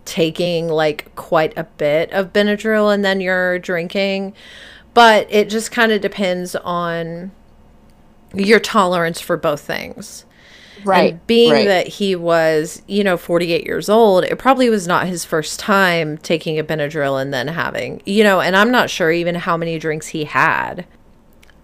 taking 0.05 0.69
like 0.69 1.15
quite 1.15 1.57
a 1.57 1.65
bit 1.65 2.11
of 2.13 2.33
Benadryl 2.33 2.93
and 2.93 3.05
then 3.05 3.21
you're 3.21 3.59
drinking. 3.59 4.35
But 4.93 5.27
it 5.31 5.49
just 5.49 5.71
kind 5.71 5.93
of 5.93 6.01
depends 6.01 6.57
on 6.57 7.31
your 8.35 8.61
tolerance 8.61 9.21
for 9.21 9.37
both 9.37 9.61
things. 9.61 10.25
Right. 10.85 11.13
And 11.13 11.27
being 11.27 11.53
right. 11.53 11.67
that 11.67 11.87
he 11.89 12.17
was, 12.17 12.83
you 12.87 13.05
know, 13.05 13.17
48 13.17 13.65
years 13.67 13.89
old, 13.89 14.25
it 14.25 14.39
probably 14.39 14.71
was 14.71 14.87
not 14.87 15.07
his 15.07 15.25
first 15.25 15.61
time 15.61 16.19
taking 16.19 16.59
a 16.59 16.65
Benadryl 16.65 17.21
and 17.21 17.33
then 17.33 17.49
having, 17.49 18.03
you 18.07 18.25
know, 18.25 18.41
and 18.41 18.57
I'm 18.57 18.71
not 18.71 18.91
sure 18.91 19.11
even 19.13 19.35
how 19.35 19.57
many 19.57 19.79
drinks 19.79 20.09
he 20.09 20.25
had. 20.25 20.87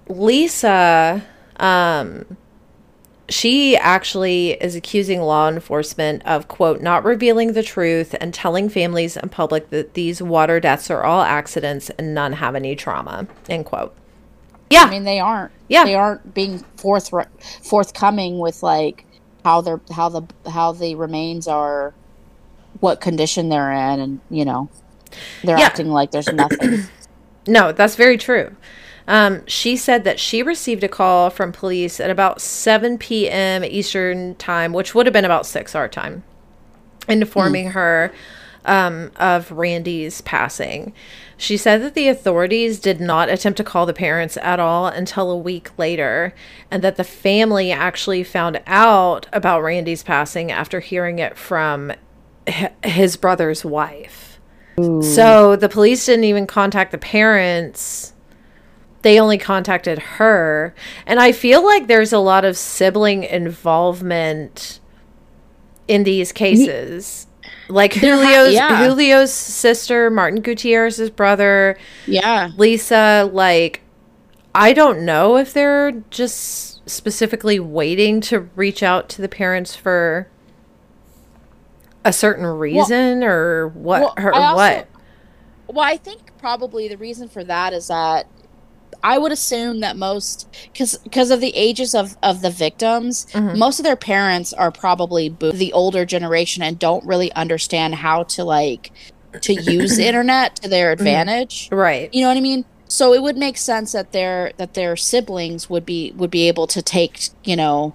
Lisa, 0.08 1.24
um, 1.58 2.36
she 3.28 3.76
actually 3.76 4.52
is 4.52 4.74
accusing 4.76 5.20
law 5.20 5.48
enforcement 5.48 6.22
of, 6.24 6.48
quote, 6.48 6.80
not 6.80 7.04
revealing 7.04 7.52
the 7.52 7.62
truth 7.62 8.14
and 8.20 8.32
telling 8.32 8.68
families 8.68 9.16
and 9.16 9.30
public 9.32 9.70
that 9.70 9.94
these 9.94 10.22
water 10.22 10.60
deaths 10.60 10.90
are 10.90 11.02
all 11.04 11.22
accidents 11.22 11.90
and 11.90 12.14
none 12.14 12.34
have 12.34 12.54
any 12.54 12.76
trauma, 12.76 13.26
end 13.48 13.64
quote. 13.66 13.94
Yeah. 14.70 14.82
I 14.84 14.90
mean, 14.90 15.04
they 15.04 15.18
aren't. 15.20 15.52
Yeah. 15.68 15.84
they 15.84 15.94
aren't 15.94 16.34
being 16.34 16.60
forth 16.76 17.10
forthcoming 17.62 18.38
with 18.38 18.62
like 18.62 19.04
how 19.44 19.60
they're 19.60 19.80
how 19.92 20.08
the 20.08 20.22
how 20.50 20.72
the 20.72 20.94
remains 20.94 21.48
are, 21.48 21.94
what 22.80 23.00
condition 23.00 23.48
they're 23.48 23.72
in, 23.72 24.00
and 24.00 24.20
you 24.30 24.44
know, 24.44 24.68
they're 25.42 25.58
Yeah. 25.58 25.66
acting 25.66 25.88
like 25.90 26.10
there's 26.12 26.32
nothing. 26.32 26.84
No, 27.48 27.70
that's 27.70 27.94
very 27.94 28.18
true. 28.18 28.56
Um, 29.08 29.46
she 29.46 29.76
said 29.76 30.04
that 30.04 30.18
she 30.18 30.42
received 30.42 30.82
a 30.82 30.88
call 30.88 31.30
from 31.30 31.52
police 31.52 32.00
at 32.00 32.10
about 32.10 32.40
7 32.40 32.98
p.m. 32.98 33.64
Eastern 33.64 34.34
time, 34.34 34.72
which 34.72 34.94
would 34.94 35.06
have 35.06 35.12
been 35.12 35.24
about 35.24 35.46
6 35.46 35.74
our 35.74 35.88
time, 35.88 36.24
informing 37.08 37.70
her 37.70 38.12
um, 38.64 39.12
of 39.16 39.50
Randy's 39.52 40.20
passing. 40.22 40.92
She 41.36 41.56
said 41.56 41.82
that 41.82 41.94
the 41.94 42.08
authorities 42.08 42.80
did 42.80 43.00
not 43.00 43.28
attempt 43.28 43.58
to 43.58 43.64
call 43.64 43.86
the 43.86 43.92
parents 43.92 44.36
at 44.38 44.58
all 44.58 44.86
until 44.86 45.30
a 45.30 45.36
week 45.36 45.70
later, 45.78 46.34
and 46.70 46.82
that 46.82 46.96
the 46.96 47.04
family 47.04 47.70
actually 47.70 48.24
found 48.24 48.60
out 48.66 49.26
about 49.32 49.62
Randy's 49.62 50.02
passing 50.02 50.50
after 50.50 50.80
hearing 50.80 51.18
it 51.20 51.36
from 51.36 51.92
h- 52.46 52.72
his 52.82 53.16
brother's 53.16 53.64
wife. 53.64 54.40
So 55.02 55.56
the 55.56 55.68
police 55.68 56.04
didn't 56.06 56.24
even 56.24 56.46
contact 56.46 56.90
the 56.90 56.98
parents. 56.98 58.12
They 59.06 59.20
only 59.20 59.38
contacted 59.38 60.00
her. 60.00 60.74
And 61.06 61.20
I 61.20 61.30
feel 61.30 61.64
like 61.64 61.86
there's 61.86 62.12
a 62.12 62.18
lot 62.18 62.44
of 62.44 62.56
sibling 62.56 63.22
involvement 63.22 64.80
in 65.86 66.02
these 66.02 66.32
cases. 66.32 67.28
Like 67.68 67.92
Julio's 67.92 68.54
yeah. 68.54 68.84
Julio's 68.84 69.32
sister, 69.32 70.10
Martin 70.10 70.40
Gutierrez's 70.40 71.10
brother, 71.10 71.78
Yeah. 72.08 72.50
Lisa, 72.56 73.30
like 73.32 73.82
I 74.56 74.72
don't 74.72 75.04
know 75.04 75.36
if 75.36 75.52
they're 75.52 75.92
just 76.10 76.90
specifically 76.90 77.60
waiting 77.60 78.20
to 78.22 78.40
reach 78.56 78.82
out 78.82 79.08
to 79.10 79.22
the 79.22 79.28
parents 79.28 79.76
for 79.76 80.26
a 82.04 82.12
certain 82.12 82.46
reason 82.46 83.22
or 83.22 83.68
what 83.68 84.00
well, 84.00 84.14
or 84.16 84.34
also- 84.34 84.56
what. 84.56 84.88
Well, 85.68 85.84
I 85.84 85.96
think 85.96 86.36
probably 86.38 86.88
the 86.88 86.96
reason 86.96 87.28
for 87.28 87.44
that 87.44 87.72
is 87.72 87.86
that 87.86 88.26
I 89.12 89.18
would 89.18 89.30
assume 89.30 89.80
that 89.80 89.96
most 89.96 90.48
because 90.72 90.98
because 90.98 91.30
of 91.30 91.40
the 91.40 91.54
ages 91.56 91.94
of 91.94 92.16
of 92.24 92.42
the 92.42 92.50
victims, 92.50 93.26
Mhm. 93.32 93.56
most 93.56 93.78
of 93.78 93.84
their 93.84 93.94
parents 94.14 94.52
are 94.52 94.72
probably 94.72 95.28
bo- 95.28 95.52
the 95.52 95.72
older 95.72 96.04
generation 96.04 96.62
and 96.64 96.76
don't 96.78 97.04
really 97.06 97.30
understand 97.32 97.94
how 97.94 98.24
to 98.34 98.42
like 98.42 98.90
to 99.42 99.52
use 99.54 99.96
the 99.96 100.06
internet 100.10 100.56
to 100.56 100.68
their 100.68 100.90
advantage. 100.90 101.68
Right. 101.70 102.08
You 102.12 102.22
know 102.22 102.28
what 102.28 102.36
I 102.36 102.40
mean? 102.40 102.64
So 102.88 103.14
it 103.14 103.22
would 103.22 103.36
make 103.36 103.58
sense 103.58 103.92
that 103.92 104.10
their 104.12 104.52
that 104.56 104.74
their 104.74 104.96
siblings 104.96 105.70
would 105.70 105.86
be 105.86 106.12
would 106.16 106.30
be 106.30 106.48
able 106.48 106.66
to 106.68 106.82
take 106.82 107.28
you 107.44 107.54
know 107.56 107.94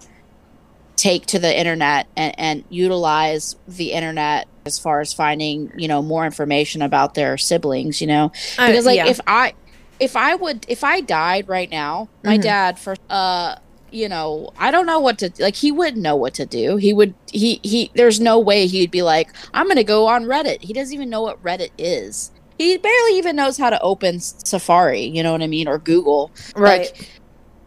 take 0.96 1.26
to 1.26 1.40
the 1.40 1.58
internet 1.60 2.08
and, 2.16 2.34
and 2.38 2.64
utilize 2.70 3.56
the 3.68 3.92
internet 3.92 4.48
as 4.66 4.78
far 4.78 5.02
as 5.02 5.12
finding 5.14 5.72
you 5.76 5.88
know 5.88 6.02
more 6.02 6.26
information 6.26 6.82
about 6.82 7.16
their 7.16 7.38
siblings. 7.38 8.00
You 8.02 8.08
know 8.08 8.32
Uh, 8.58 8.68
because 8.68 8.86
like 8.86 8.98
yeah. 8.98 9.08
if 9.08 9.20
I 9.28 9.54
if 10.02 10.16
I 10.18 10.36
would 10.36 10.66
if 10.68 10.84
I 10.84 11.00
died 11.00 11.48
right 11.48 11.70
now, 11.72 12.10
my 12.24 12.38
Mhm. 12.38 12.42
dad 12.42 12.80
for 12.80 12.96
uh 13.10 13.56
you 13.92 14.10
know 14.10 14.50
I 14.58 14.72
don't 14.72 14.86
know 14.86 15.00
what 15.00 15.18
to 15.20 15.32
like 15.40 15.56
he 15.56 15.72
wouldn't 15.72 16.02
know 16.02 16.16
what 16.16 16.34
to 16.36 16.46
do. 16.46 16.76
He 16.78 16.92
would 16.92 17.14
he 17.32 17.60
he 17.64 17.92
there's 17.96 18.20
no 18.20 18.40
way 18.40 18.68
he'd 18.68 18.92
be 18.92 19.02
like 19.04 19.30
I'm 19.54 19.66
going 19.68 19.78
to 19.78 19.84
go 19.84 20.08
on 20.08 20.26
Reddit. 20.26 20.64
He 20.64 20.74
doesn't 20.74 20.94
even 20.94 21.10
know 21.10 21.22
what 21.22 21.42
Reddit 21.44 21.70
is. 21.78 22.32
He 22.58 22.78
barely 22.78 23.18
even 23.18 23.36
knows 23.36 23.58
how 23.58 23.70
to 23.70 23.80
open 23.82 24.20
Safari, 24.20 25.02
you 25.04 25.24
know 25.24 25.32
what 25.32 25.42
I 25.42 25.48
mean, 25.48 25.68
or 25.68 25.78
Google. 25.80 26.32
right. 26.56 26.92
Like, 26.94 27.10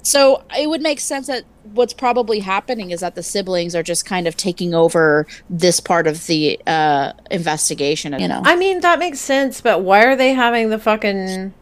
so 0.03 0.42
it 0.59 0.68
would 0.68 0.83
make 0.83 1.01
sense 1.01 1.27
that 1.29 1.44
what's 1.73 1.94
probably 1.94 2.38
happening 2.40 2.90
is 2.90 3.01
that 3.01 3.14
the 3.14 3.23
siblings 3.23 3.75
are 3.75 3.83
just 3.83 4.05
kind 4.05 4.27
of 4.29 4.37
taking 4.37 4.75
over 4.75 5.27
this 5.49 5.81
part 5.81 6.07
of 6.07 6.27
the 6.27 6.61
uh 6.66 7.12
investigation, 7.31 8.12
you 8.20 8.29
know. 8.29 8.42
I 8.44 8.55
mean, 8.57 8.81
that 8.81 8.99
makes 8.99 9.18
sense, 9.20 9.61
but 9.61 9.83
why 9.83 10.05
are 10.05 10.16
they 10.16 10.33
having 10.35 10.70
the 10.70 10.79
fucking. 10.79 11.53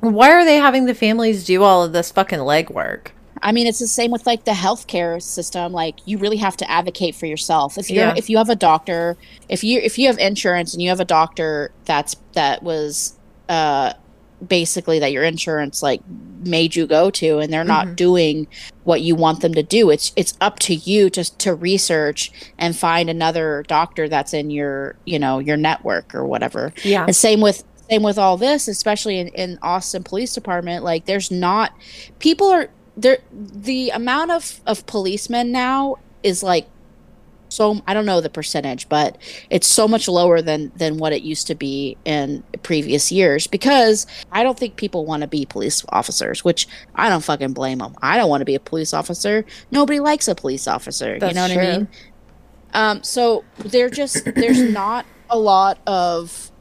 Why 0.00 0.32
are 0.32 0.44
they 0.44 0.56
having 0.56 0.86
the 0.86 0.94
families 0.94 1.44
do 1.44 1.62
all 1.62 1.82
of 1.84 1.92
this 1.92 2.10
fucking 2.10 2.40
legwork? 2.40 3.08
I 3.44 3.50
mean, 3.52 3.66
it's 3.66 3.78
the 3.80 3.86
same 3.88 4.10
with 4.12 4.26
like 4.26 4.44
the 4.44 4.52
healthcare 4.52 5.20
system. 5.20 5.72
Like, 5.72 5.96
you 6.06 6.18
really 6.18 6.36
have 6.36 6.56
to 6.58 6.70
advocate 6.70 7.14
for 7.14 7.26
yourself. 7.26 7.76
If 7.76 7.90
you 7.90 7.96
Yeah. 7.96 8.14
if 8.16 8.30
you 8.30 8.36
have 8.38 8.48
a 8.50 8.56
doctor, 8.56 9.16
if 9.48 9.64
you 9.64 9.80
if 9.80 9.98
you 9.98 10.06
have 10.08 10.18
insurance 10.18 10.72
and 10.72 10.82
you 10.82 10.88
have 10.88 11.00
a 11.00 11.04
doctor 11.04 11.72
that's 11.84 12.16
that 12.34 12.62
was 12.62 13.14
uh 13.48 13.92
basically 14.48 14.98
that 14.98 15.12
your 15.12 15.22
insurance 15.22 15.82
like 15.82 16.00
made 16.44 16.74
you 16.74 16.86
go 16.86 17.10
to, 17.10 17.38
and 17.38 17.52
they're 17.52 17.62
not 17.64 17.86
Mhm. 17.88 17.96
doing 17.96 18.46
what 18.84 19.00
you 19.02 19.14
want 19.14 19.40
them 19.40 19.54
to 19.54 19.62
do, 19.62 19.90
it's 19.90 20.12
it's 20.16 20.34
up 20.40 20.58
to 20.60 20.74
you 20.74 21.10
to 21.10 21.24
to 21.38 21.54
research 21.54 22.32
and 22.58 22.76
find 22.76 23.08
another 23.10 23.64
doctor 23.68 24.08
that's 24.08 24.32
in 24.34 24.50
your 24.50 24.96
you 25.04 25.18
know 25.18 25.38
your 25.40 25.56
network 25.56 26.12
or 26.14 26.24
whatever. 26.24 26.72
Yeah. 26.84 27.04
And 27.06 27.14
same 27.14 27.40
with 27.40 27.62
same 27.92 28.02
with 28.02 28.18
all 28.18 28.36
this, 28.36 28.68
especially 28.68 29.18
in, 29.18 29.28
in 29.28 29.58
Austin 29.62 30.02
Police 30.02 30.34
Department. 30.34 30.84
Like 30.84 31.04
there's 31.04 31.30
not 31.30 31.72
people 32.18 32.48
are 32.48 32.68
there 32.96 33.18
the 33.32 33.90
amount 33.90 34.30
of, 34.30 34.60
of 34.66 34.86
policemen 34.86 35.52
now 35.52 35.96
is 36.22 36.42
like 36.42 36.68
so 37.48 37.82
I 37.86 37.92
don't 37.92 38.06
know 38.06 38.22
the 38.22 38.30
percentage, 38.30 38.88
but 38.88 39.18
it's 39.50 39.66
so 39.66 39.86
much 39.86 40.08
lower 40.08 40.40
than 40.40 40.72
than 40.74 40.96
what 40.96 41.12
it 41.12 41.22
used 41.22 41.46
to 41.48 41.54
be 41.54 41.98
in 42.06 42.42
previous 42.62 43.12
years 43.12 43.46
because 43.46 44.06
I 44.30 44.42
don't 44.42 44.58
think 44.58 44.76
people 44.76 45.04
want 45.04 45.20
to 45.20 45.28
be 45.28 45.44
police 45.44 45.84
officers, 45.90 46.42
which 46.42 46.66
I 46.94 47.10
don't 47.10 47.22
fucking 47.22 47.52
blame 47.52 47.78
them. 47.78 47.94
I 48.00 48.16
don't 48.16 48.30
want 48.30 48.40
to 48.40 48.46
be 48.46 48.54
a 48.54 48.60
police 48.60 48.94
officer. 48.94 49.44
Nobody 49.70 50.00
likes 50.00 50.28
a 50.28 50.34
police 50.34 50.66
officer. 50.66 51.18
That's 51.18 51.32
you 51.32 51.34
know 51.34 51.42
what 51.42 51.52
true. 51.52 51.62
I 51.62 51.76
mean? 51.76 51.88
Um, 52.72 53.02
so 53.02 53.44
they're 53.58 53.90
just 53.90 54.24
there's 54.34 54.62
not 54.62 55.04
a 55.28 55.38
lot 55.38 55.78
of 55.86 56.51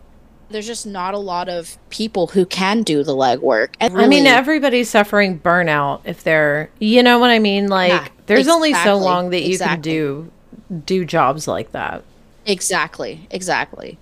there's 0.51 0.67
just 0.67 0.85
not 0.85 1.13
a 1.13 1.17
lot 1.17 1.49
of 1.49 1.77
people 1.89 2.27
who 2.27 2.45
can 2.45 2.83
do 2.83 3.03
the 3.03 3.15
legwork. 3.15 3.69
And 3.79 3.97
I 3.99 4.07
mean, 4.07 4.25
everybody's 4.27 4.89
suffering 4.89 5.39
burnout 5.39 6.01
if 6.05 6.23
they're, 6.23 6.69
you 6.79 7.01
know 7.03 7.19
what 7.19 7.29
I 7.31 7.39
mean? 7.39 7.67
Like, 7.67 7.89
Yeah, 7.91 8.07
there's 8.27 8.47
only 8.47 8.73
so 8.73 8.97
long 8.97 9.29
that 9.31 9.43
you 9.43 9.57
can 9.57 9.81
do 9.81 10.31
do 10.85 11.03
jobs 11.05 11.47
like 11.47 11.71
that. 11.73 12.03
Exactly, 12.45 13.27
exactly. 13.29 13.97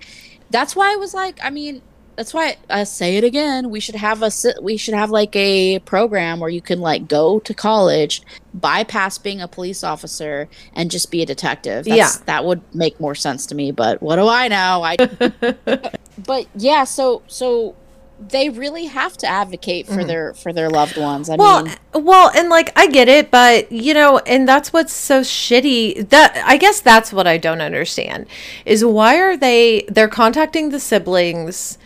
That's 0.49 0.75
why 0.75 0.93
I 0.93 0.95
was 0.97 1.13
like, 1.13 1.39
I 1.43 1.49
mean, 1.49 1.81
that's 2.15 2.33
why 2.33 2.57
I 2.69 2.83
say 2.83 3.15
it 3.15 3.23
again. 3.23 3.69
We 3.69 3.79
should 3.79 3.95
have 3.95 4.21
a 4.21 4.29
we 4.61 4.75
should 4.75 4.93
have 4.93 5.09
like 5.09 5.33
a 5.37 5.79
program 5.79 6.41
where 6.41 6.49
you 6.49 6.61
can 6.61 6.81
like 6.81 7.07
go 7.07 7.39
to 7.39 7.53
college, 7.53 8.21
bypass 8.53 9.17
being 9.17 9.39
a 9.41 9.47
police 9.47 9.85
officer, 9.85 10.49
and 10.73 10.91
just 10.91 11.11
be 11.11 11.21
a 11.21 11.25
detective. 11.25 11.85
That's, 11.85 11.97
Yeah. 11.97 12.23
that 12.25 12.43
would 12.43 12.61
make 12.75 12.99
more 12.99 13.15
sense 13.15 13.45
to 13.47 13.55
me. 13.55 13.71
But 13.71 14.01
what 14.01 14.17
do 14.17 14.27
I 14.27 14.47
know? 14.49 14.83
I. 14.83 15.91
but 16.25 16.47
yeah, 16.55 16.83
so 16.83 17.21
so 17.27 17.75
they 18.19 18.49
really 18.49 18.85
have 18.85 19.15
to 19.17 19.27
advocate 19.27 19.87
for 19.87 20.03
their 20.03 20.33
for 20.33 20.51
their 20.51 20.69
loved 20.69 20.97
ones. 20.97 21.29
I 21.29 21.37
Mm-hmm. 21.37 21.41
Well, 21.41 21.63
mean, 21.63 22.05
well, 22.05 22.31
and 22.35 22.49
like 22.49 22.77
I 22.77 22.87
get 22.87 23.07
it, 23.07 23.31
but 23.31 23.71
you 23.71 23.93
know, 23.93 24.19
and 24.19 24.47
that's 24.47 24.73
what's 24.73 24.93
so 24.93 25.21
shitty. 25.21 26.09
That 26.09 26.35
I 26.45 26.57
guess 26.57 26.81
that's 26.81 27.13
what 27.13 27.27
I 27.27 27.37
don't 27.37 27.61
understand 27.61 28.27
is 28.65 28.83
why 28.83 29.17
are 29.19 29.37
they 29.37 29.85
they're 29.87 30.09
contacting 30.09 30.69
the 30.69 30.79
siblings 30.79 31.77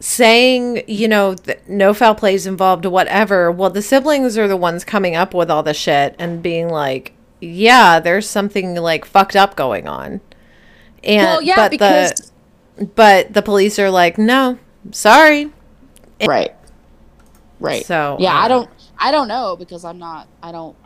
saying, 0.00 0.82
you 0.86 1.08
know, 1.08 1.34
th- 1.34 1.60
no 1.68 1.94
foul 1.94 2.14
plays 2.14 2.46
involved 2.46 2.84
or 2.84 2.90
whatever. 2.90 3.50
Well, 3.50 3.70
the 3.70 3.82
siblings 3.82 4.36
are 4.36 4.48
the 4.48 4.56
ones 4.56 4.84
coming 4.84 5.16
up 5.16 5.32
with 5.32 5.50
all 5.50 5.62
the 5.62 5.74
shit 5.74 6.14
and 6.18 6.42
being 6.42 6.68
like, 6.68 7.12
yeah, 7.40 8.00
there's 8.00 8.28
something 8.28 8.74
like 8.74 9.04
fucked 9.04 9.36
up 9.36 9.56
going 9.56 9.88
on. 9.88 10.20
And 11.02 11.24
well, 11.24 11.42
yeah, 11.42 11.56
but 11.56 11.70
because 11.70 12.12
the 12.12 12.30
but 12.94 13.32
the 13.32 13.42
police 13.42 13.78
are 13.78 13.90
like, 13.90 14.18
"No, 14.18 14.58
sorry." 14.92 15.50
right, 16.26 16.54
right. 17.60 17.84
So, 17.84 18.16
yeah, 18.20 18.34
uh, 18.36 18.44
I 18.44 18.48
don't, 18.48 18.70
I 18.98 19.10
don't 19.12 19.28
know 19.28 19.56
because 19.56 19.84
I'm 19.84 19.98
not, 19.98 20.28
I 20.42 20.52
don't. 20.52 20.76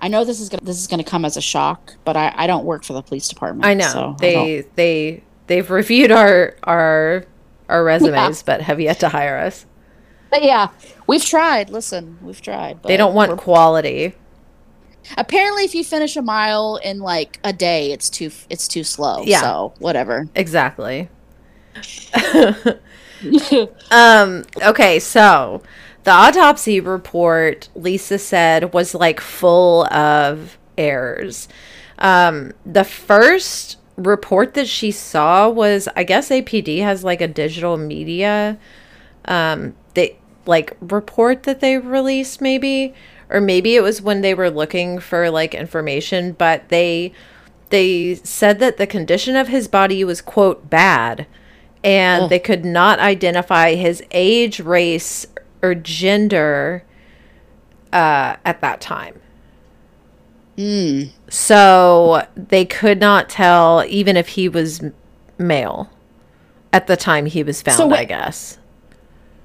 I 0.00 0.08
know 0.08 0.24
this 0.24 0.40
is 0.40 0.48
gonna 0.48 0.64
this 0.64 0.78
is 0.78 0.88
gonna 0.88 1.04
come 1.04 1.24
as 1.24 1.36
a 1.36 1.40
shock, 1.40 1.94
but 2.04 2.16
I, 2.16 2.32
I 2.34 2.46
don't 2.46 2.64
work 2.64 2.82
for 2.84 2.92
the 2.92 3.02
police 3.02 3.28
department. 3.28 3.64
I 3.64 3.74
know 3.74 3.92
so 3.92 4.16
I 4.18 4.20
they 4.20 4.64
they 4.74 5.22
they've 5.46 5.70
reviewed 5.70 6.10
our 6.10 6.56
our 6.64 7.24
our 7.68 7.84
resumes, 7.84 8.42
but 8.42 8.60
have 8.62 8.80
yet 8.80 9.00
to 9.00 9.08
hire 9.08 9.38
us. 9.38 9.64
but 10.30 10.42
yeah, 10.42 10.68
we've 11.06 11.24
tried. 11.24 11.70
Listen, 11.70 12.18
we've 12.20 12.40
tried. 12.42 12.82
They 12.82 12.96
don't 12.96 13.14
want 13.14 13.38
quality. 13.38 14.14
Apparently, 15.16 15.64
if 15.64 15.74
you 15.74 15.84
finish 15.84 16.16
a 16.16 16.22
mile 16.22 16.80
in 16.82 16.98
like 16.98 17.38
a 17.44 17.52
day, 17.52 17.92
it's 17.92 18.10
too 18.10 18.30
it's 18.50 18.66
too 18.66 18.84
slow. 18.84 19.22
Yeah. 19.22 19.40
So 19.40 19.74
whatever. 19.78 20.26
Exactly. 20.34 21.08
um. 23.90 24.44
Okay. 24.62 24.98
So 24.98 25.62
the 26.04 26.10
autopsy 26.10 26.80
report, 26.80 27.68
Lisa 27.74 28.18
said, 28.18 28.72
was 28.72 28.94
like 28.94 29.20
full 29.20 29.86
of 29.92 30.58
errors. 30.76 31.48
Um. 31.98 32.52
The 32.66 32.84
first 32.84 33.78
report 33.96 34.54
that 34.54 34.68
she 34.68 34.90
saw 34.90 35.48
was, 35.48 35.88
I 35.96 36.04
guess, 36.04 36.30
APD 36.30 36.82
has 36.82 37.04
like 37.04 37.20
a 37.20 37.28
digital 37.28 37.76
media, 37.76 38.58
um, 39.26 39.74
they 39.94 40.18
like 40.46 40.76
report 40.80 41.44
that 41.44 41.60
they 41.60 41.78
released 41.78 42.40
maybe, 42.40 42.94
or 43.30 43.40
maybe 43.40 43.76
it 43.76 43.82
was 43.82 44.02
when 44.02 44.20
they 44.22 44.34
were 44.34 44.50
looking 44.50 44.98
for 44.98 45.30
like 45.30 45.54
information, 45.54 46.32
but 46.32 46.68
they 46.68 47.12
they 47.70 48.14
said 48.16 48.58
that 48.58 48.76
the 48.76 48.86
condition 48.86 49.36
of 49.36 49.48
his 49.48 49.68
body 49.68 50.04
was 50.04 50.20
quote 50.20 50.68
bad 50.68 51.26
and 51.84 52.24
Ugh. 52.24 52.30
they 52.30 52.38
could 52.38 52.64
not 52.64 52.98
identify 53.00 53.74
his 53.74 54.02
age 54.12 54.60
race 54.60 55.26
or 55.62 55.74
gender 55.74 56.84
uh, 57.92 58.36
at 58.44 58.60
that 58.60 58.80
time 58.80 59.18
Mm. 60.58 61.08
so 61.30 62.26
they 62.36 62.66
could 62.66 63.00
not 63.00 63.30
tell 63.30 63.84
even 63.88 64.18
if 64.18 64.28
he 64.28 64.50
was 64.50 64.82
male 65.38 65.88
at 66.74 66.86
the 66.86 66.96
time 66.96 67.24
he 67.24 67.42
was 67.42 67.62
found 67.62 67.78
So 67.78 67.88
wh- 67.88 67.94
i 67.98 68.04
guess 68.04 68.58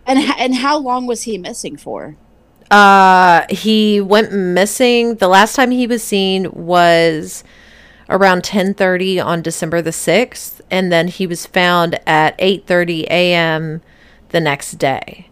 And 0.06 0.20
and 0.38 0.54
how 0.56 0.78
long 0.78 1.08
was 1.08 1.24
he 1.24 1.38
missing 1.38 1.78
for? 1.78 2.18
uh 2.70 3.44
he 3.50 4.02
went 4.02 4.34
missing 4.34 5.16
the 5.16 5.30
last 5.30 5.56
time 5.56 5.72
he 5.72 5.88
was 5.88 6.04
seen 6.04 6.52
was 6.52 7.46
around 8.10 8.44
10:30 8.44 9.24
on 9.24 9.42
December 9.42 9.82
the 9.82 9.92
6th 9.92 10.62
and 10.70 10.92
then 10.92 11.08
he 11.08 11.28
was 11.28 11.46
found 11.46 12.00
at 12.08 12.38
8:30 12.40 13.04
a.m. 13.10 13.82
the 14.30 14.40
next 14.40 14.74
day 14.74 15.28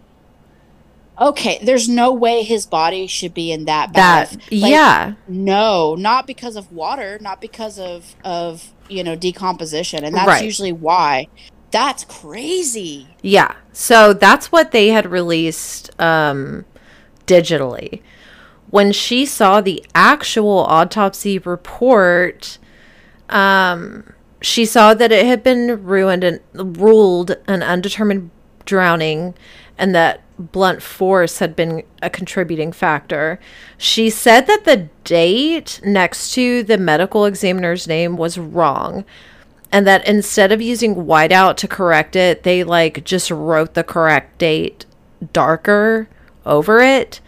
okay, 1.19 1.59
there's 1.63 1.88
no 1.88 2.11
way 2.11 2.43
his 2.43 2.65
body 2.65 3.07
should 3.07 3.33
be 3.33 3.51
in 3.51 3.65
that 3.65 3.93
bath. 3.93 4.31
That 4.31 4.39
like, 4.51 4.71
yeah. 4.71 5.13
No, 5.27 5.95
not 5.95 6.27
because 6.27 6.55
of 6.55 6.71
water, 6.71 7.17
not 7.21 7.41
because 7.41 7.79
of 7.79 8.15
of 8.23 8.71
you 8.89 9.03
know 9.03 9.15
decomposition, 9.15 10.03
and 10.03 10.15
that's 10.15 10.27
Right. 10.27 10.43
usually 10.43 10.71
why. 10.71 11.27
That's 11.71 12.05
crazy. 12.05 13.07
Yeah. 13.21 13.53
So 13.73 14.13
that's 14.13 14.51
what 14.51 14.71
they 14.71 14.89
had 14.89 15.11
released 15.11 15.89
um, 15.99 16.63
digitally. 17.27 18.01
When 18.69 18.91
she 18.91 19.25
saw 19.25 19.61
the 19.61 19.85
actual 19.93 20.59
autopsy 20.59 21.38
report, 21.39 22.57
um, 23.29 24.13
she 24.41 24.65
saw 24.65 24.93
that 24.93 25.11
it 25.11 25.25
had 25.25 25.43
been 25.43 25.83
ruined 25.83 26.23
and 26.23 26.39
ruled 26.53 27.35
an 27.47 27.63
undetermined 27.63 28.31
drowning 28.65 29.33
and 29.77 29.93
that 29.93 30.21
blunt 30.38 30.81
force 30.81 31.39
had 31.39 31.55
been 31.55 31.83
a 32.01 32.09
contributing 32.09 32.71
factor. 32.71 33.39
She 33.77 34.09
said 34.09 34.47
that 34.47 34.65
the 34.65 34.89
date 35.03 35.79
next 35.83 36.33
to 36.33 36.63
the 36.63 36.77
medical 36.77 37.25
examiner's 37.25 37.88
name 37.88 38.17
was 38.17 38.38
wrong 38.38 39.05
and 39.71 39.85
that 39.88 40.07
instead 40.07 40.51
of 40.51 40.61
using 40.61 40.95
whiteout 40.95 41.57
to 41.57 41.67
correct 41.67 42.15
it, 42.15 42.43
they 42.43 42.63
like 42.63 43.03
just 43.03 43.31
wrote 43.31 43.73
the 43.73 43.83
correct 43.83 44.38
date 44.38 44.85
darker 45.33 46.07
over 46.45 46.79
it. 46.79 47.19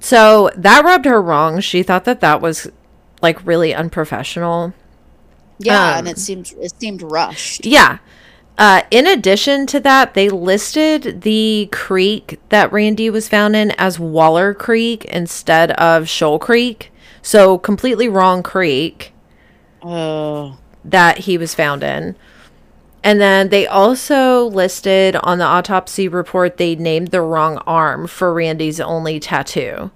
So 0.00 0.50
that 0.56 0.84
rubbed 0.84 1.04
her 1.04 1.20
wrong. 1.20 1.60
She 1.60 1.82
thought 1.82 2.04
that 2.04 2.20
that 2.20 2.40
was 2.40 2.70
like 3.22 3.44
really 3.46 3.74
unprofessional. 3.74 4.74
Yeah, 5.60 5.92
Um, 5.92 5.98
and 5.98 6.08
it 6.08 6.18
seemed 6.18 6.52
it 6.60 6.72
seemed 6.80 7.02
rushed. 7.02 7.66
Yeah. 7.66 7.98
Uh, 8.58 8.82
in 8.90 9.06
addition 9.06 9.66
to 9.66 9.80
that, 9.80 10.14
they 10.14 10.28
listed 10.28 11.22
the 11.22 11.68
creek 11.72 12.40
that 12.50 12.72
Randy 12.72 13.08
was 13.08 13.28
found 13.28 13.56
in 13.56 13.70
as 13.72 13.98
Waller 13.98 14.52
Creek 14.52 15.04
instead 15.06 15.70
of 15.72 16.08
Shoal 16.08 16.38
Creek. 16.38 16.92
So 17.22 17.58
completely 17.58 18.08
wrong 18.08 18.42
creek. 18.42 19.12
Oh, 19.82 20.58
that 20.84 21.18
he 21.18 21.38
was 21.38 21.54
found 21.54 21.82
in. 21.82 22.16
And 23.02 23.20
then 23.20 23.48
they 23.48 23.66
also 23.66 24.44
listed 24.44 25.16
on 25.16 25.38
the 25.38 25.44
autopsy 25.44 26.06
report 26.06 26.58
they 26.58 26.74
named 26.74 27.08
the 27.08 27.22
wrong 27.22 27.58
arm 27.66 28.06
for 28.06 28.32
Randy's 28.34 28.80
only 28.80 29.18
tattoo. 29.20 29.90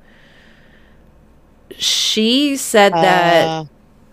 She 1.77 2.57
said 2.57 2.93
that 2.95 3.47
uh, 3.47 3.65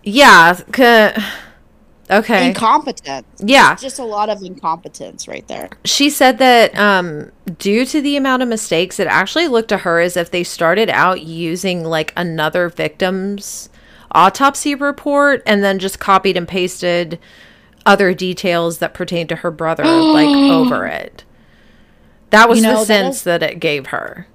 yeah, 0.03 0.53
c- 0.53 1.23
okay. 2.09 2.47
incompetence. 2.49 3.25
Yeah. 3.39 3.75
just 3.75 3.99
a 3.99 4.03
lot 4.03 4.29
of 4.29 4.41
incompetence 4.43 5.27
right 5.27 5.47
there. 5.47 5.69
she 5.85 6.09
said 6.09 6.37
that 6.39 6.75
um 6.77 7.31
due 7.57 7.85
to 7.85 8.01
the 8.01 8.15
amount 8.17 8.41
of 8.43 8.49
mistakes 8.49 8.99
it 8.99 9.07
actually 9.07 9.47
looked 9.47 9.69
to 9.69 9.77
her 9.79 9.99
as 9.99 10.17
if 10.17 10.31
they 10.31 10.43
started 10.43 10.89
out 10.89 11.21
using 11.21 11.83
like 11.83 12.11
another 12.17 12.69
victim's 12.69 13.69
autopsy 14.13 14.75
report 14.75 15.41
and 15.45 15.63
then 15.63 15.79
just 15.79 15.99
copied 15.99 16.35
and 16.35 16.47
pasted 16.47 17.17
other 17.85 18.13
details 18.13 18.79
that 18.79 18.93
pertain 18.93 19.25
to 19.27 19.37
her 19.37 19.51
brother 19.51 19.83
like 19.85 20.27
over 20.27 20.85
it 21.01 21.23
that 22.31 22.47
was 22.49 22.59
You 22.59 22.63
know, 22.63 22.71
the 22.73 22.77
that 22.79 22.85
sense 22.87 23.15
is- 23.17 23.23
that 23.23 23.43
it 23.43 23.59
gave 23.59 23.87
her 23.87 24.27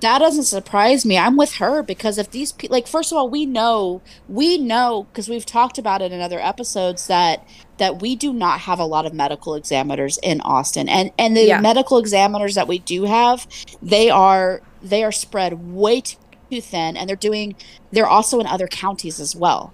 that 0.00 0.18
doesn't 0.18 0.44
surprise 0.44 1.04
me. 1.06 1.16
I'm 1.18 1.36
with 1.36 1.54
her 1.56 1.82
because 1.82 2.18
if 2.18 2.30
these 2.30 2.52
people, 2.52 2.74
like, 2.74 2.86
first 2.86 3.12
of 3.12 3.18
all, 3.18 3.28
we 3.28 3.46
know, 3.46 4.02
we 4.28 4.58
know 4.58 5.06
because 5.10 5.28
we've 5.28 5.46
talked 5.46 5.78
about 5.78 6.02
it 6.02 6.12
in 6.12 6.20
other 6.20 6.40
episodes 6.40 7.06
that 7.06 7.46
that 7.78 8.00
we 8.00 8.16
do 8.16 8.32
not 8.32 8.60
have 8.60 8.78
a 8.78 8.84
lot 8.86 9.04
of 9.04 9.12
medical 9.12 9.54
examiners 9.54 10.18
in 10.22 10.40
Austin, 10.40 10.88
and 10.88 11.10
and 11.18 11.36
the 11.36 11.44
Yeah. 11.46 11.60
medical 11.60 11.98
examiners 11.98 12.54
that 12.54 12.66
we 12.68 12.78
do 12.78 13.04
have, 13.04 13.46
they 13.82 14.10
are 14.10 14.62
they 14.82 15.04
are 15.04 15.12
spread 15.12 15.72
way 15.72 16.00
too 16.00 16.60
thin, 16.60 16.96
and 16.96 17.08
they're 17.08 17.16
doing. 17.16 17.54
They're 17.92 18.06
also 18.06 18.40
in 18.40 18.46
other 18.46 18.66
counties 18.68 19.20
as 19.20 19.34
well. 19.34 19.72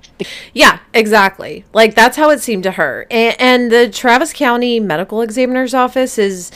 Yeah, 0.54 0.78
exactly. 0.94 1.64
Like 1.72 1.94
that's 1.94 2.16
how 2.16 2.30
it 2.30 2.40
seemed 2.40 2.62
to 2.64 2.72
her. 2.72 3.06
And, 3.10 3.36
and 3.40 3.72
the 3.72 3.88
Travis 3.90 4.32
County 4.32 4.80
Medical 4.80 5.22
Examiner's 5.22 5.74
Office 5.74 6.18
is 6.18 6.50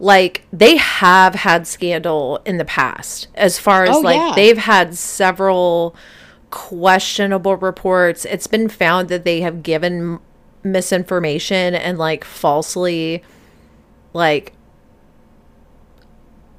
like 0.00 0.44
they 0.52 0.76
have 0.78 1.34
had 1.34 1.66
scandal 1.66 2.40
in 2.44 2.56
the 2.56 2.64
past 2.64 3.28
as 3.36 3.58
far 3.58 3.84
as 3.84 3.94
Oh, 3.96 4.00
like 4.00 4.16
yeah. 4.16 4.32
they've 4.34 4.58
had 4.58 4.96
several 4.96 5.94
questionable 6.50 7.54
reports. 7.56 8.24
It's 8.24 8.46
been 8.48 8.68
found 8.68 9.08
that 9.10 9.24
they 9.24 9.42
have 9.42 9.62
given 9.62 10.18
misinformation 10.64 11.74
and 11.74 11.96
like 11.98 12.24
falsely 12.24 13.22
like 14.14 14.52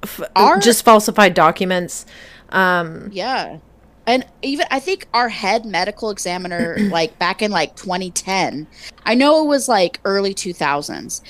f- 0.04 0.22
Our- 0.36 0.60
just 0.60 0.86
falsified 0.86 1.34
documents. 1.34 2.06
Um, 2.50 3.10
yeah. 3.12 3.58
And 4.08 4.26
even 4.42 4.66
I 4.72 4.80
think 4.80 5.08
our 5.14 5.30
head 5.30 5.66
medical 5.66 6.10
examiner, 6.10 6.76
like 6.80 7.18
back 7.20 7.42
in 7.42 7.52
like 7.52 7.76
2010, 7.76 8.68
I 9.06 9.16
know 9.16 9.44
it 9.44 9.48
was 9.48 9.68
like 9.68 10.00
early 10.06 10.34
2000s. 10.34 11.22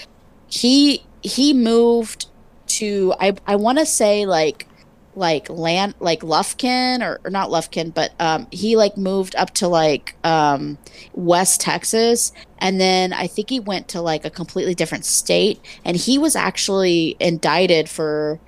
He 0.48 1.06
he 1.22 1.54
moved 1.54 2.28
to 2.68 3.14
I 3.20 3.36
I 3.46 3.56
want 3.56 3.80
to 3.80 3.86
say 3.86 4.26
like 4.26 4.68
like 5.16 5.50
land 5.50 5.94
like 6.00 6.22
Lufkin 6.22 7.02
or, 7.02 7.20
or 7.24 7.30
not 7.30 7.50
Lufkin, 7.50 7.94
but 7.94 8.14
um 8.20 8.48
he 8.52 8.76
like 8.76 8.98
moved 8.98 9.36
up 9.36 9.52
to 9.56 9.68
like 9.68 10.16
um 10.24 10.78
West 11.14 11.62
Texas. 11.62 12.32
And 12.60 12.80
then 12.80 13.14
I 13.14 13.28
think 13.28 13.50
he 13.50 13.60
went 13.60 13.88
to 13.90 14.02
like 14.02 14.26
a 14.26 14.30
completely 14.30 14.76
different 14.76 15.06
state. 15.06 15.60
And 15.84 15.98
he 15.98 16.18
was 16.18 16.36
actually 16.36 17.18
indicted 17.20 17.90
for 17.90 18.40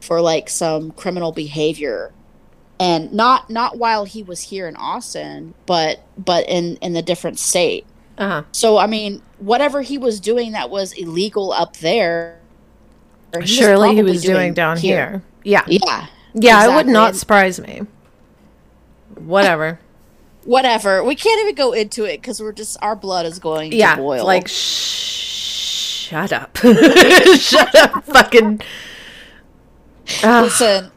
for 0.00 0.20
like 0.20 0.48
some 0.48 0.92
criminal 0.92 1.32
behavior. 1.32 2.12
And 2.78 3.12
not 3.12 3.50
not 3.50 3.78
while 3.78 4.04
he 4.04 4.22
was 4.22 4.42
here 4.42 4.68
in 4.68 4.76
Austin, 4.76 5.54
but 5.66 6.00
but 6.16 6.48
in 6.48 6.76
in 6.76 6.92
the 6.92 7.02
different 7.02 7.38
state. 7.38 7.86
Uh-huh. 8.22 8.44
So 8.52 8.78
I 8.78 8.86
mean, 8.86 9.20
whatever 9.38 9.82
he 9.82 9.98
was 9.98 10.20
doing 10.20 10.52
that 10.52 10.70
was 10.70 10.92
illegal 10.92 11.52
up 11.52 11.76
there, 11.78 12.38
he 13.32 13.40
was 13.40 13.50
Surely 13.50 13.96
he 13.96 14.02
was 14.02 14.22
doing, 14.22 14.54
down 14.54 14.76
here. 14.76 15.22
Yeah. 15.42 15.64
Yeah, 15.66 16.06
Yeah, 16.34 16.70
it 16.70 16.74
would 16.76 16.86
not 16.86 17.16
surprise 17.16 17.58
me. 17.58 17.82
Whatever. 19.16 19.80
whatever. 20.44 21.02
We 21.02 21.16
can't 21.16 21.40
even 21.42 21.56
go 21.56 21.72
into 21.72 22.04
it 22.04 22.20
because 22.20 22.40
we're 22.40 22.52
just 22.52 22.76
our 22.80 22.94
blood 22.94 23.26
is 23.26 23.40
going 23.40 23.72
yeah, 23.72 23.96
to 23.96 24.02
boil. 24.02 24.24
like 24.24 24.46
sh- 24.46 26.06
shut 26.08 26.32
up, 26.32 26.56
shut 27.36 27.74
up, 27.74 28.04
fucking. 28.04 28.60
Ugh. 30.22 30.44
listen, 30.44 30.92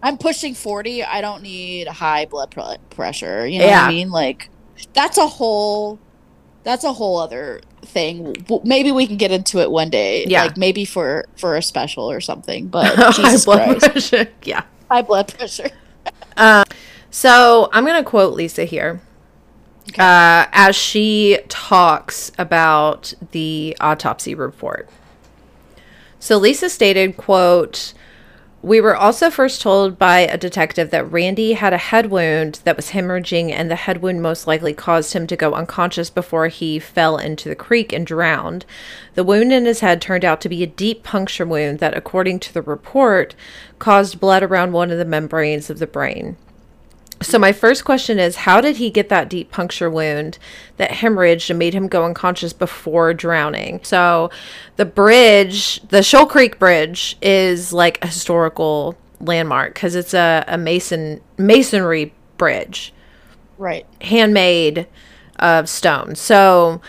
I'm 0.00 0.16
pushing 0.16 0.54
forty. 0.54 1.02
I 1.02 1.20
don't 1.20 1.42
need 1.42 1.88
high 1.88 2.26
blood 2.26 2.52
pr- 2.52 2.80
pressure. 2.90 3.46
You 3.46 3.60
know 3.60 3.66
what 3.66 3.74
I 3.74 3.88
mean? 3.88 4.10
Like 4.10 4.50
that's 4.92 5.18
a 5.18 5.26
whole 5.26 5.98
that's 6.64 6.84
a 6.84 6.92
whole 6.92 7.18
other 7.18 7.60
thing. 7.82 8.36
Maybe 8.64 8.92
we 8.92 9.06
can 9.06 9.16
get 9.16 9.30
into 9.30 9.60
it 9.60 9.70
one 9.70 9.90
day. 9.90 10.24
Yeah. 10.26 10.42
like 10.42 10.56
maybe 10.56 10.84
for 10.84 11.26
for 11.36 11.56
a 11.56 11.62
special 11.62 12.10
or 12.10 12.20
something. 12.20 12.68
But 12.68 12.94
high 12.96 13.12
Jesus 13.12 13.44
blood 13.44 13.78
Christ, 13.80 13.90
pressure. 14.10 14.28
Yeah. 14.44 14.62
high 14.90 15.02
blood 15.02 15.32
pressure. 15.36 15.70
So 17.10 17.68
I'm 17.72 17.86
gonna 17.86 18.04
quote 18.04 18.34
Lisa 18.34 18.64
here. 18.64 19.00
Uh, 19.98 20.44
as 20.52 20.76
she 20.76 21.38
talks 21.48 22.30
about 22.38 23.14
the 23.30 23.74
autopsy 23.80 24.34
report. 24.34 24.88
So 26.20 26.36
Lisa 26.36 26.68
stated, 26.68 27.16
quote, 27.16 27.94
We 28.60 28.80
were 28.80 28.96
also 28.96 29.30
first 29.30 29.60
told 29.60 30.00
by 30.00 30.18
a 30.18 30.36
detective 30.36 30.90
that 30.90 31.12
Randy 31.12 31.52
had 31.52 31.72
a 31.72 31.78
head 31.78 32.10
wound 32.10 32.60
that 32.64 32.74
was 32.74 32.90
hemorrhaging, 32.90 33.52
and 33.52 33.70
the 33.70 33.76
head 33.76 34.02
wound 34.02 34.20
most 34.20 34.48
likely 34.48 34.74
caused 34.74 35.12
him 35.12 35.28
to 35.28 35.36
go 35.36 35.54
unconscious 35.54 36.10
before 36.10 36.48
he 36.48 36.80
fell 36.80 37.18
into 37.18 37.48
the 37.48 37.54
creek 37.54 37.92
and 37.92 38.04
drowned. 38.04 38.66
The 39.14 39.22
wound 39.22 39.52
in 39.52 39.64
his 39.64 39.78
head 39.78 40.02
turned 40.02 40.24
out 40.24 40.40
to 40.40 40.48
be 40.48 40.64
a 40.64 40.66
deep 40.66 41.04
puncture 41.04 41.46
wound 41.46 41.78
that, 41.78 41.96
according 41.96 42.40
to 42.40 42.52
the 42.52 42.62
report, 42.62 43.36
caused 43.78 44.18
blood 44.18 44.42
around 44.42 44.72
one 44.72 44.90
of 44.90 44.98
the 44.98 45.04
membranes 45.04 45.70
of 45.70 45.78
the 45.78 45.86
brain. 45.86 46.36
So 47.20 47.38
my 47.38 47.52
first 47.52 47.84
question 47.84 48.18
is 48.18 48.36
how 48.36 48.60
did 48.60 48.76
he 48.76 48.90
get 48.90 49.08
that 49.08 49.28
deep 49.28 49.50
puncture 49.50 49.90
wound 49.90 50.38
that 50.76 50.90
hemorrhaged 50.90 51.50
and 51.50 51.58
made 51.58 51.74
him 51.74 51.88
go 51.88 52.04
unconscious 52.04 52.52
before 52.52 53.12
drowning? 53.12 53.80
So 53.82 54.30
the 54.76 54.84
bridge, 54.84 55.80
the 55.88 56.02
Shoal 56.02 56.26
Creek 56.26 56.58
Bridge 56.58 57.16
is 57.20 57.72
like 57.72 58.02
a 58.02 58.06
historical 58.06 58.96
landmark 59.20 59.74
cuz 59.74 59.96
it's 59.96 60.14
a, 60.14 60.44
a 60.46 60.56
mason 60.56 61.20
masonry 61.36 62.14
bridge, 62.36 62.92
Right. 63.56 63.84
handmade 64.00 64.86
of 65.40 65.68
stone. 65.68 66.14
So 66.14 66.80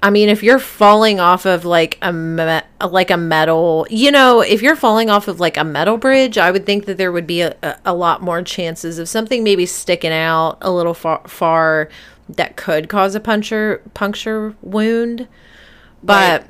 I 0.00 0.10
mean, 0.10 0.28
if 0.28 0.44
you're 0.44 0.60
falling 0.60 1.18
off 1.18 1.44
of 1.44 1.64
like 1.64 1.98
a 2.02 2.12
me- 2.12 2.60
like 2.80 3.10
a 3.10 3.16
metal, 3.16 3.84
you 3.90 4.12
know, 4.12 4.40
if 4.40 4.62
you're 4.62 4.76
falling 4.76 5.10
off 5.10 5.26
of 5.26 5.40
like 5.40 5.56
a 5.56 5.64
metal 5.64 5.96
bridge, 5.98 6.38
I 6.38 6.52
would 6.52 6.64
think 6.66 6.86
that 6.86 6.98
there 6.98 7.10
would 7.10 7.26
be 7.26 7.40
a, 7.40 7.56
a, 7.64 7.76
a 7.86 7.94
lot 7.94 8.22
more 8.22 8.42
chances 8.42 9.00
of 9.00 9.08
something 9.08 9.42
maybe 9.42 9.66
sticking 9.66 10.12
out 10.12 10.58
a 10.60 10.70
little 10.70 10.94
far, 10.94 11.26
far 11.26 11.88
that 12.28 12.56
could 12.56 12.88
cause 12.88 13.16
a 13.16 13.20
puncture 13.20 13.82
puncture 13.94 14.54
wound. 14.62 15.26
But 16.02 16.46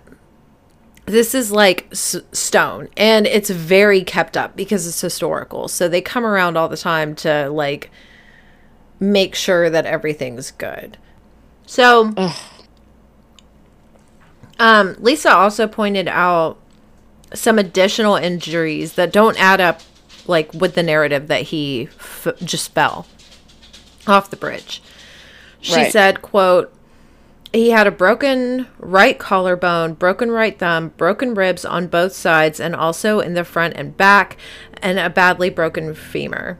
this 1.07 1.35
is 1.35 1.51
like 1.51 1.89
s- 1.91 2.17
stone 2.33 2.89
and 2.99 3.27
it's 3.27 3.49
very 3.49 4.05
kept 4.05 4.37
up 4.37 4.57
because 4.57 4.87
it's 4.87 5.01
historical. 5.01 5.69
So 5.69 5.89
they 5.89 6.03
come 6.03 6.27
around 6.27 6.59
all 6.59 6.69
the 6.69 6.77
time 6.77 7.15
to 7.17 7.49
like 7.49 7.91
make 9.01 9.35
sure 9.35 9.71
that 9.71 9.87
everything's 9.87 10.51
good. 10.51 10.99
So 11.67 12.13
um 14.59 14.97
Lisa 14.99 15.33
also 15.33 15.67
pointed 15.67 16.09
out 16.09 16.59
some 17.35 17.59
additional 17.59 18.17
injuries 18.17 18.95
that 18.95 19.13
don't 19.13 19.39
add 19.41 19.61
up 19.61 19.81
like 20.27 20.53
with 20.55 20.75
the 20.75 20.83
narrative 20.83 21.29
that 21.29 21.43
he 21.43 21.89
f- 21.99 22.29
just 22.43 22.73
fell 22.73 23.07
off 24.07 24.31
the 24.31 24.37
bridge. 24.37 24.83
She 25.61 25.75
Right. 25.75 25.93
said, 25.93 26.23
quote, 26.23 26.73
he 27.53 27.71
had 27.71 27.87
a 27.87 27.91
broken 27.91 28.67
right 28.79 29.19
collarbone, 29.19 29.95
broken 29.95 30.31
right 30.31 30.59
thumb, 30.59 30.89
broken 30.97 31.35
ribs 31.35 31.65
on 31.65 31.87
both 31.87 32.13
sides 32.13 32.61
and 32.61 32.75
also 32.77 33.21
in 33.21 33.35
the 33.35 33.45
front 33.45 33.75
and 33.77 33.97
back, 33.97 34.37
and 34.83 34.99
a 34.99 35.09
badly 35.11 35.49
broken 35.51 35.95
femur. 35.95 36.59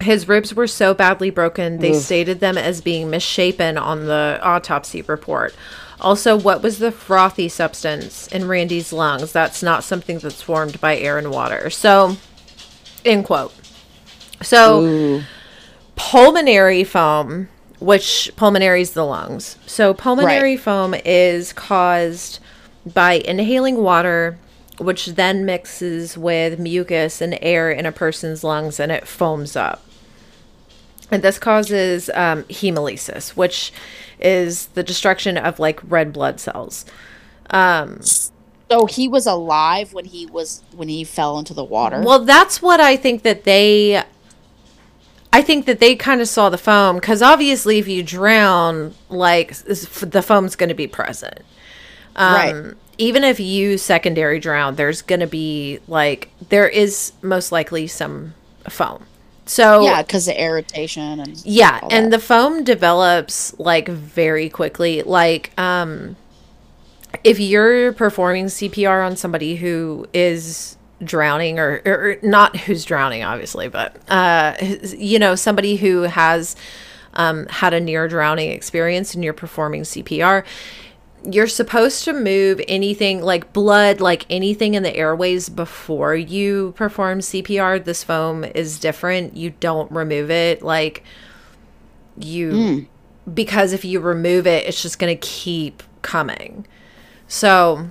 His 0.00 0.28
ribs 0.28 0.54
were 0.54 0.66
so 0.66 0.92
badly 0.94 1.30
broken, 1.30 1.78
they 1.78 1.92
stated 1.94 2.40
them 2.40 2.58
as 2.58 2.80
being 2.80 3.08
misshapen 3.08 3.78
on 3.78 4.06
the 4.06 4.38
autopsy 4.42 5.00
report. 5.02 5.54
Also, 6.02 6.36
what 6.36 6.62
was 6.62 6.78
the 6.78 6.92
frothy 6.92 7.48
substance 7.48 8.26
in 8.28 8.48
Randy's 8.48 8.92
lungs? 8.92 9.32
That's 9.32 9.62
not 9.62 9.84
something 9.84 10.18
that's 10.18 10.42
formed 10.42 10.80
by 10.80 10.96
air 10.98 11.16
and 11.16 11.30
water. 11.30 11.70
So, 11.70 12.16
end 13.04 13.24
quote. 13.24 13.54
So, 14.42 15.22
pulmonary 15.94 16.84
foam, 16.84 17.48
which 17.78 18.32
pulmonary 18.36 18.82
is 18.82 18.92
the 18.92 19.04
lungs. 19.04 19.56
So, 19.66 19.94
pulmonary 19.94 20.56
foam 20.56 20.94
is 21.04 21.52
caused 21.52 22.40
by 22.84 23.14
inhaling 23.14 23.76
water, 23.76 24.36
which 24.78 25.06
then 25.06 25.44
mixes 25.44 26.18
with 26.18 26.58
mucus 26.58 27.20
and 27.20 27.38
air 27.40 27.70
in 27.70 27.86
a 27.86 27.92
person's 27.92 28.42
lungs 28.42 28.80
and 28.80 28.90
it 28.90 29.06
foams 29.06 29.54
up. 29.54 29.84
And 31.12 31.22
this 31.22 31.38
causes 31.38 32.10
um, 32.14 32.44
hemolysis, 32.44 33.36
which 33.36 33.72
is 34.22 34.66
the 34.68 34.82
destruction 34.82 35.36
of 35.36 35.58
like 35.58 35.80
red 35.88 36.12
blood 36.12 36.40
cells. 36.40 36.84
So 38.70 38.86
he 38.86 39.06
was 39.06 39.26
alive 39.26 39.92
when 39.92 40.06
he 40.06 40.24
was 40.26 40.62
when 40.74 40.88
he 40.88 41.04
fell 41.04 41.38
into 41.38 41.52
the 41.52 41.64
water. 41.64 42.00
Well, 42.00 42.24
that's 42.24 42.62
what 42.62 42.80
I 42.80 42.96
think 42.96 43.22
that 43.22 43.44
they. 43.44 44.02
I 45.34 45.40
think 45.40 45.64
that 45.66 45.80
they 45.80 45.96
kind 45.96 46.20
of 46.20 46.28
saw 46.28 46.48
the 46.50 46.58
foam 46.58 46.96
because 46.96 47.20
obviously, 47.22 47.78
if 47.78 47.88
you 47.88 48.02
drown, 48.02 48.94
like 49.10 49.54
the 49.56 50.22
foam's 50.22 50.56
going 50.56 50.68
to 50.68 50.74
be 50.74 50.86
present. 50.86 51.40
Um, 52.16 52.34
Right. 52.34 52.74
Even 52.98 53.24
if 53.24 53.40
you 53.40 53.78
secondary 53.78 54.38
drown, 54.38 54.76
there's 54.76 55.02
going 55.02 55.20
to 55.20 55.26
be 55.26 55.80
like 55.88 56.28
there 56.50 56.68
is 56.68 57.12
most 57.22 57.50
likely 57.50 57.86
some 57.86 58.34
foam. 58.68 59.04
So 59.52 59.82
yeah, 59.82 60.00
because 60.00 60.24
the 60.24 60.42
irritation 60.42 61.20
and 61.20 61.44
yeah, 61.44 61.80
and 61.90 62.10
the 62.10 62.18
foam 62.18 62.64
develops 62.64 63.58
like 63.58 63.86
very 63.86 64.48
quickly. 64.48 65.02
Like, 65.02 65.52
um, 65.60 66.16
if 67.22 67.38
you're 67.38 67.92
performing 67.92 68.46
CPR 68.46 69.04
on 69.04 69.14
somebody 69.14 69.56
who 69.56 70.06
is 70.14 70.78
drowning 71.04 71.58
or, 71.58 71.82
or 71.84 72.16
not 72.22 72.56
who's 72.60 72.86
drowning, 72.86 73.24
obviously, 73.24 73.68
but 73.68 73.94
uh, 74.10 74.56
you 74.96 75.18
know, 75.18 75.34
somebody 75.34 75.76
who 75.76 76.02
has 76.02 76.56
um, 77.12 77.46
had 77.48 77.74
a 77.74 77.80
near 77.80 78.08
drowning 78.08 78.50
experience 78.52 79.14
and 79.14 79.22
you're 79.22 79.34
performing 79.34 79.82
CPR, 79.82 80.46
you're 81.24 81.46
supposed 81.46 82.04
to 82.04 82.12
move 82.12 82.60
anything 82.68 83.22
like 83.22 83.52
blood, 83.52 84.00
like 84.00 84.26
anything 84.30 84.74
in 84.74 84.82
the 84.82 84.94
airways 84.96 85.48
before 85.48 86.14
you 86.14 86.72
perform 86.76 87.20
CPR. 87.20 87.84
This 87.84 88.02
foam 88.02 88.44
is 88.44 88.78
different. 88.78 89.36
You 89.36 89.50
don't 89.60 89.90
remove 89.92 90.30
it. 90.30 90.62
Like, 90.62 91.04
you, 92.16 92.86
because 93.32 93.72
if 93.72 93.84
you 93.84 94.00
remove 94.00 94.46
it, 94.46 94.66
it's 94.66 94.82
just 94.82 94.98
going 94.98 95.16
to 95.16 95.26
keep 95.26 95.82
coming. 96.02 96.66
So, 97.28 97.90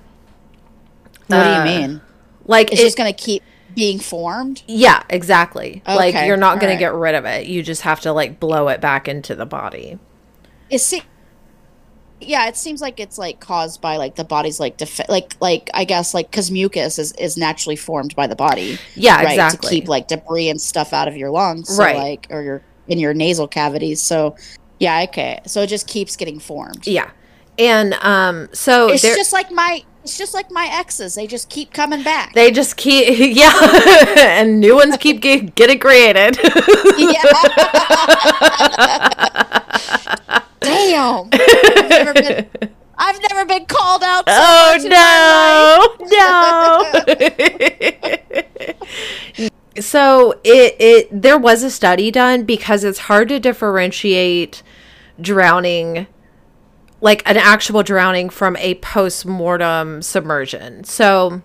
what 1.27 1.37
uh, 1.39 1.63
do 1.63 1.69
you 1.71 1.79
mean? 1.79 2.01
like, 2.45 2.71
It's 2.71 2.81
it, 2.81 2.83
just 2.83 2.97
gonna 2.97 3.13
keep 3.13 3.41
being 3.73 3.99
formed. 3.99 4.63
yeah, 4.67 5.03
exactly. 5.09 5.81
like, 5.87 6.13
you're 6.27 6.37
not 6.37 6.59
going 6.59 6.73
to 6.73 6.77
get 6.79 6.93
rid 6.93 7.15
of 7.15 7.25
it. 7.25 7.47
You 7.47 7.63
just 7.63 7.83
have 7.83 8.01
to, 8.01 8.11
like, 8.11 8.39
blow 8.39 8.67
it 8.67 8.81
back 8.81 9.07
into 9.07 9.33
the 9.33 9.45
body. 9.45 9.97
It 10.69 10.79
se- 10.79 11.03
yeah, 12.21 12.47
it 12.47 12.57
seems 12.57 12.81
like 12.81 12.99
it's 12.99 13.17
like 13.17 13.39
caused 13.39 13.81
by 13.81 13.97
like 13.97 14.15
the 14.15 14.23
body's 14.23 14.59
like 14.59 14.77
def- 14.77 15.09
like 15.09 15.35
like 15.39 15.69
I 15.73 15.85
guess 15.85 16.13
like 16.13 16.29
because 16.29 16.51
mucus 16.51 16.99
is 16.99 17.11
is 17.13 17.37
naturally 17.37 17.75
formed 17.75 18.15
by 18.15 18.27
the 18.27 18.35
body. 18.35 18.77
Yeah, 18.95 19.17
right, 19.17 19.31
exactly. 19.31 19.69
To 19.69 19.75
keep 19.75 19.87
like 19.87 20.07
debris 20.07 20.49
and 20.49 20.59
stuff 20.59 20.93
out 20.93 21.07
of 21.07 21.17
your 21.17 21.31
lungs, 21.31 21.75
so, 21.75 21.83
Right. 21.83 21.97
Like 21.97 22.27
or 22.29 22.41
your 22.41 22.63
in 22.87 22.99
your 22.99 23.13
nasal 23.13 23.47
cavities. 23.47 24.01
So 24.01 24.35
yeah, 24.79 25.05
okay. 25.09 25.39
So 25.45 25.61
it 25.61 25.67
just 25.67 25.87
keeps 25.87 26.15
getting 26.15 26.39
formed. 26.39 26.87
Yeah. 26.87 27.11
And 27.59 27.93
um 27.95 28.49
so 28.53 28.89
It's 28.89 29.01
there 29.01 29.15
just 29.15 29.33
like 29.33 29.51
my 29.51 29.83
it's 30.03 30.17
just 30.17 30.33
like 30.33 30.51
my 30.51 30.67
exes. 30.71 31.15
They 31.15 31.27
just 31.27 31.49
keep 31.49 31.73
coming 31.73 32.03
back. 32.03 32.33
they 32.33 32.51
just 32.51 32.77
keep 32.77 33.17
yeah 33.37 33.51
and 34.17 34.59
new 34.59 34.75
ones 34.75 34.97
keep 34.97 35.21
get, 35.21 35.55
getting 35.55 35.79
created. 35.79 36.37
Damn. 40.61 41.29
I've 41.33 41.89
never 41.89 42.13
been, 42.13 42.49
I've 42.97 43.19
never 43.29 43.45
been 43.45 43.65
called 43.65 44.03
out. 44.03 44.29
So 44.29 44.35
oh 44.37 44.73
much 44.77 44.85
in 44.85 44.91
my 44.91 45.77
life. 45.77 45.99
no. 49.37 49.47
No. 49.47 49.49
so 49.81 50.39
it 50.43 50.75
it 50.79 51.21
there 51.21 51.37
was 51.37 51.63
a 51.63 51.71
study 51.71 52.11
done 52.11 52.43
because 52.43 52.83
it's 52.83 52.99
hard 52.99 53.29
to 53.29 53.39
differentiate 53.39 54.61
drowning 55.19 56.07
like 57.01 57.27
an 57.27 57.37
actual 57.37 57.81
drowning 57.81 58.29
from 58.29 58.55
a 58.57 58.75
post-mortem 58.75 60.03
submersion. 60.03 60.83
So 60.83 61.41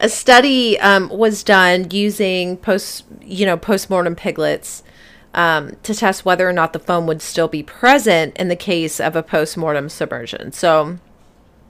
a 0.00 0.08
study 0.08 0.78
um, 0.80 1.08
was 1.08 1.42
done 1.42 1.90
using 1.90 2.58
post 2.58 3.04
you 3.22 3.46
know 3.46 3.56
post-mortem 3.56 4.16
piglets 4.16 4.82
um, 5.38 5.76
to 5.84 5.94
test 5.94 6.24
whether 6.24 6.48
or 6.48 6.52
not 6.52 6.72
the 6.72 6.78
foam 6.80 7.06
would 7.06 7.22
still 7.22 7.46
be 7.48 7.62
present 7.62 8.36
in 8.36 8.48
the 8.48 8.56
case 8.56 8.98
of 8.98 9.14
a 9.14 9.22
post-mortem 9.22 9.88
submersion 9.88 10.50
so 10.52 10.98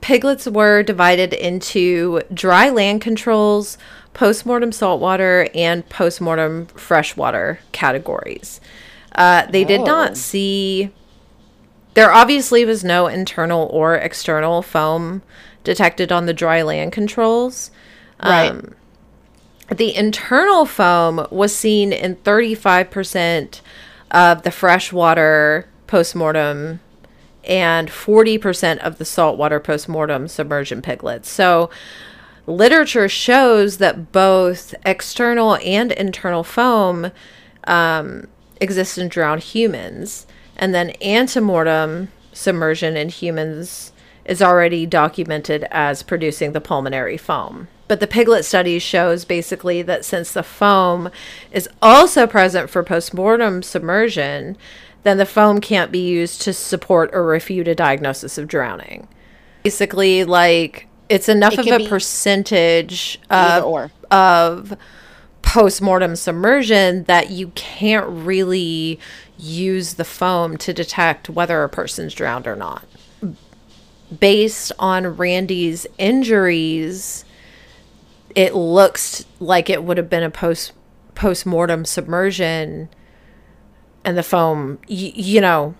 piglets 0.00 0.46
were 0.46 0.82
divided 0.82 1.32
into 1.34 2.20
dry 2.32 2.70
land 2.70 3.00
controls 3.00 3.76
post-mortem 4.14 4.72
saltwater 4.72 5.48
and 5.54 5.86
post-mortem 5.90 6.66
freshwater 6.68 7.58
categories 7.72 8.60
uh, 9.16 9.44
they 9.50 9.64
did 9.64 9.80
Oh. 9.80 9.84
not 9.84 10.16
see 10.16 10.90
there 11.94 12.10
obviously 12.12 12.64
was 12.64 12.82
no 12.84 13.06
internal 13.06 13.66
or 13.72 13.96
external 13.96 14.62
foam 14.62 15.20
detected 15.64 16.10
on 16.12 16.24
the 16.26 16.32
dry 16.32 16.62
land 16.62 16.92
controls 16.92 17.70
Right. 18.22 18.50
um, 18.50 18.74
the 19.70 19.94
internal 19.94 20.64
foam 20.64 21.26
was 21.30 21.54
seen 21.54 21.92
in 21.92 22.16
35% 22.16 23.60
of 24.10 24.42
the 24.42 24.50
freshwater 24.50 25.68
postmortem 25.86 26.80
and 27.44 27.88
40% 27.88 28.78
of 28.78 28.98
the 28.98 29.04
saltwater 29.04 29.60
postmortem 29.60 30.28
submersion 30.28 30.82
piglets. 30.82 31.28
So, 31.28 31.70
literature 32.46 33.08
shows 33.08 33.76
that 33.78 34.10
both 34.12 34.74
external 34.84 35.56
and 35.56 35.92
internal 35.92 36.44
foam 36.44 37.10
um, 37.64 38.26
in 38.60 39.08
drowned 39.08 39.42
humans, 39.42 40.26
and 40.56 40.74
then 40.74 40.90
antemortem 41.02 42.08
submersion 42.32 42.96
in 42.96 43.08
humans 43.08 43.92
is 44.28 44.42
already 44.42 44.84
documented 44.86 45.66
as 45.70 46.02
producing 46.02 46.52
the 46.52 46.60
pulmonary 46.60 47.16
foam. 47.16 47.66
But 47.88 48.00
the 48.00 48.06
piglet 48.06 48.44
study 48.44 48.78
shows 48.78 49.24
basically 49.24 49.80
that 49.82 50.04
since 50.04 50.32
the 50.32 50.42
foam 50.42 51.10
is 51.50 51.68
also 51.80 52.26
present 52.26 52.68
for 52.68 52.84
postmortem 52.84 53.62
submersion, 53.62 54.58
then 55.02 55.16
the 55.16 55.24
foam 55.24 55.62
can't 55.62 55.90
be 55.90 56.06
used 56.06 56.42
to 56.42 56.52
support 56.52 57.08
or 57.14 57.24
refute 57.24 57.66
a 57.66 57.74
diagnosis 57.74 58.36
of 58.36 58.46
drowning. 58.46 59.08
Basically, 59.62 60.24
like 60.24 60.86
it's 61.08 61.30
enough 61.30 61.54
It 61.54 61.66
of 61.66 61.80
a 61.80 61.88
percentage 61.88 63.18
of 63.30 63.64
or. 63.64 63.90
of 64.10 64.76
post-mortem 65.40 66.14
submersion 66.14 67.04
that 67.04 67.30
you 67.30 67.48
can't 67.54 68.06
really 68.06 69.00
use 69.38 69.94
the 69.94 70.04
foam 70.04 70.58
to 70.58 70.74
detect 70.74 71.30
whether 71.30 71.62
a 71.62 71.68
person's 71.70 72.12
drowned 72.12 72.46
or 72.46 72.54
not 72.54 72.84
based 74.20 74.72
on 74.78 75.16
randy's 75.16 75.86
injuries 75.98 77.24
it 78.34 78.54
looks 78.54 79.24
like 79.40 79.68
it 79.68 79.82
would 79.84 79.96
have 79.96 80.08
been 80.08 80.22
a 80.22 80.30
post 80.30 80.72
post-mortem 81.14 81.84
submersion 81.84 82.88
and 84.04 84.16
the 84.16 84.22
foam 84.22 84.78
y- 84.88 85.12
you 85.14 85.40
know 85.40 85.74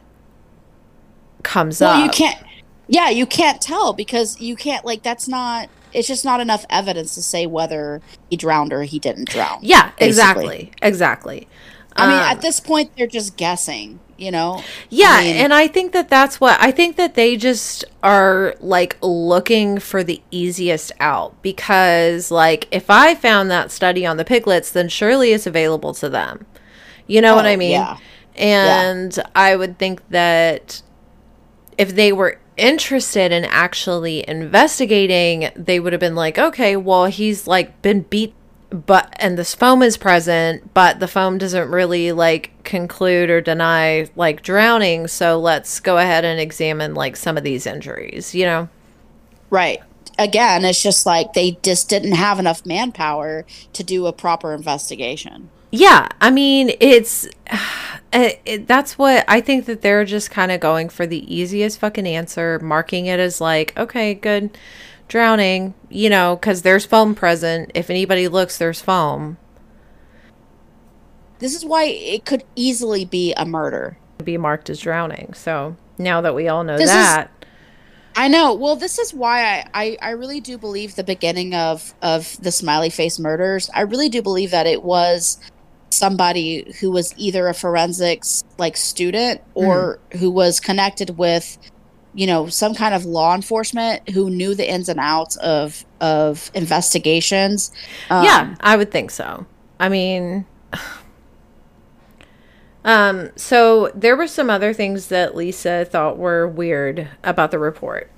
comes 1.43 1.81
Well, 1.81 1.91
up 2.01 2.05
you 2.05 2.11
can't. 2.11 2.43
Yeah, 2.89 3.11
you 3.11 3.27
can't 3.27 3.61
tell 3.61 3.93
because 3.93 4.41
you 4.41 4.57
can't 4.57 4.85
like 4.85 5.03
that's 5.03 5.29
not 5.29 5.69
it's 5.93 6.09
just 6.09 6.25
not 6.25 6.41
enough 6.41 6.65
evidence 6.69 7.15
to 7.15 7.23
say 7.23 7.47
whether 7.47 8.01
he 8.29 8.37
drowned 8.37 8.73
or 8.73 8.83
he 8.83 8.99
didn't 8.99 9.29
drown. 9.29 9.59
Yeah, 9.63 9.91
basically. 9.99 10.07
exactly. 10.09 10.73
Exactly. 10.83 11.49
I 11.97 12.07
mean, 12.09 12.17
Um, 12.17 12.23
at 12.23 12.41
this 12.43 12.61
point, 12.61 12.91
they're 12.97 13.07
just 13.07 13.37
guessing. 13.37 14.01
You 14.19 14.33
know. 14.33 14.63
Yeah, 14.91 15.13
I 15.13 15.25
mean, 15.25 15.37
and 15.37 15.55
I 15.55 15.69
think 15.69 15.93
that 15.93 16.09
that's 16.09 16.41
what 16.41 16.61
I 16.61 16.73
think 16.73 16.97
that 16.97 17.15
they 17.15 17.37
just 17.37 17.85
are 18.03 18.57
like 18.59 18.97
looking 19.01 19.79
for 19.79 20.03
the 20.03 20.21
easiest 20.33 20.91
out 20.99 21.41
because 21.41 22.31
like 22.33 22.67
if 22.73 22.91
I 22.91 23.15
found 23.15 23.49
that 23.53 23.71
study 23.71 24.05
on 24.05 24.17
the 24.17 24.25
piglets, 24.25 24.73
then 24.73 24.89
surely 24.89 25.33
it's 25.33 25.47
available 25.47 25.95
to 25.95 26.09
them. 26.09 26.47
You 27.07 27.21
know 27.21 27.37
what 27.37 27.47
Oh, 27.47 27.51
I 27.51 27.57
mean? 27.57 27.71
yeah. 27.71 27.99
And 28.35 29.17
I 29.37 29.55
would 29.55 29.79
think 29.79 30.09
that 30.11 30.83
if 31.79 31.95
they 31.95 32.13
were 32.13 32.41
interested 32.57 33.31
in 33.31 33.45
actually 33.45 34.29
investigating, 34.29 35.51
they 35.55 35.79
would 35.79 35.93
have 35.93 36.01
been 36.01 36.17
like, 36.17 36.39
okay, 36.39 36.77
well, 36.77 37.05
he's 37.07 37.47
like 37.47 37.81
been 37.83 38.01
beat, 38.03 38.35
but 38.71 39.15
and 39.19 39.39
this 39.39 39.55
foam 39.55 39.83
is 39.83 39.97
present, 39.97 40.75
but 40.75 41.01
the 41.01 41.09
foam 41.09 41.39
doesn't 41.39 41.71
really 41.71 42.13
like 42.13 42.53
conclude 42.65 43.31
or 43.31 43.41
deny 43.41 44.09
like 44.15 44.43
drowning. 44.43 45.07
So 45.07 45.39
let's 45.39 45.81
go 45.81 45.99
ahead 45.99 46.25
and 46.25 46.39
examine 46.39 46.95
like 46.95 47.17
some 47.17 47.37
of 47.37 47.45
these 47.45 47.67
injuries, 47.67 48.35
you 48.35 48.45
know? 48.45 48.69
Right. 49.51 49.81
Again, 50.19 50.65
it's 50.65 50.83
just 50.83 51.07
like 51.07 51.33
they 51.33 51.59
just 51.63 51.89
didn't 51.89 52.13
have 52.13 52.39
enough 52.39 52.67
manpower 52.67 53.47
to 53.73 53.85
do 53.85 54.07
a 54.07 54.13
proper 54.13 54.53
investigation. 54.53 55.49
Yeah, 55.71 56.09
I 56.21 56.31
mean, 56.31 56.73
it's 56.81 57.27
it, 58.13 58.41
it, 58.45 58.67
that's 58.67 58.99
what 58.99 59.25
I 59.29 59.41
think 59.41 59.67
that 59.67 59.83
they're 59.83 60.05
just 60.05 60.31
kind 60.31 60.51
of 60.51 60.61
going 60.61 60.89
for 60.89 61.07
the 61.07 61.33
easiest 61.33 61.79
fucking 61.79 62.07
answer, 62.07 62.59
marking 62.61 63.07
it 63.07 63.21
as 63.21 63.41
like, 63.41 63.77
okay, 63.79 64.15
good, 64.15 64.57
drowning, 65.09 65.75
you 65.89 66.11
know, 66.11 66.37
because 66.37 66.63
there's 66.63 66.85
foam 66.85 67.15
present. 67.15 67.73
If 67.75 67.91
anybody 67.91 68.29
looks, 68.29 68.59
there's 68.59 68.81
foam. 68.81 69.39
This 71.39 71.55
is 71.55 71.65
why 71.65 71.85
it 71.85 72.25
could 72.25 72.45
easily 72.55 73.05
be 73.05 73.33
a 73.35 73.47
murder. 73.47 73.99
Be 74.23 74.37
marked 74.37 74.71
as 74.71 74.81
drowning. 74.81 75.35
So 75.35 75.77
now 75.97 76.21
that 76.21 76.35
we 76.35 76.49
all 76.49 76.65
know 76.65 76.77
This 76.77 76.91
is- 76.91 76.97
that, 76.97 77.31
I 78.17 78.27
know. 78.27 78.53
Well, 78.55 78.75
this 78.75 78.99
is 78.99 79.15
why 79.15 79.45
I, 79.45 79.67
I, 79.75 79.99
I 80.03 80.11
really 80.11 80.41
do 80.41 80.59
believe 80.59 80.97
the 80.97 81.05
beginning 81.05 81.55
of, 81.55 81.95
of 82.03 82.37
the 82.43 82.51
smiley 82.51 82.91
face 82.91 83.17
murders. 83.21 83.71
I 83.73 83.83
really 83.83 84.09
do 84.09 84.23
believe 84.23 84.51
that 84.51 84.67
it 84.67 84.83
was 84.83 85.39
somebody 85.91 86.75
who 86.81 86.91
was 86.91 87.15
either 87.17 87.47
a 87.47 87.55
forensics 87.55 88.43
like 88.59 88.77
student 88.77 89.41
or 89.55 90.01
hmm. 90.11 90.19
who 90.19 90.33
was 90.33 90.59
connected 90.59 91.17
with, 91.17 91.59
you 92.19 92.27
know, 92.27 92.49
some 92.49 92.75
kind 92.75 92.97
of 92.97 93.05
law 93.05 93.33
enforcement 93.33 94.11
who 94.11 94.29
knew 94.29 94.53
the 94.53 94.69
ins 94.69 94.89
and 94.89 94.99
outs 94.99 95.37
of 95.37 95.85
of 96.01 96.51
investigations. 96.53 97.71
Um, 98.11 98.25
yeah, 98.25 98.57
I 98.61 98.77
would 98.77 98.91
think 98.91 99.13
so. 99.13 99.47
I 99.79 99.89
mean, 99.89 100.45
um, 102.85 103.31
so 103.37 103.93
there 103.95 104.17
were 104.17 104.27
some 104.27 104.51
other 104.51 104.73
things 104.73 105.09
that 105.09 105.37
Lisa 105.37 105.85
thought 105.85 106.19
were 106.19 106.49
weird 106.49 107.09
about 107.23 107.53
the 107.53 107.59
report. 107.61 108.11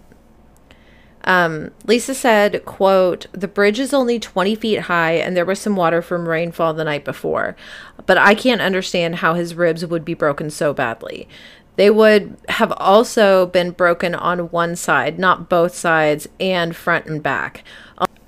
Um, 1.24 1.72
Lisa 1.84 2.14
said, 2.14 2.64
quote, 2.64 3.26
the 3.32 3.46
bridge 3.46 3.78
is 3.78 3.92
only 3.92 4.18
20 4.18 4.55
feet 4.55 4.80
high 4.80 5.12
and 5.12 5.36
there 5.36 5.44
was 5.44 5.59
some 5.59 5.76
water 5.76 6.01
from 6.01 6.26
rainfall 6.26 6.72
the 6.72 6.84
night 6.84 7.05
before, 7.05 7.57
but 8.07 8.16
I 8.16 8.34
can't 8.34 8.62
understand 8.62 9.16
how 9.16 9.34
his 9.34 9.55
ribs 9.55 9.84
would 9.84 10.03
be 10.03 10.14
broken 10.14 10.48
so 10.48 10.72
badly. 10.72 11.28
They 11.81 11.89
would 11.89 12.37
have 12.51 12.74
also 12.76 13.47
been 13.47 13.70
broken 13.70 14.14
on 14.14 14.51
one 14.51 14.76
side, 14.76 15.18
not 15.18 15.49
both 15.49 15.74
sides, 15.74 16.28
and 16.39 16.76
front 16.76 17.07
and 17.07 17.22
back. 17.22 17.64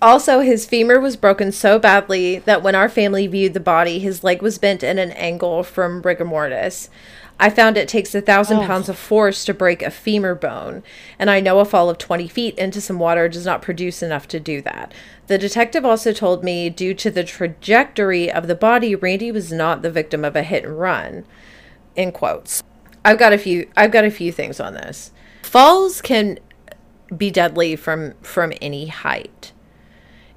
Also, 0.01 0.41
his 0.41 0.65
femur 0.65 0.99
was 0.99 1.19
broken 1.19 1.53
so 1.53 1.79
badly 1.79 2.39
that 2.39 2.63
when 2.63 2.75
our 2.75 2.89
family 2.89 3.27
viewed 3.27 3.53
the 3.53 3.61
body, 3.61 3.99
his 3.99 4.25
leg 4.25 4.41
was 4.41 4.57
bent 4.57 4.83
at 4.83 4.97
an 4.97 5.11
angle 5.11 5.63
from 5.65 6.01
rigor 6.01 6.25
mortis. 6.25 6.89
I 7.39 7.51
found 7.51 7.77
it 7.77 7.89
takes 7.89 8.15
a 8.15 8.23
thousand 8.23 8.61
oh. 8.61 8.67
pounds 8.67 8.89
of 8.89 8.97
force 8.97 9.45
to 9.45 9.53
break 9.53 9.83
a 9.83 9.91
femur 9.91 10.35
bone, 10.35 10.83
and 11.19 11.29
I 11.29 11.41
know 11.41 11.59
a 11.59 11.67
fall 11.67 11.91
of 11.91 11.99
20 11.99 12.29
feet 12.29 12.57
into 12.57 12.81
some 12.81 12.99
water 12.99 13.29
does 13.29 13.45
not 13.45 13.61
produce 13.61 14.03
enough 14.03 14.27
to 14.29 14.41
do 14.41 14.63
that. 14.63 14.95
The 15.27 15.37
detective 15.37 15.85
also 15.85 16.15
told 16.15 16.43
me, 16.43 16.71
due 16.71 16.95
to 16.95 17.11
the 17.11 17.23
trajectory 17.23 18.33
of 18.33 18.47
the 18.47 18.55
body, 18.55 18.95
Randy 18.95 19.31
was 19.31 19.53
not 19.53 19.83
the 19.83 19.91
victim 19.91 20.25
of 20.25 20.37
a 20.37 20.43
hit 20.43 20.65
and 20.65 20.81
run. 20.81 21.27
In 21.95 22.13
quotes. 22.13 22.63
I've 23.05 23.19
got 23.19 23.33
a 23.33 23.39
few. 23.39 23.69
I've 23.77 23.91
got 23.91 24.05
a 24.05 24.11
few 24.11 24.33
things 24.33 24.61
on 24.61 24.75
this. 24.75 25.11
Falls 25.43 26.01
can 26.01 26.39
be 27.17 27.31
deadly 27.31 27.77
from 27.77 28.15
from 28.23 28.53
any 28.61 28.87
height 28.87 29.53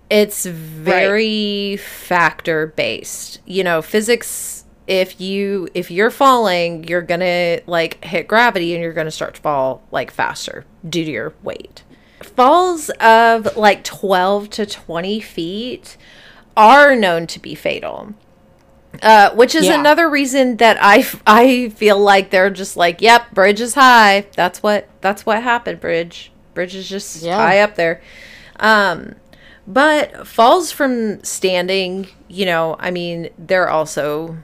it's 0.10 0.46
very 0.46 1.78
factor 1.78 2.68
based 2.68 3.42
you 3.46 3.64
know 3.64 3.82
physics 3.82 4.66
if 4.88 5.20
you 5.20 5.68
if 5.74 5.90
you're 5.90 6.12
falling 6.12 6.84
you're 6.84 7.02
gonna 7.02 7.60
like 7.66 8.04
hit 8.04 8.28
gravity 8.28 8.74
and 8.74 8.84
you're 8.84 8.94
gonna 8.94 9.10
start 9.10 9.36
to 9.36 9.42
fall 9.42 9.82
like 9.92 10.12
faster 10.12 10.66
due 10.88 11.06
to 11.06 11.12
your 11.12 11.34
weight 11.42 11.84
falls 12.22 12.90
of 13.00 13.56
like 13.58 13.84
12 13.84 14.50
to 14.50 14.66
20 14.66 15.20
feet 15.22 15.98
are 16.56 16.96
known 16.96 17.26
to 17.26 17.40
be 17.40 17.56
fatal 17.56 18.14
uh, 19.02 19.32
which 19.36 19.56
is 19.56 19.66
Yeah. 19.66 19.80
another 19.80 20.10
reason 20.10 20.58
that 20.58 20.78
I, 20.82 21.06
I 21.28 21.70
feel 21.70 22.00
like 22.00 22.30
they're 22.30 22.50
just 22.50 22.78
like 22.78 23.02
yep 23.02 23.32
bridge 23.32 23.62
is 23.62 23.74
high 23.76 24.26
that's 24.36 24.62
what 24.64 24.88
that's 25.02 25.26
what 25.26 25.42
happened 25.44 25.80
bridge 25.80 26.32
bridge 26.54 26.76
is 26.76 26.88
just 26.90 27.22
Yeah. 27.24 27.36
high 27.38 27.60
up 27.60 27.76
there 27.76 28.02
um 28.60 29.16
but 29.68 30.28
falls 30.28 30.72
from 30.72 31.24
standing, 31.24 32.08
you 32.28 32.46
know, 32.46 32.76
I 32.78 32.92
mean, 32.92 33.30
they're 33.36 33.68
also 33.68 34.38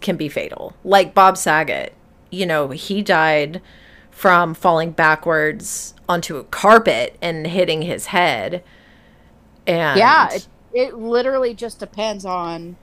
can 0.00 0.16
be 0.16 0.28
fatal. 0.28 0.74
Like 0.84 1.12
Bob 1.14 1.36
Saget, 1.36 1.92
you 2.30 2.46
know, 2.46 2.68
he 2.70 3.02
died 3.02 3.60
from 4.12 4.54
falling 4.54 4.92
backwards 4.92 5.94
onto 6.08 6.36
a 6.36 6.44
carpet 6.44 7.16
and 7.20 7.46
hitting 7.48 7.82
his 7.82 8.06
head. 8.06 8.62
And 9.66 9.98
yeah 9.98 10.32
it, 10.34 10.46
it 10.72 10.94
literally 10.98 11.54
just 11.54 11.78
depends 11.78 12.24
on 12.24 12.76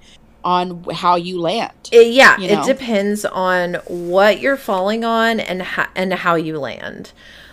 on 0.44 0.84
how 0.94 1.16
you 1.16 1.40
land 1.40 1.72
It- 1.92 2.14
yeah, 2.14 2.38
you 2.40 2.48
it 2.48 2.64
depends 2.66 3.26
on 3.26 3.76
what 3.88 4.40
you're 4.40 4.58
falling 4.58 5.04
on 5.04 5.40
and 5.40 5.62
ho- 5.62 5.88
and 5.96 6.14
how 6.14 6.36
you 6.36 6.58
land. 6.60 7.12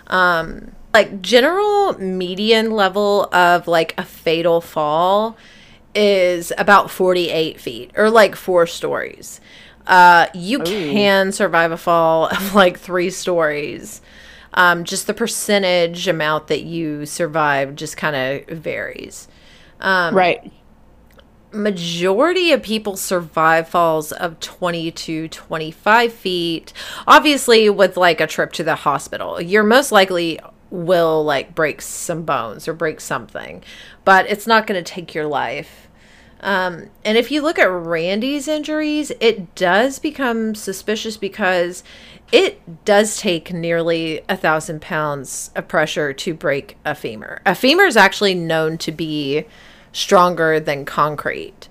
Um, 0.09 0.73
like 0.95 1.21
general 1.21 1.99
median 1.99 2.71
level 2.71 3.25
of 3.35 3.67
like 3.69 3.95
a 3.99 4.05
fatal 4.05 4.61
fall 4.61 5.37
is 5.95 6.53
about 6.59 6.91
48 6.91 7.61
feet 7.61 7.91
or 7.97 8.11
like 8.11 8.37
four 8.37 8.67
stories. 8.67 9.41
Uh, 9.87 10.27
you 10.35 10.59
can 10.93 11.33
survive 11.33 11.71
a 11.73 11.77
fall 11.77 12.27
of 12.29 12.55
like 12.55 12.79
three 12.79 13.11
stories. 13.11 14.01
Um, 14.55 14.85
just 14.85 15.07
the 15.07 15.13
percentage 15.15 16.09
amount 16.09 16.47
that 16.47 16.63
you 16.63 17.05
survive 17.05 17.75
just 17.75 17.97
kind 17.97 18.17
of 18.17 18.57
varies 18.59 19.29
right 20.15 20.51
majority 21.53 22.53
of 22.53 22.63
people 22.63 22.97
survive 22.97 23.69
falls 23.69 24.13
of 24.13 24.39
20 24.41 24.91
to 24.91 25.29
25 25.29 26.13
feet 26.13 26.73
obviously 27.07 27.71
with 27.71 27.97
like 27.97 28.21
a 28.21 28.27
trip 28.27 28.53
to 28.53 28.65
the 28.65 28.75
hospital. 28.75 29.41
You're 29.41 29.65
most 29.65 29.93
likely 29.93 30.39
will 30.71 31.25
like 31.25 31.55
break 31.55 31.81
some 31.81 32.25
bones 32.25 32.67
or 32.67 32.75
break 32.75 33.01
something 33.01 33.63
but 34.05 34.29
it's 34.29 34.47
not 34.47 34.67
going 34.67 34.83
to 34.83 34.93
take 34.93 35.15
your 35.15 35.27
life. 35.27 35.89
Um, 36.41 36.91
and 37.05 37.17
if 37.17 37.31
you 37.31 37.41
look 37.41 37.59
at 37.59 37.71
randy's 37.71 38.49
injuries 38.49 39.13
it 39.21 39.55
does 39.55 39.99
become 39.99 40.55
suspicious 40.55 41.17
because 41.17 41.83
it 42.33 42.85
does 42.85 43.19
take 43.19 43.53
nearly 43.53 44.21
a 44.29 44.37
thousand 44.37 44.83
pounds 44.83 45.51
of 45.55 45.69
pressure 45.69 46.13
to 46.13 46.35
break 46.35 46.77
a 46.85 46.95
femur. 46.95 47.41
A 47.47 47.55
femur 47.55 47.85
is 47.85 47.97
actually 47.97 48.35
known 48.35 48.79
to 48.79 48.93
be 48.93 49.47
stronger 49.97 50.61
than 50.61 50.85
concrete. 50.85 51.69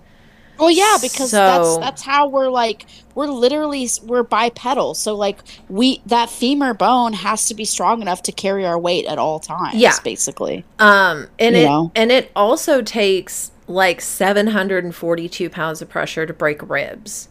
well 0.57 0.71
yeah 0.71 0.97
because 1.01 1.31
So- 1.31 1.37
that's 1.37 1.77
that's 1.77 2.01
how 2.01 2.27
we're 2.27 2.49
like 2.49 2.85
we're 3.13 3.27
literally 3.27 3.87
we're 4.03 4.23
bipedal 4.23 4.93
so 4.95 5.13
like 5.15 5.39
we 5.69 6.01
that 6.05 6.29
femur 6.29 6.73
bone 6.73 7.13
has 7.13 7.47
to 7.49 7.53
be 7.53 7.65
strong 7.65 8.01
enough 8.01 8.21
to 8.23 8.31
carry 8.31 8.65
our 8.65 8.79
weight 8.79 9.05
at 9.05 9.17
all 9.17 9.39
times 9.39 9.75
Yeah. 9.75 9.97
basically 10.03 10.65
Um, 10.79 11.27
and 11.39 11.55
You 11.55 11.61
it 11.61 11.65
know? 11.65 11.91
and 11.95 12.11
it 12.11 12.31
also 12.35 12.81
takes 12.81 13.51
like 13.67 13.99
742 14.01 15.49
pounds 15.49 15.81
of 15.81 15.89
pressure 15.89 16.25
to 16.25 16.33
break 16.33 16.67
ribs. 16.69 17.29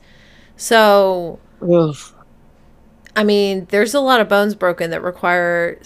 So, 0.57 1.39
I 3.17 3.23
mean, 3.25 3.67
there's 3.71 3.95
a 3.95 4.01
lot 4.01 4.21
of 4.21 4.29
bones 4.29 4.55
broken 4.55 4.91
that 4.91 5.03
require 5.03 5.79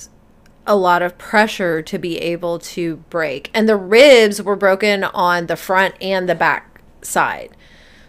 a 0.68 0.76
lot 0.76 1.02
of 1.02 1.18
pressure 1.18 1.82
to 1.82 1.98
be 1.98 2.18
able 2.18 2.58
to 2.60 2.96
break. 3.10 3.50
And 3.52 3.68
the 3.68 3.76
ribs 3.76 4.40
were 4.40 4.54
broken 4.54 5.02
on 5.02 5.46
the 5.46 5.56
front 5.56 5.96
and 6.00 6.28
the 6.28 6.34
back 6.34 6.80
side. 7.02 7.56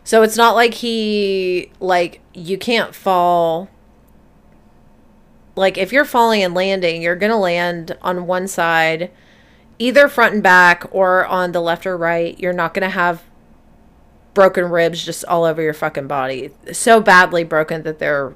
So 0.03 0.21
it's 0.21 0.37
not 0.37 0.55
like 0.55 0.75
he 0.75 1.71
like 1.79 2.21
you 2.33 2.57
can't 2.57 2.93
fall 2.93 3.69
like 5.55 5.77
if 5.77 5.91
you're 5.91 6.05
falling 6.05 6.43
and 6.43 6.53
landing, 6.53 7.01
you're 7.01 7.15
going 7.15 7.31
to 7.31 7.37
land 7.37 7.97
on 8.01 8.27
one 8.27 8.47
side 8.47 9.11
either 9.77 10.07
front 10.07 10.33
and 10.33 10.43
back 10.43 10.85
or 10.91 11.25
on 11.25 11.53
the 11.53 11.61
left 11.61 11.85
or 11.85 11.97
right. 11.97 12.39
You're 12.39 12.53
not 12.53 12.73
going 12.73 12.83
to 12.83 12.89
have 12.89 13.23
broken 14.33 14.65
ribs 14.69 15.03
just 15.03 15.25
all 15.25 15.45
over 15.45 15.61
your 15.61 15.73
fucking 15.73 16.07
body. 16.07 16.51
So 16.71 16.99
badly 17.01 17.43
broken 17.43 17.83
that 17.83 17.99
they're 17.99 18.35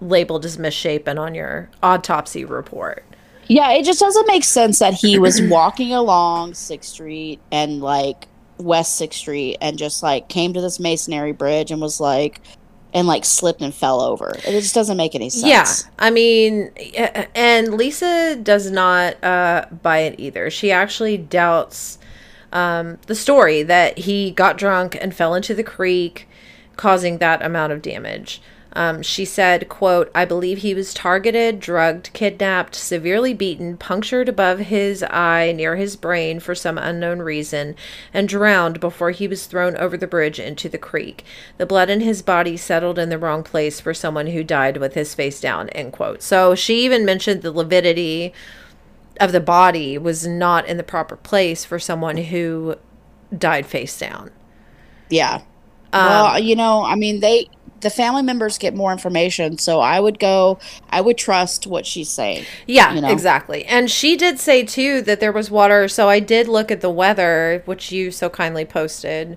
labeled 0.00 0.44
as 0.44 0.58
misshapen 0.58 1.18
on 1.18 1.34
your 1.34 1.70
autopsy 1.82 2.44
report. 2.44 3.04
Yeah, 3.48 3.72
it 3.72 3.84
just 3.84 4.00
doesn't 4.00 4.26
make 4.26 4.44
sense 4.44 4.78
that 4.78 4.94
he 4.94 5.18
was 5.18 5.40
walking 5.50 5.92
along 5.92 6.54
Sixth 6.54 6.90
Street 6.90 7.40
and 7.50 7.80
like 7.80 8.28
West 8.58 8.96
Sixth 8.96 9.18
Street 9.18 9.58
and 9.60 9.78
just 9.78 10.02
like 10.02 10.28
came 10.28 10.52
to 10.52 10.60
this 10.60 10.80
masonry 10.80 11.32
bridge 11.32 11.70
and 11.70 11.80
was 11.80 12.00
like 12.00 12.40
and 12.94 13.06
like 13.06 13.24
slipped 13.24 13.60
and 13.60 13.74
fell 13.74 14.00
over. 14.00 14.30
It 14.38 14.52
just 14.52 14.74
doesn't 14.74 14.96
make 14.96 15.14
any 15.14 15.28
sense. 15.28 15.44
Yeah, 15.46 15.90
I 15.98 16.10
mean, 16.10 16.70
and 17.34 17.74
Lisa 17.74 18.36
does 18.36 18.70
not 18.70 19.22
uh, 19.22 19.66
buy 19.82 19.98
it 19.98 20.18
either. 20.18 20.50
She 20.50 20.72
actually 20.72 21.18
doubts 21.18 21.98
um, 22.52 22.98
the 23.06 23.14
story 23.14 23.62
that 23.62 23.98
he 23.98 24.30
got 24.30 24.56
drunk 24.56 24.96
and 24.98 25.14
fell 25.14 25.34
into 25.34 25.54
the 25.54 25.62
creek, 25.62 26.26
causing 26.76 27.18
that 27.18 27.42
amount 27.44 27.72
of 27.72 27.82
damage. 27.82 28.40
Um, 28.76 29.02
she 29.02 29.24
said, 29.24 29.70
quote, 29.70 30.10
I 30.14 30.26
believe 30.26 30.58
he 30.58 30.74
was 30.74 30.92
targeted, 30.92 31.60
drugged, 31.60 32.12
kidnapped, 32.12 32.74
severely 32.74 33.32
beaten, 33.32 33.78
punctured 33.78 34.28
above 34.28 34.58
his 34.58 35.02
eye 35.02 35.52
near 35.56 35.76
his 35.76 35.96
brain 35.96 36.40
for 36.40 36.54
some 36.54 36.76
unknown 36.76 37.20
reason, 37.20 37.74
and 38.12 38.28
drowned 38.28 38.78
before 38.78 39.12
he 39.12 39.26
was 39.26 39.46
thrown 39.46 39.78
over 39.78 39.96
the 39.96 40.06
bridge 40.06 40.38
into 40.38 40.68
the 40.68 40.76
creek. 40.76 41.24
The 41.56 41.64
blood 41.64 41.88
in 41.88 42.02
his 42.02 42.20
body 42.20 42.58
settled 42.58 42.98
in 42.98 43.08
the 43.08 43.18
wrong 43.18 43.42
place 43.42 43.80
for 43.80 43.94
someone 43.94 44.26
who 44.26 44.44
died 44.44 44.76
with 44.76 44.92
his 44.92 45.14
face 45.14 45.40
down, 45.40 45.70
end 45.70 45.94
quote. 45.94 46.22
So 46.22 46.54
she 46.54 46.84
even 46.84 47.06
mentioned 47.06 47.40
the 47.40 47.52
lividity 47.52 48.34
of 49.18 49.32
the 49.32 49.40
body 49.40 49.96
was 49.96 50.26
not 50.26 50.66
in 50.66 50.76
the 50.76 50.82
proper 50.82 51.16
place 51.16 51.64
for 51.64 51.78
someone 51.78 52.18
who 52.18 52.76
died 53.36 53.64
face 53.64 53.98
down. 53.98 54.30
Yeah. 55.08 55.40
well, 56.08 56.38
you 56.38 56.56
know, 56.56 56.84
I 56.84 56.94
mean, 56.94 57.20
they 57.20 57.48
the 57.80 57.90
family 57.90 58.22
members 58.22 58.58
get 58.58 58.74
more 58.74 58.92
information, 58.92 59.58
so 59.58 59.80
I 59.80 60.00
would 60.00 60.18
go. 60.18 60.58
I 60.90 61.00
would 61.00 61.18
trust 61.18 61.66
what 61.66 61.86
she's 61.86 62.08
saying. 62.08 62.44
Yeah, 62.66 62.94
you 62.94 63.00
know? 63.00 63.10
exactly. 63.10 63.64
And 63.66 63.90
she 63.90 64.16
did 64.16 64.38
say 64.38 64.64
too 64.64 65.02
that 65.02 65.20
there 65.20 65.32
was 65.32 65.50
water. 65.50 65.88
So 65.88 66.08
I 66.08 66.20
did 66.20 66.48
look 66.48 66.70
at 66.70 66.80
the 66.80 66.90
weather, 66.90 67.62
which 67.66 67.92
you 67.92 68.10
so 68.10 68.28
kindly 68.30 68.64
posted 68.64 69.36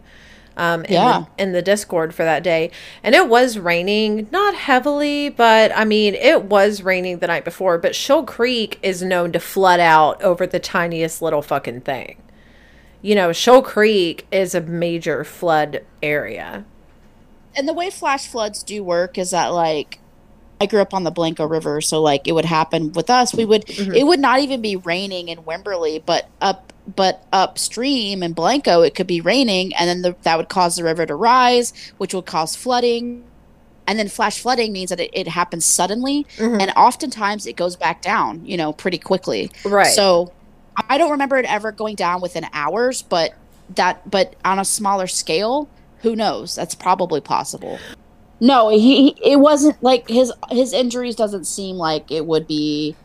um, 0.58 0.84
in, 0.86 0.94
Yeah. 0.94 1.24
the, 1.38 1.44
in 1.44 1.52
the 1.54 1.62
Discord 1.62 2.14
for 2.14 2.24
that 2.24 2.44
day. 2.44 2.72
And 3.04 3.16
it 3.16 3.30
was 3.30 3.58
raining, 3.58 4.28
not 4.32 4.56
heavily, 4.56 5.30
but 5.30 5.72
I 5.76 5.86
mean, 5.86 6.16
it 6.16 6.44
was 6.44 6.82
raining 6.82 7.20
the 7.20 7.28
night 7.28 7.46
before. 7.46 7.78
But 7.78 7.96
Shoal 7.96 8.24
Creek 8.24 8.80
is 8.84 9.02
known 9.02 9.32
to 9.34 9.40
flood 9.40 9.80
out 9.80 10.22
over 10.22 10.46
the 10.46 10.60
tiniest 10.60 11.22
little 11.22 11.42
fucking 11.42 11.82
thing. 11.82 12.22
You 13.02 13.16
know, 13.16 13.32
Shoal 13.32 13.62
Creek 13.62 14.28
is 14.32 14.54
a 14.54 14.60
major 14.62 15.24
flood 15.24 15.86
area. 16.04 16.66
And 17.56 17.68
the 17.68 17.74
way 17.74 17.90
flash 17.90 18.28
floods 18.28 18.64
do 18.64 18.84
work 18.84 19.18
is 19.18 19.32
that 19.32 19.48
like 19.48 20.00
I 20.62 20.66
grew 20.66 20.82
up 20.82 20.94
on 20.94 21.04
the 21.04 21.12
Blanco 21.12 21.46
River, 21.46 21.82
so 21.82 22.02
like 22.02 22.28
it 22.28 22.34
would 22.34 22.46
happen 22.46 22.92
with 22.92 23.10
us. 23.10 23.34
We 23.34 23.46
would 23.46 23.66
mm-hmm. 23.66 23.94
it 23.94 24.06
would 24.06 24.20
not 24.20 24.40
even 24.40 24.62
be 24.62 24.76
raining 24.76 25.30
in 25.30 25.40
Wimberley, 25.40 26.04
but 26.06 26.30
up 26.42 26.74
but 26.96 27.24
upstream 27.32 28.24
in 28.24 28.34
Blanco 28.34 28.82
it 28.82 28.96
could 28.96 29.08
be 29.08 29.22
raining, 29.22 29.74
and 29.76 29.88
then 29.88 30.02
the, 30.02 30.16
that 30.24 30.38
would 30.38 30.50
cause 30.50 30.76
the 30.76 30.84
river 30.84 31.06
to 31.06 31.16
rise, 31.16 31.74
which 31.98 32.14
would 32.14 32.26
cause 32.26 32.56
flooding. 32.56 33.24
And 33.88 33.98
then 33.98 34.08
flash 34.08 34.40
flooding 34.40 34.72
means 34.72 34.92
that 34.92 35.00
it, 35.00 35.10
it 35.14 35.28
happens 35.28 35.66
suddenly, 35.66 36.28
mm-hmm. 36.38 36.62
and 36.62 36.72
oftentimes 36.76 37.48
it 37.48 37.56
goes 37.56 37.76
back 37.76 38.02
down, 38.04 38.46
you 38.46 38.56
know, 38.56 38.72
pretty 38.72 39.00
quickly. 39.00 39.50
Right. 39.66 39.88
So 39.88 40.32
I 40.90 40.98
don't 40.98 41.12
remember 41.12 41.38
it 41.38 41.46
ever 41.46 41.72
going 41.72 41.96
down 41.96 42.22
within 42.22 42.46
hours, 42.54 43.02
but 43.02 43.34
that 43.76 44.10
but 44.10 44.36
on 44.46 44.60
a 44.60 44.66
smaller 44.66 45.08
scale, 45.08 45.70
who 46.02 46.16
knows? 46.16 46.56
That's 46.56 46.76
probably 46.76 47.22
possible. 47.22 47.80
No, 48.40 48.70
he 48.70 49.12
he- 49.12 49.32
it 49.32 49.38
wasn't 49.38 49.82
like 49.84 50.08
his 50.08 50.32
his 50.50 50.74
injuries 50.74 51.16
doesn't 51.16 51.46
seem 51.46 51.76
like 51.76 52.10
it 52.10 52.26
would 52.26 52.48
be, 52.48 52.96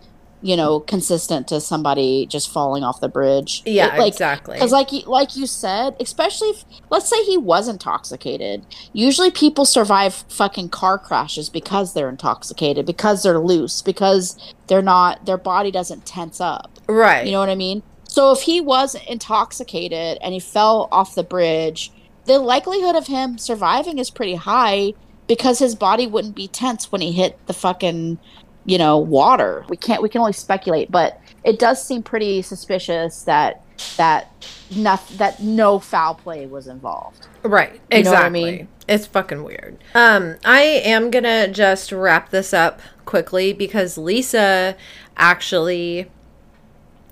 you 0.43 0.57
know, 0.57 0.79
consistent 0.79 1.49
to 1.49 1.61
somebody 1.61 2.27
just 2.27 2.53
falling 2.53 2.85
off 2.85 3.01
the 3.01 3.09
bridge. 3.09 3.63
Yeah, 3.67 3.95
It, 3.95 3.99
like, 3.99 4.13
exactly. 4.13 4.55
Because 4.55 4.71
like 4.71 4.91
like 5.07 5.35
you 5.37 5.49
said, 5.49 5.97
especially 5.99 6.51
if 6.51 6.65
let's 6.89 7.09
say 7.09 7.21
he 7.25 7.37
was 7.37 7.67
intoxicated. 7.67 8.65
Usually 8.93 9.33
people 9.33 9.65
survive 9.65 10.15
fucking 10.29 10.69
car 10.69 10.99
crashes 10.99 11.49
because 11.51 11.95
they're 11.95 12.09
intoxicated, 12.09 12.87
because 12.87 13.25
they're 13.25 13.41
loose, 13.41 13.83
because 13.83 14.39
they're 14.69 14.83
not 14.83 15.27
their 15.27 15.39
body 15.39 15.73
doesn't 15.73 16.07
tense 16.07 16.41
up. 16.41 16.71
Right. 16.87 17.27
You 17.27 17.33
know 17.33 17.41
what 17.41 17.49
I 17.49 17.57
mean? 17.57 17.83
So 18.07 18.31
if 18.31 18.43
he 18.43 18.61
was 18.61 18.95
intoxicated 19.09 20.19
and 20.23 20.33
he 20.33 20.39
fell 20.39 20.89
off 20.93 21.17
the 21.17 21.25
bridge, 21.25 21.91
the 22.27 22.39
likelihood 22.39 22.97
of 22.97 23.07
him 23.07 23.39
surviving 23.39 23.99
is 23.99 24.11
pretty 24.11 24.35
high 24.35 24.95
because 25.27 25.59
his 25.59 25.75
body 25.75 26.07
wouldn't 26.07 26.35
be 26.35 26.49
tense 26.49 26.91
when 26.93 27.01
he 27.01 27.13
hit 27.13 27.39
the 27.47 27.53
fucking, 27.53 28.19
you 28.65 28.79
know, 28.79 28.99
water. 28.99 29.65
We 29.69 29.77
can't 29.77 30.03
we 30.03 30.09
can 30.09 30.21
only 30.21 30.33
speculate, 30.33 30.91
but 30.91 31.21
it 31.45 31.59
does 31.59 31.85
seem 31.85 32.03
pretty 32.03 32.43
suspicious 32.43 33.23
that 33.23 33.63
that 33.97 34.47
not, 34.75 35.07
that 35.17 35.43
no 35.43 35.79
foul 35.79 36.15
play 36.15 36.47
was 36.47 36.67
involved. 36.69 37.27
Right. 37.43 37.73
You 37.75 37.79
what 37.79 37.95
I 37.95 37.99
Exactly. 37.99 38.45
mean? 38.45 38.69
It's 38.87 39.07
fucking 39.07 39.43
weird. 39.45 39.79
Um, 39.95 40.37
I 40.45 40.61
am 40.63 41.11
gonna 41.11 41.49
just 41.49 41.91
wrap 41.91 42.31
this 42.31 42.53
up 42.55 42.81
quickly 43.05 43.53
because 43.53 43.99
Lisa 43.99 44.77
actually 45.17 46.11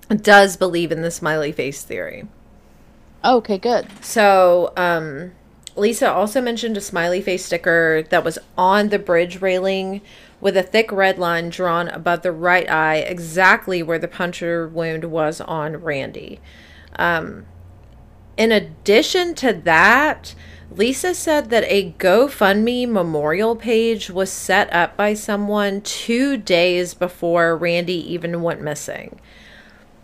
does 0.09 0.55
believe 0.57 0.91
in 0.91 1.01
the 1.01 1.11
smiley 1.11 1.51
face 1.51 1.83
theory. 1.83 2.27
Okay, 3.25 3.57
good. 3.57 3.87
So, 4.03 4.73
um, 4.75 5.31
Lisa 5.75 6.11
also 6.11 6.41
mentioned 6.41 6.77
a 6.77 6.81
smiley 6.81 7.21
face 7.21 7.45
sticker 7.45 8.03
that 8.09 8.23
was 8.23 8.37
on 8.57 8.89
the 8.89 8.99
bridge 8.99 9.41
railing 9.41 10.01
with 10.41 10.57
a 10.57 10.63
thick 10.63 10.91
red 10.91 11.17
line 11.17 11.49
drawn 11.49 11.87
above 11.87 12.21
the 12.21 12.31
right 12.33 12.69
eye, 12.69 12.97
exactly 12.97 13.81
where 13.81 13.97
the 13.97 14.09
puncture 14.09 14.67
wound 14.67 15.05
was 15.05 15.39
on 15.39 15.77
Randy. 15.77 16.41
Um, 16.97 17.45
in 18.35 18.51
addition 18.51 19.35
to 19.35 19.53
that, 19.53 20.35
Lisa 20.69 21.13
said 21.13 21.49
that 21.49 21.63
a 21.67 21.91
GoFundMe 21.99 22.89
memorial 22.89 23.55
page 23.55 24.09
was 24.09 24.31
set 24.31 24.71
up 24.73 24.97
by 24.97 25.13
someone 25.13 25.81
two 25.81 26.35
days 26.35 26.93
before 26.93 27.55
Randy 27.55 28.13
even 28.13 28.41
went 28.41 28.61
missing. 28.61 29.19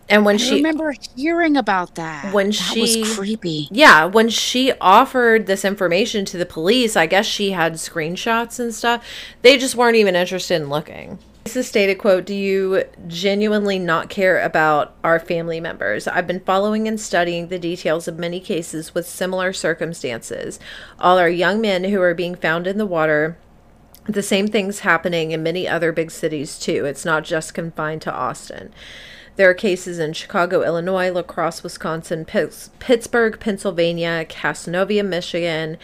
And 0.10 0.26
when 0.26 0.36
I 0.36 0.38
she 0.40 0.56
remember 0.56 0.94
hearing 1.16 1.56
about 1.56 1.96
that. 1.96 2.34
When 2.34 2.48
that 2.48 2.54
she- 2.54 3.02
was 3.02 3.16
creepy. 3.16 3.68
yeah, 3.72 4.06
when 4.06 4.30
she 4.30 4.74
offered 4.82 5.46
this 5.46 5.64
information 5.64 6.26
to 6.26 6.38
the 6.38 6.46
police, 6.46 6.96
I 6.96 7.06
guess 7.06 7.26
she 7.26 7.52
had 7.52 7.74
screenshots 7.74 8.60
and 8.60 8.74
stuff. 8.74 9.06
They 9.44 9.58
just 9.58 9.76
weren't 9.76 9.98
even 9.98 10.16
interested 10.16 10.56
in 10.56 10.70
looking. 10.70 11.20
Lisa 11.46 11.64
stated, 11.64 11.98
quote, 11.98 12.26
Do 12.26 12.36
you 12.36 12.84
genuinely 13.08 13.80
not 13.80 14.10
care 14.10 14.40
about 14.40 14.94
our 15.04 15.20
family 15.20 15.60
members? 15.60 16.08
I've 16.08 16.28
been 16.28 16.42
following 16.42 16.88
and 16.88 17.00
studying 17.00 17.48
the 17.48 17.58
details 17.58 18.08
of 18.08 18.20
many 18.20 18.40
cases 18.40 18.94
with 18.94 19.08
similar 19.08 19.54
circumstances. 19.54 20.60
All 21.00 21.18
our 21.18 21.30
young 21.30 21.62
men 21.62 21.86
who 21.86 22.02
are 22.02 22.14
being 22.14 22.36
found 22.36 22.68
in 22.68 22.78
the 22.78 22.86
water. 22.86 23.38
The 24.06 24.24
same 24.24 24.48
thing's 24.48 24.80
happening 24.80 25.32
in 25.32 25.44
many 25.44 25.68
other 25.68 25.92
big 25.92 26.12
cities 26.12 26.60
too. 26.60 26.86
It's 26.86 27.06
not 27.06 27.24
just 27.24 27.54
confined 27.54 28.02
to 28.04 28.14
Austin. 28.14 28.72
There 29.36 29.50
are 29.50 29.54
cases 29.54 30.00
in 30.00 30.12
Chicago, 30.14 30.64
Illinois, 30.64 31.12
La 31.12 31.22
Crosse, 31.22 31.64
Wisconsin, 31.64 32.26
Pitts- 32.26 32.72
Pittsburgh, 32.80 33.40
Pennsylvania, 33.40 34.26
Casanova, 34.28 35.02
Michigan, 35.02 35.78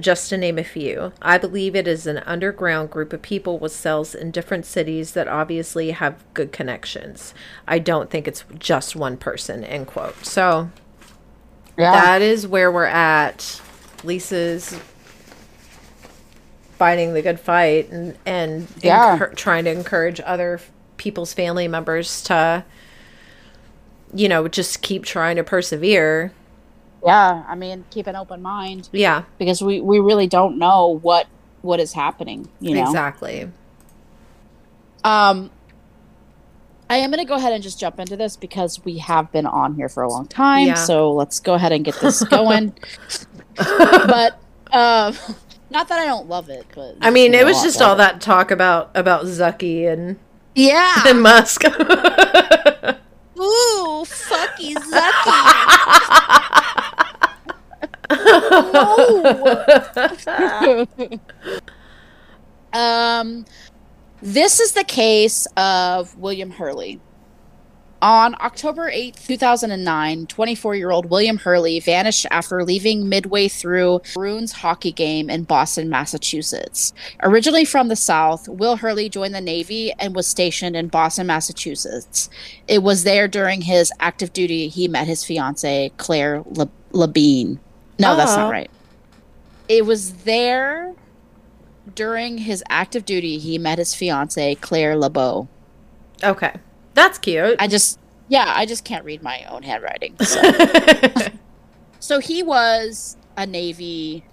just 0.00 0.30
to 0.30 0.38
name 0.38 0.58
a 0.58 0.64
few. 0.64 1.12
I 1.20 1.36
believe 1.36 1.76
it 1.76 1.86
is 1.86 2.06
an 2.06 2.18
underground 2.18 2.90
group 2.90 3.12
of 3.12 3.20
people 3.20 3.58
with 3.58 3.72
cells 3.72 4.14
in 4.14 4.30
different 4.30 4.64
cities 4.64 5.12
that 5.12 5.28
obviously 5.28 5.90
have 5.90 6.24
good 6.32 6.52
connections. 6.52 7.34
I 7.68 7.78
don't 7.78 8.08
think 8.10 8.26
it's 8.26 8.44
just 8.58 8.96
one 8.96 9.18
person, 9.18 9.62
end 9.62 9.88
quote. 9.88 10.24
So 10.24 10.70
Yeah. 11.76 11.92
that 11.92 12.22
is 12.22 12.46
where 12.46 12.72
we're 12.72 12.84
at. 12.86 13.60
Lisa's 14.04 14.74
fighting 16.78 17.14
the 17.14 17.22
good 17.22 17.38
fight 17.38 17.90
and 17.92 18.16
and 18.26 18.66
Yeah. 18.80 19.18
trying 19.36 19.64
to 19.64 19.70
encourage 19.70 20.20
other 20.24 20.60
people's 20.96 21.32
family 21.32 21.68
members 21.68 22.22
to 22.22 22.64
you 24.14 24.28
know 24.28 24.48
just 24.48 24.82
keep 24.82 25.04
trying 25.04 25.36
to 25.36 25.44
persevere. 25.44 26.32
Yeah, 27.04 27.44
I 27.48 27.54
mean, 27.56 27.84
keep 27.90 28.06
an 28.06 28.14
open 28.14 28.42
mind. 28.42 28.88
yeah. 28.92 29.24
Because 29.36 29.60
we, 29.60 29.80
we 29.80 29.98
really 29.98 30.28
don't 30.28 30.56
know 30.56 30.98
what 31.02 31.26
what 31.62 31.80
is 31.80 31.92
happening 31.92 32.48
you 32.60 32.74
know? 32.74 32.82
Exactly. 32.82 33.50
Um 35.04 35.50
i 36.90 36.96
am 36.96 37.10
going 37.10 37.24
to 37.24 37.28
go 37.28 37.36
ahead 37.36 37.52
and 37.52 37.62
just 37.62 37.80
jump 37.80 37.98
into 37.98 38.16
this 38.16 38.36
because 38.36 38.84
we 38.84 38.98
have 38.98 39.32
been 39.32 39.46
on 39.46 39.74
here 39.74 39.88
for 39.88 40.02
a 40.02 40.08
long 40.08 40.26
time. 40.26 40.66
Yeah. 40.68 40.74
so 40.74 41.12
let's 41.12 41.40
go 41.40 41.54
ahead 41.54 41.72
and 41.72 41.84
get 41.84 41.94
this 42.00 42.22
going. 42.28 42.74
But 43.56 44.38
um 44.72 45.16
not 45.72 45.88
that 45.88 45.98
i 45.98 46.06
don't 46.06 46.28
love 46.28 46.48
it 46.48 46.66
but 46.74 46.96
i 47.00 47.10
mean 47.10 47.34
it 47.34 47.44
was 47.44 47.62
just 47.62 47.80
all 47.80 47.94
it. 47.94 47.98
that 47.98 48.20
talk 48.20 48.50
about 48.50 48.90
about 48.94 49.24
zucky 49.24 49.90
and 49.90 50.18
yeah. 50.54 51.02
and 51.06 51.22
musk 51.22 51.62
Ooh. 53.42 54.04
fucky 54.06 54.74
zucky. 54.74 55.72
no. 62.72 62.72
um, 62.72 63.44
this 64.20 64.60
is 64.60 64.72
the 64.72 64.84
case 64.84 65.46
of 65.56 66.16
William 66.16 66.50
Hurley. 66.50 67.00
On 68.02 68.34
October 68.40 68.88
8, 68.88 69.14
2009, 69.14 70.26
24 70.26 70.74
year 70.74 70.90
old 70.90 71.08
William 71.08 71.36
Hurley 71.36 71.78
vanished 71.78 72.26
after 72.32 72.64
leaving 72.64 73.08
midway 73.08 73.46
through 73.46 74.00
Bruins 74.12 74.50
hockey 74.50 74.90
game 74.90 75.30
in 75.30 75.44
Boston, 75.44 75.88
Massachusetts. 75.88 76.92
Originally 77.22 77.64
from 77.64 77.86
the 77.86 77.94
South, 77.94 78.48
Will 78.48 78.74
Hurley 78.74 79.08
joined 79.08 79.36
the 79.36 79.40
Navy 79.40 79.92
and 80.00 80.16
was 80.16 80.26
stationed 80.26 80.74
in 80.74 80.88
Boston, 80.88 81.28
Massachusetts. 81.28 82.28
It 82.66 82.82
was 82.82 83.04
there 83.04 83.28
during 83.28 83.60
his 83.60 83.92
active 84.00 84.32
duty 84.32 84.66
he 84.66 84.88
met 84.88 85.06
his 85.06 85.24
fiancee, 85.24 85.92
Claire 85.96 86.42
Le- 86.44 86.70
Labine. 86.90 87.60
No, 88.00 88.16
that's 88.16 88.34
not 88.34 88.50
right. 88.50 88.70
It 89.68 89.86
was 89.86 90.24
there 90.24 90.96
during 91.94 92.38
his 92.38 92.64
active 92.68 93.04
duty 93.04 93.38
he 93.38 93.58
met 93.58 93.78
his 93.78 93.94
fiancee, 93.94 94.56
Claire 94.56 94.96
LeBeau. 94.96 95.46
Okay. 96.24 96.52
That's 96.94 97.18
cute. 97.18 97.56
I 97.58 97.66
just 97.66 97.98
yeah, 98.28 98.52
I 98.54 98.66
just 98.66 98.84
can't 98.84 99.04
read 99.04 99.22
my 99.22 99.44
own 99.50 99.62
handwriting. 99.62 100.16
So, 100.20 100.40
so 102.00 102.18
he 102.18 102.42
was 102.42 103.16
a 103.36 103.46
Navy 103.46 104.24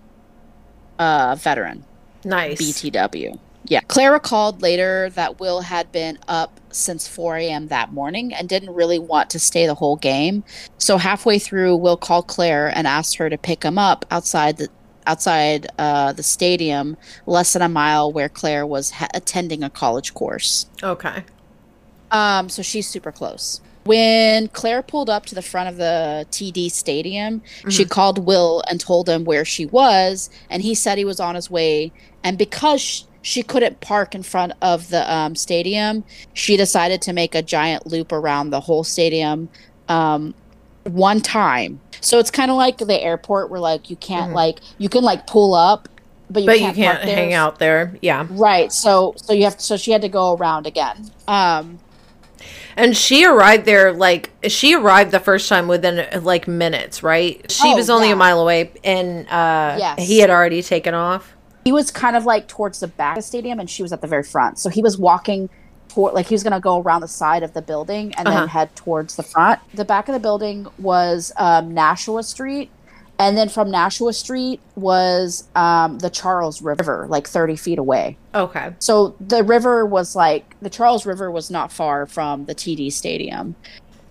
uh, 0.97 1.35
veteran, 1.39 1.83
nice. 2.23 2.61
BTW. 2.61 3.39
Yeah. 3.65 3.81
Claire 3.81 4.13
recalled 4.13 4.61
later 4.61 5.09
that 5.11 5.39
Will 5.39 5.61
had 5.61 5.91
been 5.91 6.17
up 6.27 6.59
since 6.71 7.07
4 7.07 7.37
a.m. 7.37 7.67
that 7.67 7.91
morning 7.91 8.33
and 8.33 8.47
didn't 8.47 8.73
really 8.73 8.99
want 8.99 9.29
to 9.31 9.39
stay 9.39 9.67
the 9.67 9.75
whole 9.75 9.97
game. 9.97 10.43
So 10.77 10.97
halfway 10.97 11.37
through, 11.37 11.75
Will 11.75 11.97
called 11.97 12.27
Claire 12.27 12.75
and 12.75 12.87
asked 12.87 13.17
her 13.17 13.29
to 13.29 13.37
pick 13.37 13.63
him 13.63 13.77
up 13.77 14.05
outside 14.09 14.57
the 14.57 14.69
outside 15.05 15.67
uh, 15.79 16.13
the 16.13 16.23
stadium, 16.23 16.95
less 17.25 17.53
than 17.53 17.61
a 17.61 17.69
mile 17.69 18.11
where 18.11 18.29
Claire 18.29 18.65
was 18.65 18.91
ha- 18.91 19.07
attending 19.13 19.63
a 19.63 19.69
college 19.69 20.13
course. 20.13 20.67
Okay. 20.83 21.23
Um, 22.11 22.49
so 22.49 22.61
she's 22.61 22.87
super 22.87 23.11
close. 23.11 23.61
When 23.85 24.49
Claire 24.49 24.83
pulled 24.83 25.09
up 25.09 25.25
to 25.27 25.35
the 25.35 25.41
front 25.41 25.69
of 25.69 25.77
the 25.77 26.27
TD 26.31 26.69
stadium, 26.71 27.41
she 27.69 27.85
called 27.85 28.25
Will 28.25 28.61
and 28.69 28.79
told 28.79 29.07
him 29.09 29.23
where 29.23 29.45
she 29.45 29.65
was, 29.65 30.29
and 30.49 30.61
he 30.61 30.75
said 30.75 30.97
he 30.97 31.05
was 31.05 31.19
on 31.19 31.35
his 31.35 31.49
way. 31.49 31.91
And 32.23 32.37
because 32.37 32.81
sh- 32.81 33.03
she 33.21 33.41
couldn't 33.41 33.79
park 33.79 34.13
in 34.13 34.21
front 34.23 34.53
of 34.61 34.89
the 34.89 35.11
um, 35.11 35.35
stadium, 35.35 36.03
she 36.33 36.57
decided 36.57 37.01
to 37.03 37.13
make 37.13 37.33
a 37.33 37.41
giant 37.41 37.87
loop 37.87 38.11
around 38.11 38.49
the 38.49 38.59
whole 38.59 38.83
stadium 38.83 39.49
um, 39.87 40.35
one 40.83 41.21
time. 41.21 41.79
So 42.01 42.19
it's 42.19 42.31
kind 42.31 42.51
of 42.51 42.57
like 42.57 42.77
the 42.77 43.01
airport 43.01 43.49
where 43.49 43.59
like 43.59 43.89
you 43.89 43.95
can't 43.95 44.33
like 44.33 44.59
you 44.77 44.89
can 44.89 45.03
like 45.03 45.25
pull 45.25 45.53
up, 45.53 45.89
but 46.29 46.43
you 46.43 46.47
But 46.47 46.57
can't, 46.59 46.77
you 46.77 46.83
can't 46.83 47.03
hang 47.03 47.33
out 47.33 47.59
there. 47.59 47.97
Yeah. 48.01 48.27
Right. 48.29 48.71
So 48.71 49.13
so 49.17 49.33
you 49.33 49.45
have 49.45 49.59
so 49.59 49.77
she 49.77 49.91
had 49.91 50.01
to 50.01 50.09
go 50.09 50.35
around 50.35 50.67
again. 50.67 51.09
Um, 51.27 51.79
And 52.77 52.95
she 52.95 53.25
arrived 53.25 53.65
there 53.65 53.91
like 53.93 54.29
she 54.47 54.75
arrived 54.75 55.11
the 55.11 55.19
first 55.19 55.49
time 55.49 55.67
within 55.67 56.23
like 56.23 56.47
minutes, 56.47 57.03
right? 57.03 57.49
She 57.51 57.67
Oh, 57.67 57.75
was 57.75 57.89
only 57.89 58.07
yeah. 58.07 58.13
a 58.13 58.17
mile 58.17 58.39
away 58.39 58.71
and 58.83 59.27
uh 59.29 59.75
Yes. 59.77 60.07
he 60.07 60.19
had 60.19 60.29
already 60.29 60.61
taken 60.61 60.93
off. 60.93 61.35
he 61.65 61.71
was 61.71 61.91
kind 61.91 62.15
of 62.15 62.25
like 62.25 62.47
towards 62.47 62.79
the 62.79 62.87
back 62.87 63.17
of 63.17 63.23
the 63.23 63.27
stadium 63.27 63.59
and 63.59 63.69
she 63.69 63.81
was 63.83 63.91
at 63.93 64.01
the 64.01 64.07
very 64.07 64.23
front 64.23 64.57
so 64.59 64.69
he 64.69 64.81
was 64.81 64.97
walking 64.97 65.49
toward 65.89 66.13
like 66.13 66.27
he 66.27 66.33
was 66.33 66.43
going 66.43 66.53
to 66.53 66.59
go 66.59 66.79
around 66.81 67.01
the 67.01 67.07
side 67.07 67.43
of 67.43 67.53
the 67.53 67.61
building 67.61 68.13
and 68.15 68.27
Uh-huh. 68.27 68.39
then 68.39 68.47
head 68.47 68.75
towards 68.75 69.15
the 69.15 69.23
front 69.23 69.59
the 69.73 69.83
back 69.85 70.07
of 70.07 70.13
the 70.13 70.19
building 70.19 70.67
was 70.77 71.31
um, 71.37 71.73
nashua 71.73 72.23
street 72.23 72.69
and 73.19 73.37
then 73.37 73.49
from 73.49 73.69
nashua 73.69 74.13
street 74.13 74.59
was 74.75 75.47
um, 75.55 75.99
the 75.99 76.09
charles 76.09 76.61
river 76.61 77.05
like 77.09 77.27
30 77.27 77.55
feet 77.55 77.77
away. 77.77 78.17
Okay. 78.33 78.73
so 78.79 79.15
the 79.19 79.43
river 79.43 79.85
was 79.85 80.15
like 80.15 80.55
the 80.61 80.69
charles 80.69 81.05
river 81.05 81.29
was 81.29 81.51
not 81.51 81.71
far 81.71 82.05
from 82.05 82.45
the 82.45 82.55
td 82.55 82.91
stadium. 82.91 83.55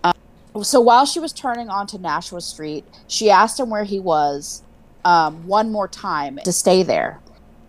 Um, 0.04 0.14
so 0.62 0.80
while 0.80 1.06
she 1.06 1.18
was 1.18 1.32
turning 1.32 1.68
onto 1.68 1.98
nashua 1.98 2.40
street 2.40 2.84
she 3.08 3.30
asked 3.30 3.58
him 3.58 3.70
where 3.70 3.84
he 3.84 3.98
was 3.98 4.62
um, 5.04 5.46
one 5.46 5.72
more 5.72 5.88
time 5.88 6.38
to 6.44 6.52
stay 6.52 6.82
there. 6.82 7.20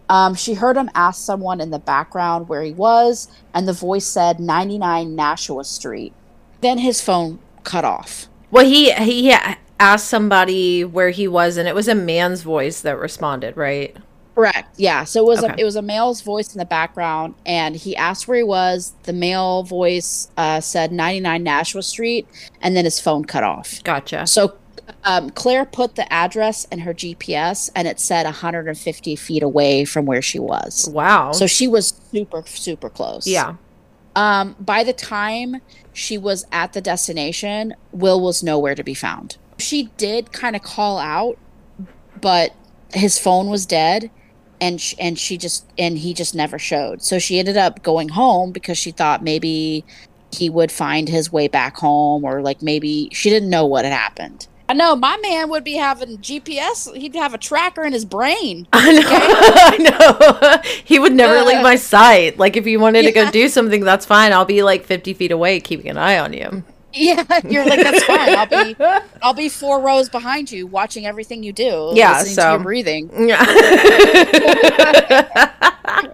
Um, 0.10 0.34
she 0.34 0.56
heard 0.56 0.76
him 0.76 0.90
ask 0.96 1.24
someone 1.24 1.62
in 1.62 1.70
the 1.70 1.80
background 1.80 2.50
where 2.50 2.64
he 2.64 2.74
was 2.74 3.30
and 3.54 3.68
the 3.68 3.74
voice 3.74 4.06
said 4.06 4.40
99 4.40 5.16
nashua 5.16 5.64
street. 5.64 6.14
Then 6.62 6.80
his 6.80 7.00
phone 7.00 7.40
cut 7.64 7.86
off. 7.86 8.28
Well, 8.52 8.66
he 8.66 8.92
he 8.94 9.34
asked 9.80 10.08
somebody 10.08 10.84
where 10.84 11.10
he 11.10 11.28
was 11.28 11.58
and 11.58 11.68
it 11.68 11.76
was 11.76 11.88
a 11.88 11.96
man's 11.96 12.42
voice 12.42 12.82
that 12.82 12.98
responded, 13.00 13.56
right? 13.58 13.96
Correct. 14.36 14.74
Yeah. 14.78 15.04
So 15.04 15.20
it 15.22 15.28
was 15.28 15.44
Okay. 15.44 15.54
a, 15.54 15.62
it 15.62 15.64
was 15.66 15.76
a 15.76 15.82
male's 15.82 16.22
voice 16.22 16.54
in 16.54 16.60
the 16.60 16.66
background, 16.66 17.36
and 17.46 17.76
he 17.76 17.94
asked 17.96 18.26
where 18.28 18.38
he 18.38 18.44
was. 18.44 18.94
The 19.04 19.12
male 19.12 19.64
voice 19.64 20.30
uh, 20.38 20.62
said 20.62 20.94
99 20.94 21.44
Nashua 21.44 21.84
Street, 21.84 22.26
and 22.62 22.74
then 22.76 22.86
his 22.86 23.02
phone 23.02 23.26
cut 23.26 23.44
off. 23.44 23.84
Gotcha. 23.84 24.26
So 24.28 24.56
um, 25.04 25.30
Claire 25.32 25.66
put 25.66 25.96
the 25.96 26.12
address 26.12 26.64
in 26.66 26.80
her 26.80 26.94
GPS, 26.94 27.70
and 27.76 27.86
it 27.86 28.00
said 28.00 28.24
150 28.26 29.16
feet 29.18 29.44
away 29.44 29.84
from 29.84 30.06
where 30.06 30.22
she 30.22 30.40
was. 30.40 30.88
Wow. 30.90 31.34
So 31.34 31.46
she 31.46 31.68
was 31.68 32.00
super 32.12 32.44
super 32.46 32.90
close. 32.90 33.28
yeah. 33.28 33.56
Um, 34.16 34.56
by 34.60 34.84
the 34.86 34.94
time 34.94 35.58
she 35.94 36.18
was 36.18 36.46
at 36.52 36.72
the 36.74 36.82
destination, 36.82 37.76
Will 37.92 38.22
was 38.22 38.42
nowhere 38.42 38.76
to 38.76 38.84
be 38.84 38.94
found. 38.94 39.38
She 39.60 39.90
did 39.98 40.32
kind 40.32 40.56
of 40.56 40.62
call 40.64 40.98
out, 40.98 41.38
but 42.22 42.54
his 42.94 43.20
phone 43.20 43.50
was 43.50 43.66
dead, 43.66 44.10
and 44.60 44.80
sh- 44.82 44.96
and 45.00 45.18
she 45.18 45.38
just 45.38 45.66
and 45.78 45.98
he 45.98 46.14
just 46.14 46.34
never 46.36 46.58
showed. 46.58 47.02
So 47.02 47.20
she 47.20 47.40
ended 47.40 47.58
up 47.58 47.84
going 47.84 48.10
home 48.10 48.52
because 48.52 48.78
she 48.78 48.92
thought 48.92 49.24
maybe 49.24 49.86
he 50.32 50.50
would 50.50 50.72
find 50.72 51.10
his 51.10 51.32
way 51.32 51.48
back 51.48 51.78
home, 51.78 52.24
or 52.24 52.42
like 52.42 52.62
maybe 52.62 53.10
she 53.12 53.30
didn't 53.30 53.50
know 53.50 53.66
what 53.66 53.86
had 53.86 53.94
happened. 53.94 54.48
I 54.70 54.74
know 54.74 54.96
my 54.96 55.18
man 55.18 55.50
would 55.50 55.64
be 55.64 55.74
having 55.74 56.20
GPS. 56.20 56.96
He'd 56.96 57.16
have 57.16 57.34
a 57.34 57.40
tracker 57.40 57.84
in 57.84 57.92
his 57.92 58.06
brain. 58.06 58.68
I 58.74 58.94
know. 58.94 59.02
I 59.10 60.62
know. 60.64 60.72
he 60.86 61.00
would 61.00 61.14
never 61.14 61.42
leave 61.44 61.64
my 61.64 61.76
sight. 61.76 62.38
Like 62.38 62.56
if 62.56 62.68
you 62.68 62.80
wanted 62.80 63.02
to 63.02 63.12
go 63.12 63.32
do 63.32 63.50
something, 63.50 63.84
that's 63.84 64.06
fine. 64.06 64.32
I'll 64.32 64.46
be 64.46 64.62
like 64.62 64.86
50 64.86 65.16
feet 65.16 65.32
away 65.32 65.60
keeping 65.60 65.90
an 65.90 65.98
eye 65.98 66.20
on 66.20 66.34
you. 66.34 66.64
Yeah, 66.94 67.24
you're 67.48 67.66
like 67.66 67.80
that's 67.82 68.04
fine. 68.04 68.36
I'll 68.36 68.46
be 68.66 68.76
I'll 69.22 69.34
be 69.34 69.50
four 69.50 69.80
rows 69.82 70.10
behind 70.10 70.52
you, 70.52 70.66
watching 70.68 71.06
everything 71.06 71.44
you 71.44 71.54
do. 71.54 71.92
Yeah, 71.94 72.14
listening 72.20 72.36
so- 72.36 72.42
to 72.44 72.50
your 72.52 72.60
breathing. 72.64 73.28
Yeah. 73.30 73.44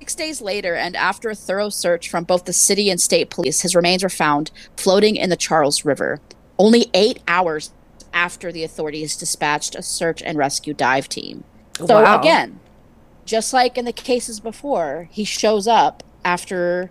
Six 0.00 0.14
days 0.14 0.40
later, 0.40 0.74
and 0.74 0.96
after 0.96 1.30
a 1.30 1.34
thorough 1.34 1.68
search 1.68 2.08
from 2.08 2.24
both 2.24 2.44
the 2.44 2.52
city 2.52 2.90
and 2.90 3.00
state 3.00 3.30
police, 3.30 3.60
his 3.60 3.76
remains 3.76 4.02
were 4.02 4.08
found 4.08 4.50
floating 4.76 5.14
in 5.16 5.30
the 5.30 5.36
Charles 5.36 5.84
River. 5.84 6.20
Only 6.58 6.86
eight 6.94 7.20
hours 7.28 7.70
after 8.12 8.50
the 8.50 8.64
authorities 8.64 9.16
dispatched 9.16 9.76
a 9.76 9.82
search 9.82 10.20
and 10.22 10.36
rescue 10.36 10.74
dive 10.74 11.08
team. 11.08 11.44
So 11.78 12.02
Wow. 12.02 12.18
again, 12.20 12.58
just 13.24 13.52
like 13.52 13.78
in 13.78 13.84
the 13.84 13.92
cases 13.92 14.40
before, 14.40 15.08
he 15.12 15.24
shows 15.24 15.68
up 15.68 16.02
after 16.24 16.90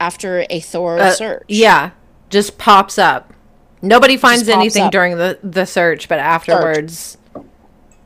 after 0.00 0.46
a 0.50 0.60
thorough 0.60 0.98
Uh, 1.00 1.12
search. 1.12 1.44
yeah. 1.48 1.90
Just 2.34 2.58
pops 2.58 2.98
up. 2.98 3.32
Nobody 3.80 4.16
finds 4.16 4.48
anything 4.48 4.82
up. 4.86 4.90
during 4.90 5.18
the, 5.18 5.38
the 5.44 5.64
search, 5.66 6.08
but 6.08 6.18
afterwards, 6.18 7.16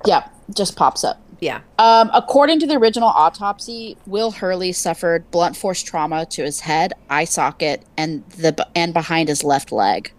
Yep, 0.04 0.30
just 0.54 0.76
pops 0.76 1.02
up. 1.02 1.18
yeah. 1.40 1.60
Um, 1.78 2.10
according 2.12 2.60
to 2.60 2.66
the 2.66 2.74
original 2.76 3.08
autopsy, 3.08 3.96
Will 4.06 4.32
Hurley 4.32 4.72
suffered 4.72 5.30
blunt 5.30 5.56
force 5.56 5.82
trauma 5.82 6.26
to 6.26 6.42
his 6.42 6.60
head, 6.60 6.92
eye 7.08 7.24
socket, 7.24 7.84
and 7.96 8.22
the 8.32 8.66
and 8.74 8.92
behind 8.92 9.30
his 9.30 9.42
left 9.44 9.72
leg. 9.72 10.12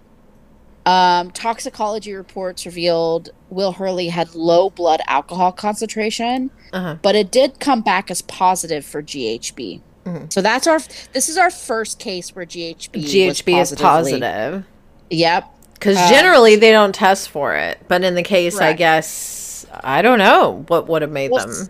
Um, 0.88 1.30
toxicology 1.30 2.14
reports 2.16 2.66
revealed 2.66 3.30
Will 3.52 3.74
Hurley 3.74 4.08
had 4.08 4.34
low 4.34 4.72
blood 4.72 5.02
alcohol 5.06 5.52
concentration, 5.52 6.50
Uh-huh. 6.74 6.96
but 7.04 7.14
it 7.16 7.30
did 7.30 7.60
come 7.60 7.82
back 7.82 8.10
as 8.10 8.24
positive 8.24 8.84
for 8.84 9.04
GHB. 9.04 9.82
So 10.30 10.42
that's 10.42 10.66
our. 10.66 10.80
This 11.14 11.30
is 11.30 11.38
our 11.38 11.52
first 11.52 12.00
case 12.00 12.36
where 12.36 12.46
GHB 12.46 12.92
GHB 13.04 13.58
was 13.60 13.72
is 13.72 13.80
positive. 13.80 14.64
Yep. 15.12 15.46
Because 15.74 15.98
Uh, 15.98 16.10
generally 16.10 16.56
they 16.56 16.72
don't 16.72 16.94
test 16.96 17.30
for 17.30 17.56
it. 17.56 17.78
But 17.88 18.04
in 18.04 18.16
the 18.16 18.24
case, 18.24 18.60
I 18.60 18.74
guess, 18.74 19.66
I 19.84 20.02
don't 20.02 20.18
know 20.20 20.66
what 20.68 20.88
would 20.88 21.02
have 21.04 21.12
made 21.12 21.32
Well, 21.32 21.48
them. 21.48 21.70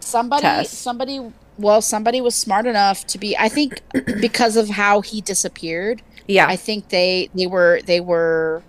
somebody 0.00 0.42
test. 0.42 0.74
somebody 0.74 1.20
well 1.56 1.80
somebody 1.80 2.20
was 2.20 2.34
smart 2.34 2.66
enough 2.66 3.06
to 3.06 3.16
be 3.16 3.36
i 3.38 3.48
think 3.48 3.80
because 4.20 4.56
of 4.56 4.68
how 4.68 5.00
he 5.00 5.20
disappeared 5.20 6.02
Yeah. 6.26 6.46
i 6.48 6.56
think 6.56 6.88
they 6.88 7.30
they 7.34 7.46
were 7.46 7.80
they 7.86 8.00
were 8.00 8.62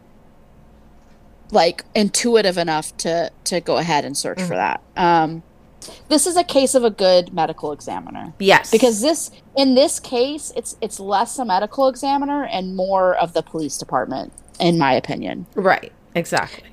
like 1.51 1.83
intuitive 1.95 2.57
enough 2.57 2.95
to 2.97 3.31
to 3.45 3.59
go 3.61 3.77
ahead 3.77 4.05
and 4.05 4.15
search 4.17 4.37
Mm. 4.39 4.47
for 4.47 4.55
that 4.55 4.81
um 4.95 5.43
this 6.09 6.27
is 6.27 6.35
a 6.35 6.43
case 6.43 6.75
of 6.75 6.83
a 6.83 6.89
good 6.89 7.33
medical 7.33 7.71
examiner. 7.71 8.33
Yes. 8.39 8.71
Because 8.71 9.01
this 9.01 9.31
in 9.55 9.75
this 9.75 9.99
case, 9.99 10.51
it's 10.55 10.75
it's 10.81 10.99
less 10.99 11.39
a 11.39 11.45
medical 11.45 11.87
examiner 11.87 12.45
and 12.45 12.75
more 12.75 13.15
of 13.15 13.33
the 13.33 13.41
police 13.41 13.77
department, 13.77 14.33
in 14.59 14.77
my 14.77 14.93
opinion. 14.93 15.47
right. 15.55 15.91
Exactly. 16.13 16.69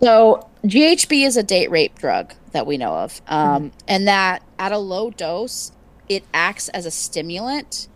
So 0.00 0.48
GHB 0.64 1.24
is 1.24 1.36
a 1.36 1.42
date 1.44 1.70
rape 1.70 1.96
drug 1.96 2.34
that 2.50 2.66
we 2.66 2.76
know 2.76 2.94
of, 2.94 3.22
um, 3.28 3.70
and 3.86 4.08
that 4.08 4.42
at 4.58 4.72
a 4.72 4.78
low 4.78 5.10
dose, 5.10 5.72
it 6.08 6.24
acts 6.34 6.68
as 6.70 6.86
a 6.86 6.90
stimulant 6.90 7.88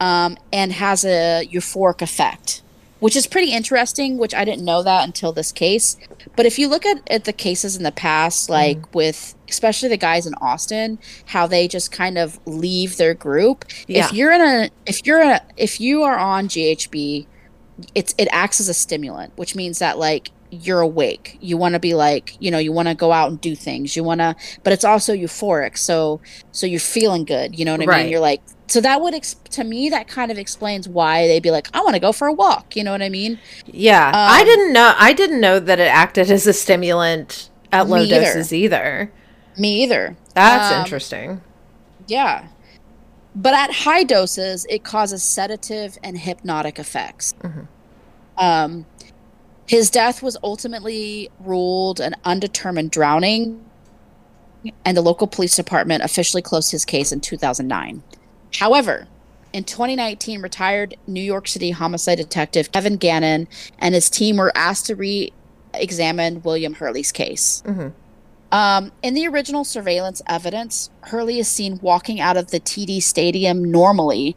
um, 0.00 0.36
and 0.52 0.72
has 0.72 1.04
a 1.04 1.48
euphoric 1.52 2.00
effect, 2.02 2.62
which 3.00 3.16
is 3.16 3.26
pretty 3.26 3.52
interesting. 3.52 4.18
Which 4.18 4.34
I 4.34 4.44
didn't 4.44 4.64
know 4.64 4.82
that 4.82 5.04
until 5.04 5.32
this 5.32 5.52
case. 5.52 5.96
But 6.36 6.46
if 6.46 6.58
you 6.58 6.68
look 6.68 6.86
at, 6.86 7.08
at 7.10 7.24
the 7.24 7.32
cases 7.32 7.76
in 7.76 7.82
the 7.82 7.92
past, 7.92 8.48
mm. 8.48 8.52
like 8.52 8.94
with 8.94 9.34
especially 9.48 9.88
the 9.88 9.96
guys 9.96 10.26
in 10.26 10.34
Austin, 10.34 10.98
how 11.26 11.46
they 11.46 11.68
just 11.68 11.90
kind 11.90 12.18
of 12.18 12.38
leave 12.46 12.96
their 12.96 13.14
group. 13.14 13.64
Yeah. 13.86 14.04
If 14.06 14.12
you're 14.12 14.32
in 14.32 14.40
a, 14.40 14.70
if 14.86 15.06
you're 15.06 15.22
a, 15.22 15.40
if 15.56 15.80
you 15.80 16.02
are 16.02 16.18
on 16.18 16.48
GHB, 16.48 17.26
it's 17.94 18.14
it 18.18 18.28
acts 18.30 18.60
as 18.60 18.68
a 18.68 18.74
stimulant, 18.74 19.32
which 19.36 19.54
means 19.54 19.78
that 19.78 19.98
like 19.98 20.30
you're 20.50 20.80
awake. 20.80 21.36
You 21.40 21.56
want 21.56 21.74
to 21.74 21.78
be 21.78 21.94
like, 21.94 22.36
you 22.40 22.50
know, 22.50 22.58
you 22.58 22.72
want 22.72 22.88
to 22.88 22.94
go 22.94 23.12
out 23.12 23.30
and 23.30 23.40
do 23.40 23.54
things. 23.54 23.96
You 23.96 24.04
want 24.04 24.20
to, 24.20 24.34
but 24.62 24.72
it's 24.72 24.84
also 24.84 25.14
euphoric. 25.14 25.76
So, 25.76 26.20
so 26.52 26.66
you're 26.66 26.80
feeling 26.80 27.24
good. 27.24 27.58
You 27.58 27.64
know 27.64 27.72
what 27.72 27.82
I 27.82 27.86
Right. 27.86 28.02
mean? 28.04 28.10
You're 28.10 28.20
like, 28.20 28.40
so 28.68 28.80
that 28.82 29.00
would, 29.00 29.14
ex- 29.14 29.34
to 29.50 29.64
me, 29.64 29.88
that 29.90 30.08
kind 30.08 30.30
of 30.30 30.38
explains 30.38 30.88
why 30.88 31.26
they'd 31.26 31.42
be 31.42 31.50
like, 31.50 31.68
I 31.74 31.80
want 31.80 31.94
to 31.94 32.00
go 32.00 32.12
for 32.12 32.28
a 32.28 32.32
walk. 32.32 32.76
You 32.76 32.84
know 32.84 32.92
what 32.92 33.02
I 33.02 33.08
mean? 33.08 33.38
Yeah. 33.66 34.10
I 34.14 34.40
Um, 34.40 34.46
didn't 34.46 34.72
know. 34.72 34.94
I 34.98 35.12
didn't 35.12 35.40
know 35.40 35.58
that 35.58 35.80
it 35.80 35.84
acted 35.88 36.30
as 36.30 36.46
a 36.46 36.52
stimulant 36.52 37.50
at 37.72 37.88
low 37.88 37.96
Me 37.98 38.04
either. 38.04 38.20
doses 38.24 38.52
either. 38.52 39.10
Me 39.56 39.82
either. 39.82 40.16
That's 40.34 40.72
Um, 40.72 40.80
interesting. 40.82 41.40
Yeah. 42.06 42.46
But 43.34 43.54
at 43.54 43.72
high 43.72 44.04
doses, 44.04 44.66
it 44.68 44.84
causes 44.84 45.22
sedative 45.22 45.96
and 46.02 46.18
hypnotic 46.18 46.78
effects. 46.78 47.34
Um, 48.36 48.86
his 49.66 49.90
death 49.90 50.22
was 50.22 50.36
ultimately 50.42 51.30
ruled 51.40 52.00
an 52.00 52.14
undetermined 52.24 52.90
drowning, 52.90 53.64
and 54.84 54.96
the 54.96 55.02
local 55.02 55.26
police 55.26 55.54
department 55.56 56.02
officially 56.02 56.42
closed 56.42 56.72
his 56.72 56.84
case 56.84 57.12
in 57.12 57.20
2009. 57.20 58.02
However, 58.54 59.06
in 59.52 59.64
2019, 59.64 60.42
retired 60.42 60.96
New 61.06 61.22
York 61.22 61.48
City 61.48 61.70
homicide 61.70 62.18
detective 62.18 62.70
Kevin 62.72 62.96
Gannon 62.96 63.48
and 63.78 63.94
his 63.94 64.10
team 64.10 64.36
were 64.36 64.52
asked 64.54 64.86
to 64.86 64.94
re 64.94 65.32
examine 65.74 66.42
William 66.42 66.74
Hurley's 66.74 67.12
case. 67.12 67.62
Um, 68.50 68.92
in 69.02 69.14
the 69.14 69.26
original 69.26 69.64
surveillance 69.64 70.22
evidence, 70.26 70.90
Hurley 71.02 71.38
is 71.38 71.48
seen 71.48 71.78
walking 71.82 72.18
out 72.20 72.36
of 72.36 72.50
the 72.50 72.60
TD 72.60 73.02
Stadium 73.02 73.62
normally, 73.62 74.36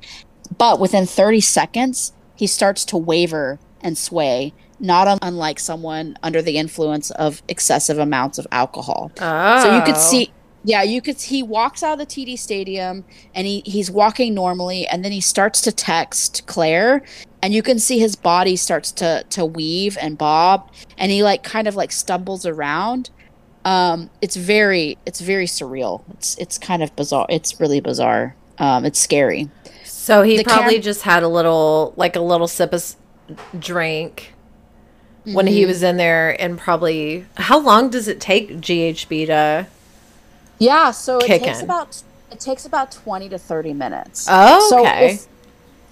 but 0.57 0.79
within 0.79 1.05
30 1.05 1.39
seconds, 1.39 2.11
he 2.35 2.45
starts 2.47 2.83
to 2.85 2.97
waver 2.97 3.59
and 3.81 3.97
sway, 3.97 4.53
not 4.79 5.07
un- 5.07 5.19
unlike 5.21 5.59
someone 5.59 6.17
under 6.21 6.41
the 6.41 6.57
influence 6.57 7.11
of 7.11 7.41
excessive 7.47 7.97
amounts 7.99 8.37
of 8.37 8.45
alcohol. 8.51 9.11
Oh. 9.21 9.63
So 9.63 9.75
you 9.75 9.81
could 9.83 9.97
see, 9.97 10.31
yeah, 10.63 10.83
you 10.83 11.01
could. 11.01 11.19
He 11.19 11.41
walks 11.43 11.81
out 11.83 11.93
of 11.93 11.99
the 11.99 12.05
TD 12.05 12.37
Stadium 12.37 13.03
and 13.33 13.47
he 13.47 13.61
he's 13.65 13.89
walking 13.89 14.33
normally, 14.33 14.87
and 14.87 15.03
then 15.03 15.11
he 15.11 15.21
starts 15.21 15.61
to 15.61 15.71
text 15.71 16.45
Claire, 16.45 17.01
and 17.41 17.53
you 17.53 17.63
can 17.63 17.79
see 17.79 17.99
his 17.99 18.15
body 18.15 18.55
starts 18.55 18.91
to 18.93 19.23
to 19.29 19.45
weave 19.45 19.97
and 19.99 20.17
bob, 20.17 20.69
and 20.97 21.11
he 21.11 21.23
like 21.23 21.43
kind 21.43 21.67
of 21.67 21.75
like 21.75 21.91
stumbles 21.91 22.45
around. 22.45 23.09
Um, 23.65 24.09
it's 24.21 24.35
very 24.35 24.97
it's 25.05 25.21
very 25.21 25.45
surreal. 25.45 26.03
It's 26.13 26.37
it's 26.37 26.57
kind 26.57 26.83
of 26.83 26.95
bizarre. 26.95 27.25
It's 27.29 27.59
really 27.59 27.79
bizarre. 27.79 28.35
Um, 28.59 28.85
it's 28.85 28.99
scary. 28.99 29.49
So 29.83 30.21
he 30.23 30.37
the 30.37 30.43
probably 30.43 30.73
cam- 30.75 30.81
just 30.83 31.01
had 31.03 31.23
a 31.23 31.27
little, 31.27 31.93
like 31.95 32.15
a 32.15 32.19
little 32.21 32.47
sip 32.47 32.73
of 32.73 32.95
drink 33.59 34.33
when 35.23 35.45
Mm-hmm. 35.45 35.53
he 35.53 35.65
was 35.65 35.83
in 35.83 35.97
there, 35.97 36.39
and 36.41 36.57
probably. 36.57 37.25
How 37.37 37.59
long 37.59 37.89
does 37.89 38.07
it 38.07 38.19
take 38.19 38.57
GHB 38.57 39.27
to? 39.27 39.67
Yeah, 40.61 40.91
so 40.91 41.17
it 41.17 41.27
takes 41.27 41.61
about 41.63 42.03
it 42.31 42.39
takes 42.39 42.65
about 42.65 42.91
twenty 42.91 43.27
to 43.29 43.39
thirty 43.39 43.73
minutes. 43.73 44.27
Oh, 44.29 44.69
So 44.69 44.81
okay. 44.81 45.13
if, 45.13 45.27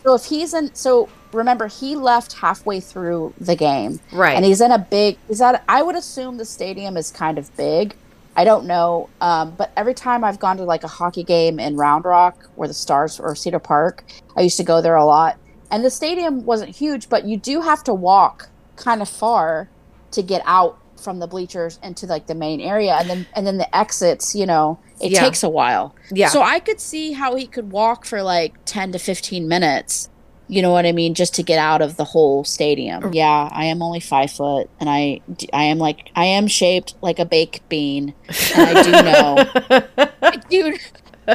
so 0.04 0.14
if 0.14 0.26
he's 0.26 0.54
in, 0.54 0.74
so 0.76 1.10
remember 1.34 1.68
he 1.68 1.96
left 1.96 2.34
halfway 2.34 2.80
through 2.80 3.34
the 3.40 3.56
game, 3.56 4.00
Right. 4.12 4.36
And 4.36 4.46
he's 4.46 4.62
in 4.62 4.72
a 4.72 4.78
big. 4.78 5.18
Is 5.28 5.40
that? 5.40 5.64
I 5.68 5.82
would 5.82 5.96
assume 5.96 6.38
the 6.38 6.46
stadium 6.46 6.98
is 6.98 7.10
kind 7.12 7.38
of 7.40 7.56
big. 7.58 7.96
I 8.36 8.44
don't 8.44 8.68
know, 8.68 9.10
um, 9.22 9.56
but 9.58 9.72
every 9.76 9.96
time 9.96 10.24
I've 10.24 10.40
gone 10.40 10.56
to 10.58 10.64
like 10.64 10.84
a 10.84 10.88
hockey 10.88 11.24
game 11.24 11.60
in 11.60 11.76
Round 11.76 12.06
Rock 12.06 12.48
or 12.56 12.68
the 12.68 12.74
Stars 12.74 13.20
or 13.20 13.36
Cedar 13.36 13.60
Park, 13.60 14.04
I 14.38 14.42
used 14.42 14.58
to 14.58 14.64
go 14.64 14.82
there 14.82 14.96
a 14.96 15.04
lot. 15.04 15.38
And 15.72 15.84
the 15.84 15.90
stadium 15.90 16.46
wasn't 16.46 16.76
huge, 16.76 17.10
but 17.10 17.26
you 17.26 17.38
do 17.38 17.62
have 17.62 17.84
to 17.86 17.94
walk 17.94 18.50
kind 18.76 19.02
of 19.02 19.10
far 19.10 19.68
to 20.12 20.22
get 20.22 20.42
out 20.46 20.79
from 21.00 21.20
the 21.20 21.28
bleachers 21.28 21.80
into 21.82 22.06
like 22.06 22.28
the 22.28 22.36
main 22.36 22.62
area, 22.62 22.94
and 22.96 23.10
then 23.10 23.28
and 23.36 23.48
then 23.48 23.58
the 23.58 23.76
exits. 23.76 24.36
You 24.36 24.46
know, 24.46 24.80
it 25.02 25.12
Yeah. 25.12 25.22
takes 25.22 25.44
a 25.44 25.50
while. 25.50 25.96
Yeah. 26.12 26.30
So 26.30 26.42
I 26.42 26.60
could 26.60 26.80
see 26.80 27.14
how 27.14 27.36
he 27.36 27.48
could 27.48 27.72
walk 27.72 28.06
for 28.06 28.22
like 28.22 28.54
ten 28.66 28.92
to 28.92 29.00
fifteen 29.00 29.48
minutes. 29.48 30.10
You 30.52 30.64
know 30.64 30.72
what 30.72 30.88
I 30.88 30.94
mean? 30.94 31.14
Just 31.14 31.36
to 31.36 31.44
get 31.44 31.60
out 31.60 31.80
of 31.84 31.96
the 31.96 32.04
whole 32.04 32.44
stadium. 32.44 33.06
Er 33.06 33.12
yeah, 33.14 33.50
I 33.52 33.66
am 33.66 33.84
only 33.84 34.00
five 34.00 34.32
foot, 34.32 34.68
and 34.80 34.90
I, 34.90 35.22
I 35.54 35.66
am 35.66 35.78
like, 35.78 36.10
I 36.16 36.26
am 36.26 36.48
shaped 36.48 36.96
like 37.04 37.20
a 37.20 37.26
baked 37.26 37.70
bean, 37.70 38.16
and 38.56 38.78
I 38.78 38.82
do 38.82 38.92
know, 38.92 40.08
I 40.24 40.36
do, 40.50 40.76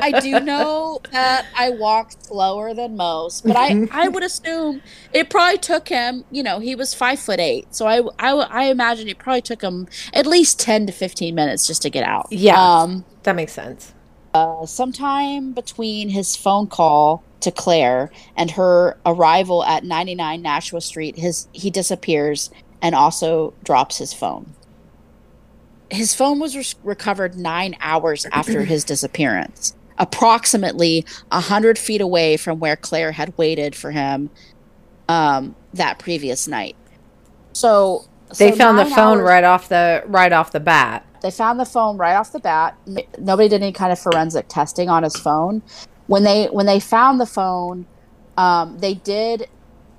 I 0.02 0.20
do 0.20 0.40
know 0.40 1.00
that 1.12 1.46
I 1.56 1.70
walk 1.70 2.12
slower 2.12 2.74
than 2.74 2.96
most, 2.96 3.46
but 3.46 3.56
I, 3.56 3.86
I 3.92 4.08
would 4.08 4.22
assume 4.22 4.82
it 5.12 5.30
probably 5.30 5.58
took 5.58 5.88
him. 5.88 6.24
You 6.30 6.42
know, 6.42 6.58
he 6.58 6.74
was 6.74 6.94
five 6.94 7.18
foot 7.18 7.40
eight, 7.40 7.74
so 7.74 7.86
I, 7.86 8.00
I, 8.18 8.32
I 8.32 8.64
imagine 8.64 9.08
it 9.08 9.18
probably 9.18 9.42
took 9.42 9.62
him 9.62 9.88
at 10.12 10.26
least 10.26 10.60
ten 10.60 10.86
to 10.86 10.92
fifteen 10.92 11.34
minutes 11.34 11.66
just 11.66 11.82
to 11.82 11.90
get 11.90 12.04
out. 12.04 12.28
Yeah. 12.30 12.60
Um, 12.60 13.04
that 13.22 13.36
makes 13.36 13.52
sense. 13.52 13.94
sometime 14.66 15.52
between 15.52 16.10
his 16.10 16.36
phone 16.36 16.66
call 16.66 17.22
to 17.44 17.52
Claire 17.52 18.10
and 18.36 18.52
her 18.52 18.98
arrival 19.06 19.62
at 19.64 19.84
99 19.84 20.42
Nashua 20.42 20.80
Street, 20.80 21.16
his 21.18 21.46
he 21.52 21.70
disappears 21.70 22.50
and 22.82 22.94
also 22.94 23.54
drops 23.62 23.98
his 23.98 24.12
phone. 24.12 24.54
His 25.90 26.14
phone 26.14 26.40
was 26.40 26.56
re- 26.56 26.80
recovered 26.82 27.36
nine 27.36 27.76
hours 27.80 28.26
after 28.32 28.64
his 28.64 28.82
disappearance, 28.82 29.74
approximately 29.98 31.04
a 31.30 31.40
hundred 31.40 31.78
feet 31.78 32.00
away 32.00 32.36
from 32.36 32.58
where 32.60 32.76
Claire 32.76 33.12
had 33.12 33.36
waited 33.38 33.74
for 33.76 33.90
him 33.90 34.30
um, 35.08 35.54
that 35.74 35.98
previous 35.98 36.48
night. 36.48 36.76
So 37.52 38.04
They 38.38 38.50
so 38.50 38.56
found 38.56 38.78
the 38.78 38.86
phone 38.86 39.18
hours- 39.18 39.26
right 39.28 39.44
off 39.44 39.68
the 39.68 40.02
right 40.06 40.32
off 40.32 40.52
the 40.52 40.60
bat. 40.60 41.04
they 41.22 41.30
found 41.30 41.58
the 41.60 41.64
phone 41.64 41.96
right 41.96 42.14
off 42.14 42.32
the 42.32 42.40
bat. 42.40 42.76
Nobody 43.18 43.48
did 43.48 43.62
any 43.62 43.72
kind 43.72 43.92
of 43.92 43.98
forensic 43.98 44.46
testing 44.48 44.88
on 44.88 45.02
his 45.02 45.16
phone. 45.16 45.62
When 46.06 46.22
they 46.24 46.46
when 46.46 46.66
they 46.66 46.80
found 46.80 47.20
the 47.20 47.26
phone, 47.26 47.86
um, 48.36 48.78
they 48.78 48.94
did 48.94 49.48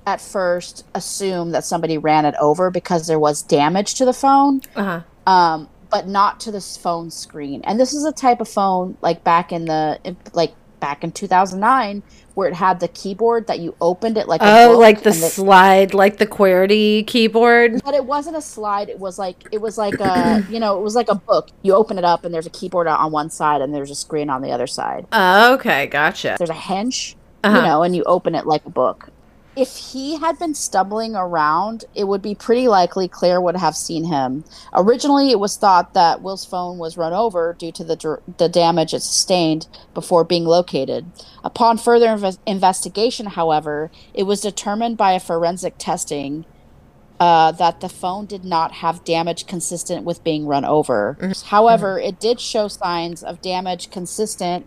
at 0.06 0.20
first 0.20 0.84
assume 0.94 1.50
that 1.50 1.64
somebody 1.64 1.98
ran 1.98 2.24
it 2.24 2.34
over 2.40 2.70
because 2.70 3.08
there 3.08 3.18
was 3.18 3.42
damage 3.42 3.94
to 3.94 4.04
the 4.04 4.12
phone, 4.12 4.60
Uh-huh. 4.76 5.00
um, 5.32 5.68
but 5.96 6.06
not 6.06 6.38
to 6.40 6.50
this 6.50 6.76
phone 6.76 7.10
screen. 7.10 7.62
And 7.64 7.80
this 7.80 7.94
is 7.94 8.04
a 8.04 8.12
type 8.12 8.42
of 8.42 8.48
phone 8.50 8.98
like 9.00 9.24
back 9.24 9.50
in 9.50 9.64
the 9.64 9.98
like 10.34 10.52
back 10.78 11.02
in 11.02 11.10
2009 11.10 12.02
where 12.34 12.48
it 12.48 12.52
had 12.54 12.80
the 12.80 12.88
keyboard 12.88 13.46
that 13.46 13.60
you 13.60 13.74
opened 13.80 14.18
it 14.18 14.28
like 14.28 14.42
a 14.42 14.64
Oh, 14.64 14.78
like 14.78 14.98
the 15.04 15.08
the- 15.08 15.14
slide, 15.14 15.94
like 15.94 16.18
the 16.18 16.26
QWERTY 16.26 17.06
keyboard. 17.06 17.80
but 17.82 17.94
it 17.94 18.04
wasn't 18.04 18.36
a 18.36 18.42
slide 18.42 18.90
it 18.90 18.98
was 18.98 19.18
like 19.18 19.48
it 19.52 19.58
was 19.62 19.78
like 19.78 19.98
a 20.00 20.44
you 20.50 20.60
know 20.60 20.76
it 20.78 20.82
was 20.82 20.94
like 20.94 21.08
a 21.08 21.14
book 21.14 21.48
you 21.62 21.72
open 21.74 21.96
it 21.96 22.04
up 22.04 22.26
and 22.26 22.34
there's 22.34 22.44
a 22.46 22.50
keyboard 22.50 22.86
on 22.86 23.10
one 23.10 23.30
side 23.30 23.62
and 23.62 23.74
there's 23.74 23.90
a 23.90 23.94
screen 23.94 24.28
on 24.28 24.42
the 24.42 24.50
other 24.50 24.66
side 24.66 25.06
Oh, 25.12 25.54
okay, 25.54 25.86
gotcha. 25.86 26.34
there's 26.36 26.50
a 26.50 26.62
hinge 26.68 27.16
Uh-huh. 27.42 27.56
you 27.56 27.62
know 27.62 27.82
and 27.82 27.96
you 27.96 28.02
open 28.04 28.34
it 28.34 28.44
like 28.46 28.66
a 28.66 28.70
book 28.70 29.08
if 29.56 29.76
he 29.76 30.18
had 30.18 30.38
been 30.38 30.54
stumbling 30.54 31.16
around 31.16 31.84
it 31.94 32.04
would 32.04 32.22
be 32.22 32.34
pretty 32.34 32.68
likely 32.68 33.08
claire 33.08 33.40
would 33.40 33.56
have 33.56 33.74
seen 33.74 34.04
him 34.04 34.44
originally 34.74 35.30
it 35.30 35.40
was 35.40 35.56
thought 35.56 35.94
that 35.94 36.22
will's 36.22 36.44
phone 36.44 36.78
was 36.78 36.96
run 36.96 37.12
over 37.12 37.54
due 37.58 37.72
to 37.72 37.82
the, 37.84 37.96
dr- 37.96 38.22
the 38.38 38.48
damage 38.48 38.92
it 38.92 39.00
sustained 39.00 39.66
before 39.94 40.24
being 40.24 40.44
located 40.44 41.06
upon 41.42 41.78
further 41.78 42.08
inves- 42.08 42.38
investigation 42.46 43.26
however 43.26 43.90
it 44.14 44.24
was 44.24 44.40
determined 44.40 44.96
by 44.96 45.12
a 45.12 45.20
forensic 45.20 45.74
testing 45.78 46.44
uh, 47.18 47.52
that 47.52 47.80
the 47.80 47.88
phone 47.88 48.26
did 48.26 48.44
not 48.44 48.72
have 48.72 49.04
damage 49.04 49.46
consistent 49.46 50.04
with 50.04 50.22
being 50.22 50.46
run 50.46 50.64
over. 50.64 51.16
Mm-hmm. 51.20 51.46
However, 51.48 51.98
it 51.98 52.20
did 52.20 52.40
show 52.40 52.68
signs 52.68 53.22
of 53.22 53.40
damage 53.40 53.90
consistent 53.90 54.66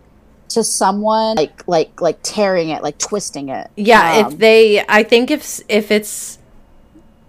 to 0.50 0.64
someone 0.64 1.36
like 1.36 1.66
like 1.66 2.00
like 2.00 2.18
tearing 2.22 2.68
it, 2.70 2.82
like 2.82 2.98
twisting 2.98 3.48
it. 3.48 3.70
Yeah, 3.76 4.26
Um, 4.26 4.32
if 4.32 4.38
they, 4.38 4.84
I 4.88 5.02
think 5.02 5.30
if 5.30 5.60
if 5.68 5.90
it's 5.90 6.38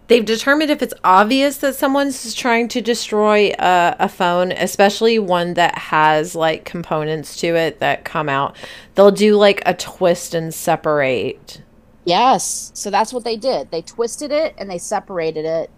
they've 0.08 0.26
determined 0.26 0.70
if 0.70 0.82
it's 0.82 0.94
obvious 1.04 1.58
that 1.58 1.76
someone's 1.76 2.34
trying 2.34 2.68
to 2.68 2.82
destroy 2.82 3.52
a, 3.58 3.96
a 4.00 4.10
phone, 4.10 4.52
especially 4.52 5.20
one 5.20 5.54
that 5.54 5.78
has 5.78 6.36
like 6.36 6.66
components 6.66 7.38
to 7.38 7.56
it 7.56 7.80
that 7.80 8.04
come 8.04 8.28
out, 8.28 8.56
they'll 8.96 9.12
do 9.12 9.38
like 9.38 9.62
a 9.66 9.74
twist 9.74 10.34
and 10.34 10.54
separate. 10.54 11.62
Yes. 12.04 12.72
So 12.74 12.90
that's 12.90 13.14
what 13.14 13.24
they 13.24 13.38
did. 13.38 13.72
They 13.72 13.82
twisted 13.82 14.32
it 14.32 14.56
and 14.58 14.70
they 14.70 14.80
separated 14.80 15.46
it. 15.46 15.70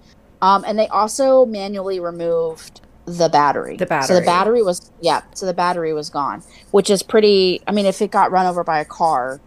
Um, 0.41 0.63
and 0.65 0.79
they 0.79 0.87
also 0.87 1.45
manually 1.45 1.99
removed 1.99 2.81
the 3.05 3.29
battery. 3.29 3.75
The 3.77 3.85
battery. 3.85 4.07
So 4.07 4.15
the 4.15 4.25
battery. 4.25 4.63
was 4.63 4.91
yeah. 5.01 5.21
So 5.33 5.45
the 5.45 5.53
battery 5.53 5.93
was 5.93 6.09
gone, 6.09 6.43
which 6.71 6.89
is 6.89 7.03
pretty. 7.03 7.61
I 7.67 7.71
mean, 7.71 7.85
if 7.85 8.01
it 8.01 8.11
got 8.11 8.31
run 8.31 8.45
over 8.45 8.63
by 8.63 8.79
a 8.79 8.85
car, 8.85 9.39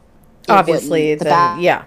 Obviously, 0.49 1.11
wouldn't- 1.11 1.19
the 1.21 1.25
ba- 1.25 1.57
yeah. 1.61 1.85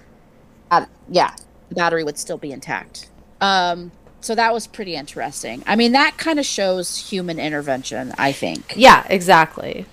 uh, 0.72 0.86
yeah, 1.10 1.34
the 1.70 1.76
battery 1.76 2.04
would 2.04 2.18
still 2.18 2.38
be 2.38 2.52
intact. 2.52 3.10
Um, 3.42 3.92
so 4.22 4.36
that 4.36 4.54
was 4.54 4.68
pretty 4.68 4.96
interesting. 4.96 5.64
I 5.66 5.76
mean, 5.76 5.94
that 5.94 6.18
kind 6.18 6.40
of 6.40 6.46
shows 6.46 6.98
human 7.10 7.40
intervention. 7.40 8.14
I 8.18 8.32
think. 8.32 8.74
Yeah, 8.76 9.06
exactly. 9.10 9.86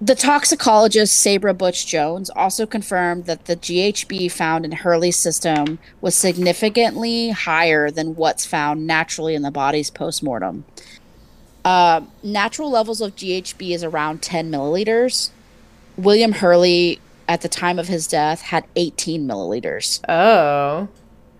The 0.00 0.14
toxicologist 0.14 1.18
Sabra 1.18 1.52
Butch 1.52 1.84
Jones 1.84 2.30
also 2.30 2.66
confirmed 2.66 3.24
that 3.24 3.46
the 3.46 3.56
GHB 3.56 4.30
found 4.30 4.64
in 4.64 4.70
Hurley's 4.70 5.16
system 5.16 5.80
was 6.00 6.14
significantly 6.14 7.30
higher 7.30 7.90
than 7.90 8.14
what's 8.14 8.46
found 8.46 8.86
naturally 8.86 9.34
in 9.34 9.42
the 9.42 9.50
body's 9.50 9.90
postmortem. 9.90 10.64
Uh, 11.64 12.02
natural 12.22 12.70
levels 12.70 13.00
of 13.00 13.16
GHB 13.16 13.74
is 13.74 13.82
around 13.82 14.22
10 14.22 14.52
milliliters. 14.52 15.30
William 15.96 16.30
Hurley, 16.32 17.00
at 17.26 17.40
the 17.40 17.48
time 17.48 17.80
of 17.80 17.88
his 17.88 18.06
death, 18.06 18.42
had 18.42 18.66
18 18.76 19.26
milliliters. 19.26 20.00
Oh. 20.08 20.88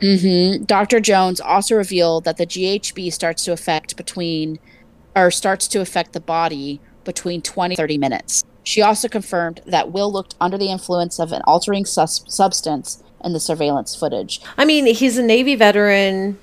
Mm-hmm. 0.01 0.65
Dr. 0.65 0.99
Jones 0.99 1.41
also 1.41 1.77
revealed 1.77 2.25
that 2.25 2.39
the 2.39 2.47
GHB 2.47 3.13
starts 3.13 3.45
to 3.45 3.53
affect 3.53 3.97
between, 3.97 4.59
or 5.15 5.31
starts 5.31 5.69
to 5.69 5.81
affect 5.81 6.13
the 6.13 6.21
body 6.21 6.81
between 7.09 7.41
20 7.43 7.75
30 7.75 7.97
minutes. 7.99 8.45
She 8.65 8.83
also 8.83 9.09
confirmed 9.09 9.63
that 9.67 9.91
Will 9.93 10.13
looked 10.13 10.35
under 10.41 10.59
the 10.59 10.71
influence 10.71 11.19
of 11.19 11.33
an 11.33 11.41
altering 11.47 11.87
sus- 11.87 12.23
substance 12.29 13.03
in 13.25 13.33
the 13.33 13.41
surveillance 13.41 13.97
footage. 13.97 14.43
I 14.59 14.67
mean, 14.67 14.85
he's 14.87 15.17
a 15.17 15.23
Navy 15.23 15.55
veteran. 15.55 16.39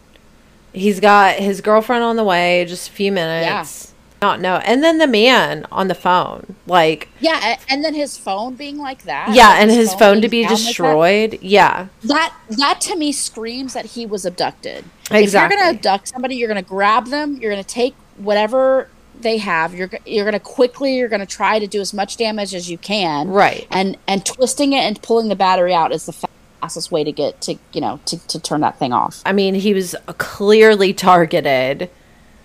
He's 0.73 0.99
got 0.99 1.35
his 1.35 1.61
girlfriend 1.61 2.03
on 2.03 2.15
the 2.15 2.23
way, 2.23 2.65
just 2.67 2.89
a 2.89 2.91
few 2.91 3.11
minutes. 3.11 3.93
Not 4.21 4.41
know. 4.41 4.55
And 4.65 4.83
then 4.83 4.97
the 4.97 5.05
man 5.07 5.67
on 5.71 5.87
the 5.87 5.93
phone. 5.93 6.55
Like, 6.65 7.09
Yeah, 7.19 7.57
and 7.69 7.83
then 7.85 7.93
his 7.93 8.17
phone 8.17 8.55
being 8.55 8.77
like 8.79 9.03
that. 9.03 9.29
yeah, 9.35 9.57
and 9.59 9.69
his 9.69 9.93
phone 9.93 10.21
to 10.21 10.27
be 10.27 10.41
down 10.41 10.51
like 10.53 10.59
that. 10.61 10.65
destroyed. 10.67 11.39
Yeah. 11.43 11.87
that 12.05 12.35
that 12.57 12.81
to 12.81 12.95
me 12.95 13.11
screams 13.11 13.73
that 13.73 13.85
he 13.85 14.05
was 14.07 14.25
abducted. 14.25 14.83
Exactly. 15.11 15.23
If 15.25 15.33
you're 15.33 15.49
going 15.49 15.61
to 15.61 15.77
abduct 15.77 16.07
somebody, 16.07 16.35
you're 16.37 16.47
going 16.49 16.63
to 16.63 16.67
grab 16.67 17.05
them. 17.07 17.35
You're 17.39 17.51
going 17.51 17.63
to 17.63 17.69
take 17.69 17.93
whatever 18.17 18.89
they 19.21 19.37
have. 19.37 19.73
You're 19.73 19.89
you're 20.05 20.25
going 20.25 20.33
to 20.33 20.39
quickly. 20.39 20.95
You're 20.97 21.09
going 21.09 21.19
to 21.19 21.25
try 21.25 21.59
to 21.59 21.67
do 21.67 21.81
as 21.81 21.93
much 21.93 22.17
damage 22.17 22.53
as 22.53 22.69
you 22.69 22.77
can. 22.77 23.29
Right. 23.29 23.67
And 23.71 23.97
and 24.07 24.25
twisting 24.25 24.73
it 24.73 24.79
and 24.81 25.01
pulling 25.01 25.27
the 25.29 25.35
battery 25.35 25.73
out 25.73 25.91
is 25.91 26.05
the 26.05 26.13
fastest 26.61 26.91
way 26.91 27.03
to 27.03 27.11
get 27.11 27.41
to 27.41 27.55
you 27.73 27.81
know 27.81 27.99
to 28.05 28.17
to 28.27 28.39
turn 28.39 28.61
that 28.61 28.77
thing 28.79 28.93
off. 28.93 29.21
I 29.25 29.33
mean, 29.33 29.55
he 29.55 29.73
was 29.73 29.95
clearly 30.17 30.93
targeted, 30.93 31.89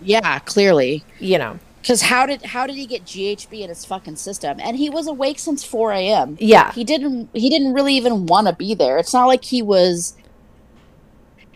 Yeah, 0.00 0.38
clearly. 0.40 1.04
you 1.18 1.38
know. 1.38 1.58
Because 1.82 2.02
how 2.02 2.26
did 2.26 2.42
how 2.42 2.66
did 2.66 2.76
he 2.76 2.84
get 2.84 3.04
GHB 3.06 3.60
in 3.62 3.70
his 3.70 3.86
fucking 3.86 4.16
system? 4.16 4.58
And 4.60 4.76
he 4.76 4.90
was 4.90 5.06
awake 5.06 5.38
since 5.38 5.64
four 5.64 5.92
a.m. 5.92 6.36
Yeah. 6.38 6.72
he 6.72 6.84
didn't 6.84 7.30
he 7.32 7.48
didn't 7.48 7.72
really 7.72 7.94
even 7.94 8.26
want 8.26 8.46
to 8.48 8.52
be 8.52 8.74
there. 8.74 8.98
It's 8.98 9.14
not 9.14 9.26
like 9.26 9.44
he 9.44 9.62
was. 9.62 10.14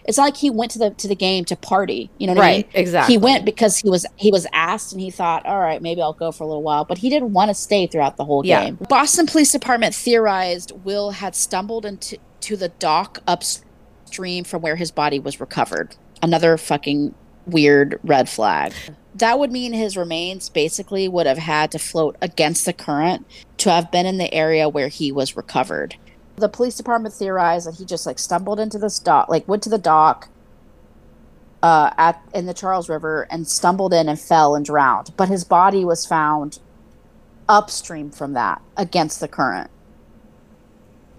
It's 0.04 0.18
not 0.18 0.24
like 0.24 0.36
he 0.36 0.50
went 0.50 0.70
to 0.72 0.78
the 0.78 0.90
to 0.90 1.08
the 1.08 1.14
game 1.14 1.44
to 1.46 1.56
party. 1.56 2.10
You 2.18 2.26
know 2.26 2.34
what 2.34 2.44
I 2.44 2.50
mean? 2.50 2.62
Right, 2.62 2.70
exactly. 2.74 3.14
He 3.14 3.18
went 3.18 3.44
because 3.44 3.78
he 3.78 3.88
was 3.88 4.04
he 4.16 4.30
was 4.30 4.46
asked 4.52 4.92
and 4.92 5.00
he 5.00 5.10
thought, 5.10 5.46
all 5.46 5.60
right, 5.60 5.80
maybe 5.80 6.02
I'll 6.02 6.12
go 6.12 6.30
for 6.30 6.44
a 6.44 6.46
little 6.46 6.62
while. 6.62 6.84
But 6.84 6.98
he 6.98 7.08
didn't 7.08 7.32
want 7.32 7.48
to 7.48 7.54
stay 7.54 7.86
throughout 7.86 8.16
the 8.16 8.24
whole 8.24 8.44
Yeah. 8.44 8.64
game. 8.64 8.78
Boston 8.88 9.26
Police 9.26 9.52
Department 9.52 9.94
theorized 9.94 10.72
Will 10.84 11.10
had 11.12 11.34
stumbled 11.34 11.86
into 11.86 12.18
to 12.42 12.56
the 12.56 12.68
dock 12.68 13.20
upstream 13.26 14.44
from 14.44 14.60
where 14.60 14.76
his 14.76 14.90
body 14.90 15.18
was 15.18 15.40
recovered. 15.40 15.96
Another 16.22 16.56
fucking 16.58 17.14
weird 17.46 17.98
red 18.04 18.28
flag. 18.28 18.72
That 19.14 19.38
would 19.38 19.52
mean 19.52 19.72
his 19.72 19.96
remains 19.96 20.48
basically 20.48 21.08
would 21.08 21.26
have 21.26 21.38
had 21.38 21.70
to 21.72 21.78
float 21.78 22.16
against 22.20 22.64
the 22.64 22.72
current 22.72 23.26
to 23.58 23.70
have 23.70 23.90
been 23.90 24.06
in 24.06 24.18
the 24.18 24.32
area 24.34 24.68
where 24.68 24.88
he 24.88 25.12
was 25.12 25.36
recovered. 25.36 25.94
The 26.36 26.48
police 26.48 26.76
department 26.76 27.14
theorized 27.14 27.66
that 27.66 27.76
he 27.76 27.84
just 27.84 28.06
like 28.06 28.18
stumbled 28.18 28.58
into 28.58 28.78
this 28.78 28.98
dock, 28.98 29.28
like 29.28 29.46
went 29.46 29.62
to 29.64 29.68
the 29.68 29.78
dock 29.78 30.28
uh, 31.62 31.90
at 31.96 32.22
in 32.34 32.46
the 32.46 32.54
Charles 32.54 32.88
River 32.88 33.26
and 33.30 33.48
stumbled 33.48 33.94
in 33.94 34.08
and 34.08 34.20
fell 34.20 34.54
and 34.54 34.64
drowned. 34.64 35.12
But 35.16 35.28
his 35.28 35.44
body 35.44 35.84
was 35.84 36.04
found 36.04 36.58
upstream 37.48 38.10
from 38.10 38.32
that 38.34 38.60
against 38.76 39.20
the 39.20 39.28
current. 39.28 39.70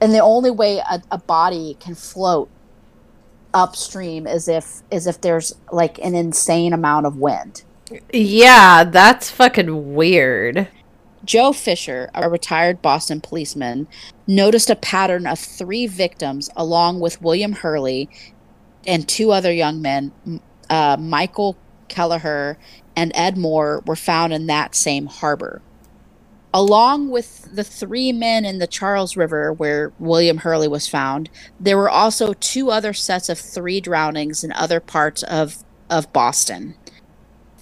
And 0.02 0.14
the 0.14 0.20
only 0.20 0.52
way 0.52 0.78
a, 0.78 1.02
a 1.10 1.18
body 1.18 1.78
can 1.80 1.96
float 1.96 2.50
upstream 3.56 4.28
is 4.28 4.48
if 4.48 4.84
is 4.92 5.08
if 5.08 5.22
there's 5.22 5.56
like 5.72 5.98
an 6.00 6.14
insane 6.14 6.74
amount 6.74 7.06
of 7.06 7.18
wind. 7.18 7.64
Yeah, 8.12 8.84
that's 8.84 9.32
fucking 9.32 9.96
weird. 9.96 10.68
Joe 11.26 11.54
Fisher, 11.54 12.10
a 12.14 12.30
retired 12.30 12.82
Boston 12.82 13.22
policeman, 13.22 13.88
noticed 14.28 14.70
a 14.70 14.76
pattern 14.76 15.28
of 15.28 15.40
three 15.40 15.88
victims 15.88 16.50
along 16.56 17.02
with 17.02 17.22
William 17.22 17.54
Hurley 17.54 18.10
and 18.88 19.08
two 19.08 19.32
other 19.32 19.52
young 19.52 19.82
men, 19.82 20.14
uh, 20.70 20.98
Michael 21.00 21.58
Kelleher 21.90 22.58
and 22.96 23.12
Ed 23.16 23.38
Moore, 23.38 23.84
were 23.86 23.96
found 23.96 24.34
in 24.34 24.48
that 24.48 24.76
same 24.76 25.08
harbor. 25.08 25.62
Along 26.54 27.10
with 27.10 27.50
the 27.54 27.66
three 27.66 28.14
men 28.14 28.46
in 28.46 28.60
the 28.60 28.68
Charles 28.68 29.18
River 29.18 29.52
where 29.54 29.94
William 30.00 30.38
Hurley 30.38 30.70
was 30.70 30.88
found, 30.88 31.30
there 31.60 31.78
were 31.78 31.90
also 31.90 32.34
two 32.34 32.72
other 32.72 32.94
sets 32.94 33.30
of 33.30 33.40
three 33.40 33.82
drownings 33.82 34.44
in 34.44 34.54
other 34.54 34.80
parts 34.80 35.24
of, 35.24 35.64
of 35.90 36.14
Boston. 36.14 36.76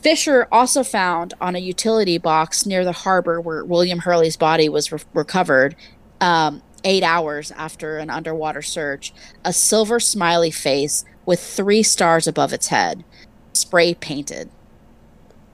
Fisher 0.04 0.50
also 0.52 0.84
found 0.84 1.34
on 1.40 1.56
a 1.56 1.60
utility 1.60 2.18
box 2.18 2.66
near 2.66 2.84
the 2.84 2.92
harbor 2.92 3.40
where 3.40 3.64
William 3.64 4.00
Hurley's 4.00 4.36
body 4.36 4.68
was 4.68 4.92
re- 4.92 5.00
recovered 5.14 5.78
um, 6.20 6.62
eight 6.84 7.04
hours 7.04 7.52
after 7.52 7.98
an 7.98 8.10
underwater 8.10 8.62
search 8.62 9.14
a 9.46 9.54
silver 9.54 10.02
smiley 10.02 10.52
face 10.52 11.06
with 11.26 11.40
three 11.40 11.82
stars 11.84 12.28
above 12.28 12.52
its 12.52 12.68
head, 12.68 13.06
spray 13.54 13.94
painted. 13.94 14.50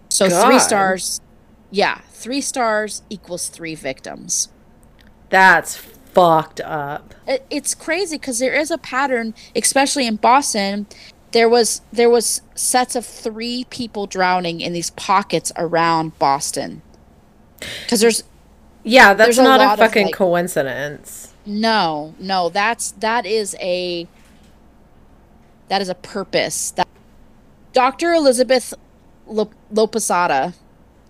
So 0.09 0.27
God. 0.27 0.47
three 0.47 0.59
stars, 0.59 1.21
yeah, 1.69 1.99
three 2.09 2.41
stars 2.41 3.03
equals 3.07 3.49
three 3.49 3.75
victims. 3.75 4.49
That's 5.29 5.75
fucked 5.75 6.59
up. 6.61 7.13
It, 7.27 7.45
it's 7.51 7.75
crazy 7.75 8.17
because 8.17 8.39
there 8.39 8.55
is 8.55 8.71
a 8.71 8.79
pattern, 8.79 9.35
especially 9.55 10.07
in 10.07 10.15
Boston. 10.15 10.87
There 11.32 11.47
was 11.49 11.82
there 11.93 12.09
was 12.09 12.41
sets 12.55 12.95
of 12.95 13.05
three 13.05 13.65
people 13.69 14.07
drowning 14.07 14.61
in 14.61 14.73
these 14.73 14.89
pockets 14.91 15.51
around 15.57 16.17
Boston. 16.19 16.82
Because 17.82 17.99
there's 18.01 18.23
Yeah, 18.84 19.13
that's 19.13 19.36
There's 19.38 19.45
not 19.45 19.59
a, 19.61 19.73
of, 19.73 19.80
fucking 19.80 20.07
like- 20.07 20.15
coincidence. 20.15 21.34
no, 21.45 22.13
no, 22.19 22.49
that's 22.49 22.91
that 22.93 23.25
is 23.25 23.55
a 23.59 24.07
that 25.67 25.82
is 25.82 25.89
a 25.89 25.95
purpose. 25.95 26.71
That 26.71 26.88
Dr. 27.73 28.13
Elizabeth 28.13 28.73
Lo- 29.27 29.51
Laposata, 29.71 30.53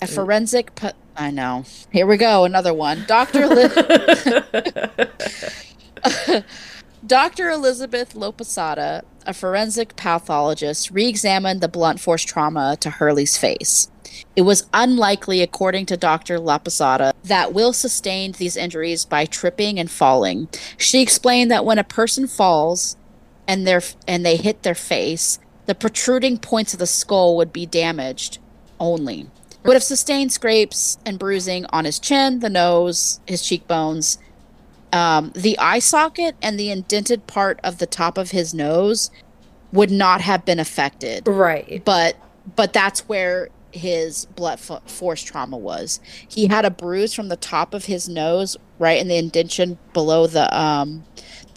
a 0.01 0.05
mm. 0.05 0.09
forensic. 0.13 0.75
Pa- 0.75 0.91
I 1.15 1.31
know. 1.31 1.65
Here 1.91 2.05
we 2.07 2.17
go, 2.17 2.43
another 2.45 2.73
one. 2.73 3.03
Dr. 3.07 3.47
Li- 3.47 3.69
Dr. 7.07 7.49
Elizabeth 7.49 8.13
Laposata, 8.13 9.03
a 9.29 9.33
forensic 9.33 9.95
pathologist, 9.95 10.89
re 10.89 11.07
examined 11.07 11.61
the 11.61 11.67
blunt 11.67 11.99
force 11.99 12.23
trauma 12.23 12.75
to 12.81 12.89
Hurley's 12.89 13.37
face. 13.37 13.91
It 14.35 14.41
was 14.41 14.67
unlikely, 14.73 15.41
according 15.43 15.85
to 15.85 15.97
Dr. 15.97 16.39
Laposata, 16.39 17.13
that 17.23 17.53
Will 17.53 17.71
sustained 17.71 18.35
these 18.35 18.57
injuries 18.57 19.05
by 19.05 19.25
tripping 19.25 19.79
and 19.79 19.89
falling. 19.89 20.49
She 20.77 21.01
explained 21.01 21.51
that 21.51 21.63
when 21.63 21.77
a 21.77 21.83
person 21.83 22.27
falls 22.27 22.97
and, 23.47 23.67
and 24.07 24.25
they 24.25 24.35
hit 24.35 24.63
their 24.63 24.75
face, 24.75 25.37
the 25.67 25.75
protruding 25.75 26.39
points 26.39 26.73
of 26.73 26.79
the 26.79 26.87
skull 26.87 27.37
would 27.37 27.53
be 27.53 27.67
damaged 27.67 28.39
only. 28.79 29.27
Would 29.63 29.75
have 29.75 29.83
sustained 29.83 30.31
scrapes 30.31 30.97
and 31.05 31.19
bruising 31.19 31.67
on 31.69 31.85
his 31.85 31.99
chin, 31.99 32.39
the 32.39 32.49
nose, 32.49 33.19
his 33.27 33.43
cheekbones, 33.43 34.17
um, 34.91 35.31
the 35.35 35.57
eye 35.59 35.79
socket 35.79 36.35
and 36.41 36.59
the 36.59 36.69
indented 36.71 37.27
part 37.27 37.59
of 37.63 37.77
the 37.77 37.85
top 37.85 38.17
of 38.17 38.31
his 38.31 38.53
nose 38.53 39.11
would 39.71 39.91
not 39.91 40.21
have 40.21 40.45
been 40.45 40.59
affected 40.59 41.27
right. 41.27 41.83
but 41.85 42.15
but 42.55 42.73
that's 42.73 43.01
where 43.07 43.49
his 43.71 44.25
blood 44.25 44.59
fo- 44.59 44.81
force 44.87 45.21
trauma 45.21 45.55
was 45.55 45.99
he 46.27 46.47
had 46.47 46.65
a 46.65 46.71
bruise 46.71 47.13
from 47.13 47.27
the 47.29 47.35
top 47.35 47.73
of 47.75 47.85
his 47.85 48.09
nose 48.09 48.57
right 48.79 48.99
in 48.99 49.07
the 49.07 49.15
indention 49.17 49.77
below 49.93 50.25
the 50.25 50.57
um 50.57 51.03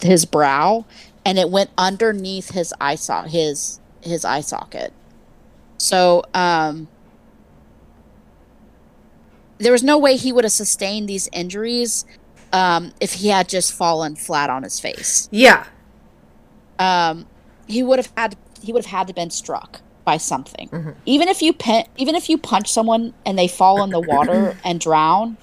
his 0.02 0.26
brow 0.26 0.84
and 1.24 1.38
it 1.38 1.50
went 1.50 1.70
underneath 1.78 2.50
his 2.50 2.74
eye 2.80 2.96
so- 2.96 3.22
his 3.22 3.80
his 4.02 4.24
eye 4.24 4.40
socket. 4.40 4.92
So, 5.78 6.24
um, 6.34 6.88
there 9.58 9.72
was 9.72 9.82
no 9.82 9.96
way 9.98 10.16
he 10.16 10.32
would 10.32 10.44
have 10.44 10.52
sustained 10.52 11.08
these 11.08 11.28
injuries 11.32 12.04
um, 12.52 12.92
if 13.00 13.14
he 13.14 13.28
had 13.28 13.48
just 13.48 13.72
fallen 13.72 14.16
flat 14.16 14.50
on 14.50 14.62
his 14.62 14.78
face. 14.78 15.28
Yeah. 15.30 15.66
Um, 16.78 17.26
he 17.66 17.82
would 17.82 17.98
have 17.98 18.12
had 18.16 18.36
he 18.60 18.72
would 18.72 18.84
have 18.84 18.98
had 18.98 19.06
to 19.08 19.14
been 19.14 19.30
struck 19.30 19.80
by 20.04 20.16
something. 20.16 20.94
Even 21.06 21.28
if 21.28 21.42
you 21.42 21.54
even 21.96 22.14
if 22.14 22.28
you 22.28 22.38
punch 22.38 22.70
someone 22.70 23.14
and 23.24 23.38
they 23.38 23.48
fall 23.48 23.82
in 23.82 23.90
the 23.90 24.00
water 24.00 24.56
and 24.64 24.80
drown, 24.80 25.36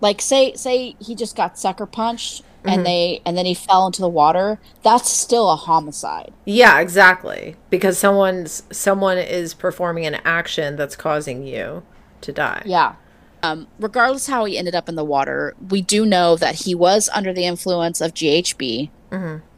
like 0.00 0.20
say 0.20 0.54
say 0.54 0.96
he 1.00 1.14
just 1.14 1.36
got 1.36 1.58
sucker 1.58 1.86
punched 1.86 2.42
and 2.64 2.84
they 2.84 3.22
and 3.24 3.36
then 3.36 3.46
he 3.46 3.54
fell 3.54 3.86
into 3.86 4.00
the 4.00 4.08
water, 4.08 4.58
that's 4.82 5.08
still 5.08 5.50
a 5.50 5.56
homicide. 5.56 6.32
Yeah, 6.44 6.80
exactly. 6.80 7.56
Because 7.70 7.98
someone's 7.98 8.62
someone 8.70 9.18
is 9.18 9.54
performing 9.54 10.06
an 10.06 10.16
action 10.24 10.76
that's 10.76 10.96
causing 10.96 11.46
you 11.46 11.82
to 12.22 12.32
die. 12.32 12.62
Yeah. 12.66 12.94
Um, 13.42 13.68
regardless 13.78 14.26
how 14.26 14.44
he 14.44 14.58
ended 14.58 14.74
up 14.74 14.88
in 14.88 14.94
the 14.94 15.04
water, 15.04 15.54
we 15.70 15.80
do 15.82 16.04
know 16.04 16.36
that 16.36 16.56
he 16.56 16.74
was 16.74 17.08
under 17.14 17.32
the 17.32 17.44
influence 17.44 18.00
of 18.00 18.14
GHB. 18.14 18.90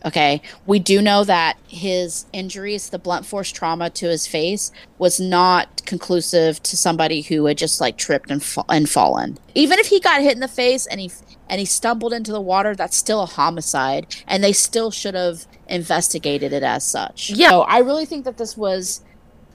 Okay. 0.04 0.40
We 0.66 0.78
do 0.78 1.02
know 1.02 1.24
that 1.24 1.58
his 1.66 2.26
injuries, 2.32 2.90
the 2.90 2.98
blunt 2.98 3.26
force 3.26 3.50
trauma 3.50 3.90
to 3.90 4.06
his 4.06 4.26
face, 4.26 4.70
was 4.98 5.18
not 5.18 5.84
conclusive 5.86 6.62
to 6.62 6.76
somebody 6.76 7.22
who 7.22 7.46
had 7.46 7.58
just 7.58 7.80
like 7.80 7.96
tripped 7.96 8.30
and, 8.30 8.42
fa- 8.42 8.64
and 8.68 8.88
fallen. 8.88 9.38
Even 9.54 9.78
if 9.78 9.88
he 9.88 9.98
got 10.00 10.22
hit 10.22 10.34
in 10.34 10.40
the 10.40 10.48
face 10.48 10.86
and 10.86 11.00
he 11.00 11.10
and 11.48 11.58
he 11.58 11.66
stumbled 11.66 12.12
into 12.12 12.30
the 12.30 12.40
water, 12.40 12.76
that's 12.76 12.96
still 12.96 13.22
a 13.22 13.26
homicide, 13.26 14.06
and 14.28 14.42
they 14.42 14.52
still 14.52 14.92
should 14.92 15.14
have 15.14 15.46
investigated 15.66 16.52
it 16.52 16.62
as 16.62 16.86
such. 16.86 17.30
Yeah. 17.30 17.50
So 17.50 17.62
I 17.62 17.78
really 17.78 18.06
think 18.06 18.24
that 18.24 18.38
this 18.38 18.56
was 18.56 19.02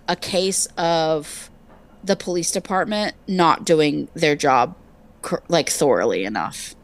a 0.09 0.15
case 0.17 0.67
of 0.77 1.49
the 2.05 2.15
police 2.15 2.51
department 2.51 3.15
not 3.27 3.65
doing 3.65 4.07
their 4.13 4.35
job 4.35 4.75
like 5.47 5.69
thoroughly 5.69 6.23
enough. 6.23 6.75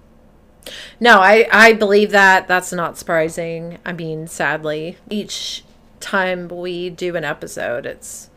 No, 0.99 1.19
I 1.19 1.47
I 1.51 1.74
believe 1.74 2.11
that. 2.11 2.47
That's 2.47 2.72
not 2.74 2.97
surprising. 2.97 3.78
I 3.86 3.93
mean, 3.93 4.28
sadly, 4.28 4.97
each 5.09 5.63
time 5.99 6.47
we 6.47 6.89
do 6.89 7.15
an 7.15 7.24
episode, 7.24 7.86
it's 7.86 8.30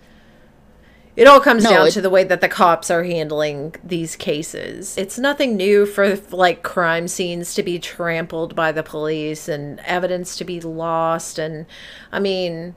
it 1.16 1.26
all 1.28 1.38
comes 1.40 1.62
No, 1.64 1.70
down 1.70 1.86
it- 1.86 1.90
to 1.92 2.00
the 2.00 2.10
way 2.10 2.24
that 2.24 2.40
the 2.40 2.48
cops 2.48 2.90
are 2.90 3.04
handling 3.04 3.74
these 3.84 4.16
cases. 4.16 4.96
It's 4.98 5.18
nothing 5.18 5.56
new 5.56 5.86
for 5.86 6.16
like 6.30 6.62
crime 6.62 7.06
scenes 7.08 7.54
to 7.54 7.62
be 7.62 7.78
trampled 7.78 8.56
by 8.56 8.72
the 8.72 8.82
police 8.82 9.46
and 9.48 9.80
evidence 9.86 10.36
to 10.36 10.44
be 10.44 10.60
lost 10.60 11.38
and 11.38 11.66
I 12.10 12.18
mean 12.20 12.74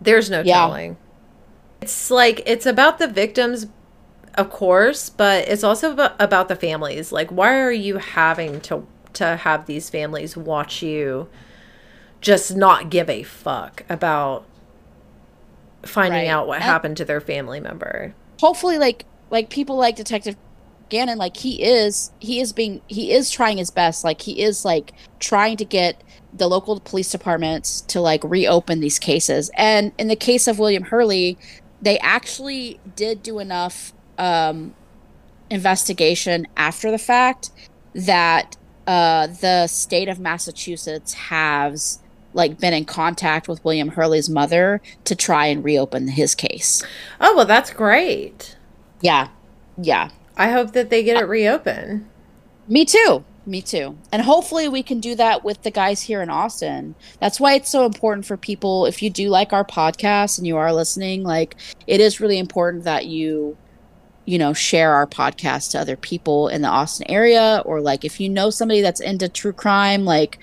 there's 0.00 0.30
no 0.30 0.40
Yeah. 0.40 0.54
telling. 0.54 0.96
It's 1.82 2.10
like 2.10 2.42
it's 2.46 2.66
about 2.66 2.98
the 2.98 3.08
victims 3.08 3.66
of 4.34 4.48
course, 4.50 5.10
but 5.10 5.46
it's 5.46 5.62
also 5.62 5.92
about, 5.92 6.48
the 6.48 6.56
families. 6.56 7.12
Like, 7.12 7.28
why 7.30 7.58
are 7.58 7.70
you 7.72 7.98
having 7.98 8.60
to 8.62 8.86
to 9.14 9.36
have 9.36 9.66
these 9.66 9.90
families 9.90 10.36
watch 10.38 10.82
you 10.82 11.28
just 12.22 12.56
not 12.56 12.88
give 12.88 13.10
a 13.10 13.22
fuck 13.24 13.84
about 13.90 14.46
finding 15.82 16.22
Right. 16.22 16.28
out 16.28 16.46
what 16.46 16.56
And- 16.56 16.64
happened 16.64 16.96
to 16.98 17.04
their 17.04 17.20
family 17.20 17.60
member? 17.60 18.14
Hopefully, 18.40 18.78
like 18.78 19.04
like 19.30 19.50
people 19.50 19.76
like 19.76 19.96
Detective 19.96 20.36
Gannon, 20.88 21.18
like 21.18 21.36
he 21.38 21.62
is 21.62 22.10
he 22.20 22.40
is 22.40 22.52
being 22.52 22.80
he 22.86 23.12
is 23.12 23.30
trying 23.30 23.58
his 23.58 23.70
best. 23.70 24.02
Like 24.04 24.22
he 24.22 24.40
is 24.42 24.64
like 24.64 24.92
trying 25.20 25.56
to 25.58 25.64
get 25.64 26.02
the 26.34 26.48
local 26.48 26.80
police 26.80 27.10
departments 27.10 27.82
to 27.82 28.00
like 28.00 28.22
reopen 28.24 28.80
these 28.80 28.98
cases. 28.98 29.50
And 29.58 29.92
in 29.98 30.08
the 30.08 30.16
case 30.16 30.46
of 30.48 30.58
William 30.58 30.84
Hurley, 30.84 31.36
they 31.82 31.98
actually 31.98 32.80
did 32.96 33.22
do 33.22 33.40
enough 33.40 33.92
um, 34.16 34.74
investigation 35.50 36.46
after 36.56 36.90
the 36.90 36.98
fact 36.98 37.50
that 37.94 38.56
uh, 38.86 39.26
the 39.26 39.66
state 39.66 40.08
of 40.08 40.18
Massachusetts 40.18 41.14
has 41.14 42.00
like 42.34 42.58
been 42.58 42.72
in 42.72 42.84
contact 42.84 43.48
with 43.48 43.62
William 43.64 43.88
Hurley's 43.88 44.30
mother 44.30 44.80
to 45.04 45.14
try 45.14 45.46
and 45.46 45.62
reopen 45.62 46.08
his 46.08 46.34
case. 46.34 46.82
Oh, 47.20 47.36
well, 47.36 47.44
that's 47.44 47.70
great. 47.70 48.56
Yeah. 49.00 49.28
Yeah. 49.76 50.10
I 50.36 50.50
hope 50.50 50.72
that 50.72 50.88
they 50.88 51.02
get 51.02 51.20
it 51.20 51.26
reopened. 51.26 52.08
Me 52.66 52.84
too. 52.84 53.24
Me 53.44 53.60
too. 53.60 53.98
And 54.12 54.22
hopefully 54.22 54.68
we 54.68 54.84
can 54.84 55.00
do 55.00 55.16
that 55.16 55.44
with 55.44 55.62
the 55.62 55.70
guys 55.70 56.02
here 56.02 56.22
in 56.22 56.30
Austin. 56.30 56.94
That's 57.20 57.40
why 57.40 57.54
it's 57.54 57.70
so 57.70 57.84
important 57.84 58.24
for 58.24 58.36
people 58.36 58.86
if 58.86 59.02
you 59.02 59.10
do 59.10 59.28
like 59.28 59.52
our 59.52 59.64
podcast 59.64 60.38
and 60.38 60.46
you 60.46 60.56
are 60.56 60.72
listening, 60.72 61.24
like 61.24 61.56
it 61.86 62.00
is 62.00 62.20
really 62.20 62.38
important 62.38 62.84
that 62.84 63.06
you 63.06 63.56
you 64.24 64.38
know 64.38 64.52
share 64.52 64.92
our 64.94 65.06
podcast 65.06 65.72
to 65.72 65.80
other 65.80 65.96
people 65.96 66.46
in 66.46 66.62
the 66.62 66.68
Austin 66.68 67.10
area 67.10 67.60
or 67.66 67.80
like 67.80 68.04
if 68.04 68.20
you 68.20 68.28
know 68.28 68.50
somebody 68.50 68.80
that's 68.80 69.00
into 69.00 69.28
true 69.28 69.52
crime 69.52 70.04
like 70.04 70.38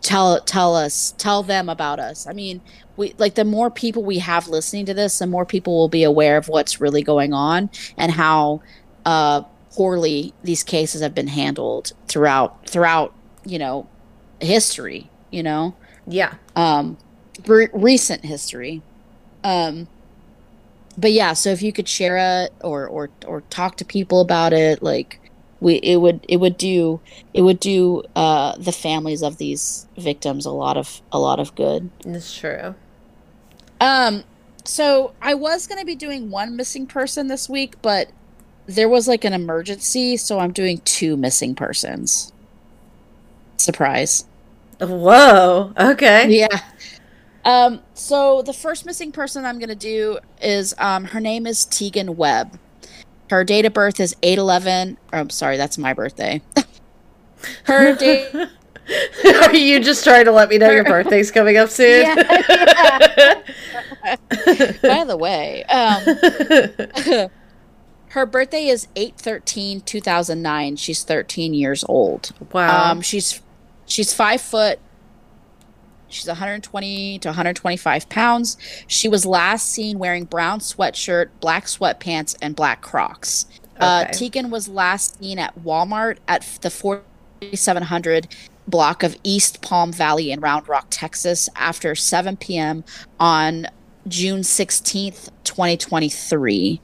tell 0.00 0.40
tell 0.40 0.74
us 0.74 1.14
tell 1.18 1.42
them 1.42 1.68
about 1.68 2.00
us. 2.00 2.26
I 2.26 2.32
mean, 2.32 2.60
we 2.96 3.14
like 3.18 3.34
the 3.34 3.44
more 3.44 3.70
people 3.70 4.02
we 4.04 4.18
have 4.18 4.48
listening 4.48 4.86
to 4.86 4.94
this, 4.94 5.18
the 5.18 5.26
more 5.26 5.46
people 5.46 5.76
will 5.76 5.88
be 5.88 6.02
aware 6.02 6.36
of 6.36 6.48
what's 6.48 6.80
really 6.80 7.02
going 7.02 7.32
on 7.32 7.70
and 7.96 8.10
how 8.12 8.62
uh 9.04 9.42
poorly 9.74 10.32
these 10.42 10.62
cases 10.62 11.00
have 11.00 11.14
been 11.14 11.28
handled 11.28 11.92
throughout 12.08 12.66
throughout 12.66 13.14
you 13.44 13.58
know 13.58 13.86
history 14.40 15.08
you 15.30 15.42
know 15.42 15.74
Yeah. 16.06 16.34
um 16.56 16.96
re- 17.46 17.68
recent 17.72 18.24
history 18.24 18.82
um 19.44 19.88
but 20.98 21.12
yeah 21.12 21.32
so 21.32 21.50
if 21.50 21.62
you 21.62 21.72
could 21.72 21.88
share 21.88 22.16
it 22.44 22.52
or 22.62 22.86
or 22.86 23.08
or 23.26 23.40
talk 23.50 23.76
to 23.78 23.84
people 23.84 24.20
about 24.20 24.52
it 24.52 24.82
like 24.82 25.18
we 25.60 25.74
it 25.76 25.96
would 26.00 26.24
it 26.28 26.36
would 26.38 26.58
do 26.58 27.00
it 27.32 27.42
would 27.42 27.58
do 27.60 28.02
uh 28.14 28.54
the 28.58 28.72
families 28.72 29.22
of 29.22 29.38
these 29.38 29.86
victims 29.96 30.44
a 30.44 30.50
lot 30.50 30.76
of 30.76 31.00
a 31.12 31.18
lot 31.18 31.40
of 31.40 31.54
good 31.54 31.88
It's 32.04 32.36
true. 32.36 32.74
um, 33.80 34.24
so 34.64 35.12
I 35.22 35.34
was 35.34 35.66
gonna 35.66 35.84
be 35.84 35.94
doing 35.96 36.30
one 36.30 36.54
missing 36.56 36.86
person 36.86 37.26
this 37.28 37.48
week, 37.48 37.74
but 37.82 38.08
there 38.66 38.88
was 38.88 39.08
like 39.08 39.24
an 39.24 39.32
emergency, 39.32 40.16
so 40.16 40.38
I'm 40.38 40.52
doing 40.52 40.80
two 40.84 41.16
missing 41.16 41.54
persons. 41.54 42.32
Surprise. 43.56 44.26
Whoa. 44.80 45.72
Okay. 45.78 46.28
Yeah. 46.30 46.60
Um, 47.44 47.80
so 47.94 48.42
the 48.42 48.52
first 48.52 48.86
missing 48.86 49.12
person 49.12 49.44
I'm 49.44 49.58
gonna 49.58 49.74
do 49.74 50.18
is 50.40 50.74
um 50.78 51.04
her 51.04 51.20
name 51.20 51.46
is 51.46 51.64
Tegan 51.64 52.16
Webb. 52.16 52.58
Her 53.30 53.44
date 53.44 53.64
of 53.64 53.72
birth 53.72 53.98
is 53.98 54.14
811 54.22 54.98
or 55.12 55.18
I'm 55.18 55.30
sorry, 55.30 55.56
that's 55.56 55.78
my 55.78 55.92
birthday. 55.92 56.42
her 57.64 57.94
date 57.96 58.34
Are 59.42 59.54
you 59.54 59.80
just 59.80 60.04
trying 60.04 60.24
to 60.24 60.32
let 60.32 60.48
me 60.48 60.58
know 60.58 60.70
your 60.70 60.84
birthday's 60.84 61.30
coming 61.30 61.56
up 61.56 61.68
soon? 61.70 62.02
Yeah. 62.02 62.14
By 64.82 65.04
the 65.04 65.16
way, 65.16 65.64
um, 65.64 67.30
her 68.12 68.26
birthday 68.26 68.66
is 68.66 68.88
8 68.94 69.16
2009 69.86 70.76
She's 70.76 71.02
13 71.02 71.54
years 71.54 71.82
old. 71.88 72.30
wow. 72.52 72.90
Um, 72.90 73.00
she's 73.00 73.40
she's 73.86 74.12
five 74.12 74.42
foot. 74.42 74.78
She's 76.08 76.26
120 76.26 77.20
to 77.20 77.28
125 77.28 78.08
pounds. 78.10 78.58
She 78.86 79.08
was 79.08 79.24
last 79.24 79.70
seen 79.70 79.98
wearing 79.98 80.24
brown 80.24 80.60
sweatshirt, 80.60 81.28
black 81.40 81.64
sweatpants, 81.64 82.36
and 82.42 82.54
black 82.54 82.82
Crocs. 82.82 83.46
Uh, 83.80 84.04
Tegan 84.04 84.50
was 84.50 84.68
last 84.68 85.18
seen 85.18 85.38
at 85.38 85.58
Walmart 85.58 86.18
at 86.28 86.42
the 86.60 86.68
4700 86.68 88.28
block 88.68 89.02
of 89.02 89.16
East 89.24 89.62
Palm 89.62 89.90
Valley 89.90 90.30
in 90.30 90.40
Round 90.40 90.68
Rock, 90.68 90.88
Texas, 90.90 91.48
after 91.56 91.94
7 91.94 92.36
p.m. 92.36 92.84
on 93.18 93.68
June 94.06 94.40
16th, 94.40 95.30
2023. 95.44 96.78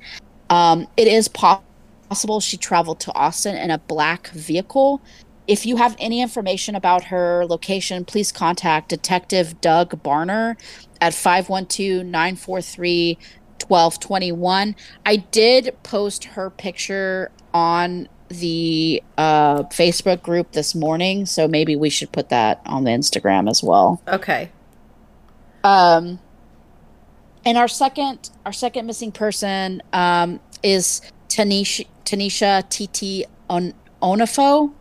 Um, 0.50 0.86
it 0.96 1.08
is 1.08 1.28
possible 1.28 2.40
she 2.40 2.56
traveled 2.56 3.00
to 3.00 3.14
Austin 3.14 3.56
in 3.56 3.70
a 3.70 3.78
black 3.78 4.28
vehicle. 4.28 5.00
If 5.46 5.64
you 5.64 5.76
have 5.76 5.96
any 5.98 6.20
information 6.20 6.74
about 6.74 7.04
her 7.04 7.46
location, 7.46 8.04
please 8.04 8.32
contact 8.32 8.90
Detective 8.90 9.60
Doug 9.60 10.02
Barner 10.02 10.56
at 11.00 11.14
512 11.14 12.04
943 12.04 13.18
1221. 13.66 14.76
I 15.04 15.16
did 15.16 15.76
post 15.82 16.24
her 16.24 16.50
picture 16.50 17.30
on 17.52 18.08
the 18.28 19.02
uh, 19.16 19.62
Facebook 19.64 20.22
group 20.22 20.52
this 20.52 20.74
morning, 20.74 21.26
so 21.26 21.48
maybe 21.48 21.76
we 21.76 21.90
should 21.90 22.12
put 22.12 22.28
that 22.28 22.60
on 22.66 22.84
the 22.84 22.90
Instagram 22.90 23.48
as 23.48 23.62
well. 23.62 24.02
okay. 24.06 24.50
Um, 25.64 26.20
and 27.44 27.58
our 27.58 27.68
second, 27.68 28.30
our 28.44 28.52
second 28.52 28.86
missing 28.86 29.12
person 29.12 29.82
um, 29.92 30.40
is 30.62 31.00
Tanisha 31.28 31.86
Tanisha 32.04 32.62
TT 32.68 33.28
On- 33.48 33.74
Onafo. 34.02 34.72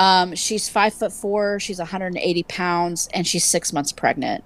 Um, 0.00 0.34
she's 0.34 0.68
five 0.68 0.94
foot 0.94 1.12
four. 1.12 1.60
She's 1.60 1.78
180 1.78 2.42
pounds, 2.44 3.08
and 3.14 3.26
she's 3.26 3.44
six 3.44 3.72
months 3.72 3.92
pregnant. 3.92 4.44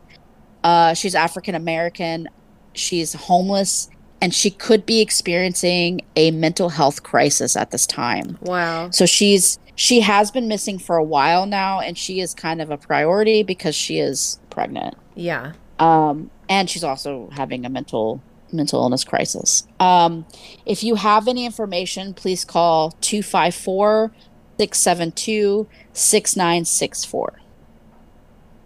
Uh, 0.65 0.95
she's 0.95 1.15
African 1.15 1.55
American. 1.55 2.29
She's 2.75 3.15
homeless, 3.15 3.89
and 4.21 4.35
she 4.35 4.51
could 4.51 4.85
be 4.85 5.01
experiencing 5.01 6.03
a 6.17 6.31
mental 6.31 6.69
health 6.69 7.03
crisis 7.03 7.57
at 7.57 7.71
this 7.71 7.87
time. 7.87 8.39
Wow. 8.43 8.91
So 8.91 9.07
she's 9.07 9.59
she 9.75 10.01
has 10.01 10.31
been 10.31 10.49
missing 10.49 10.79
for 10.79 10.97
a 10.97 11.05
while 11.05 11.47
now, 11.47 11.81
and 11.81 11.97
she 11.97 12.21
is 12.21 12.35
kind 12.35 12.61
of 12.61 12.71
a 12.71 12.77
priority 12.77 13.43
because 13.43 13.75
she 13.75 14.01
is 14.01 14.39
pregnant. 14.51 14.97
Yeah. 15.15 15.53
Um, 15.79 16.31
and 16.49 16.69
she's 16.69 16.85
also 16.85 17.29
having 17.33 17.65
a 17.65 17.69
mental 17.69 18.23
mental 18.53 18.81
illness 18.83 19.05
crisis. 19.05 19.67
Um, 19.79 20.27
if 20.65 20.83
you 20.83 20.95
have 20.95 21.29
any 21.29 21.45
information, 21.45 22.15
please 22.15 22.45
call 22.45 22.93
254 23.01 24.13
672 24.59 25.69
6964. 25.93 27.41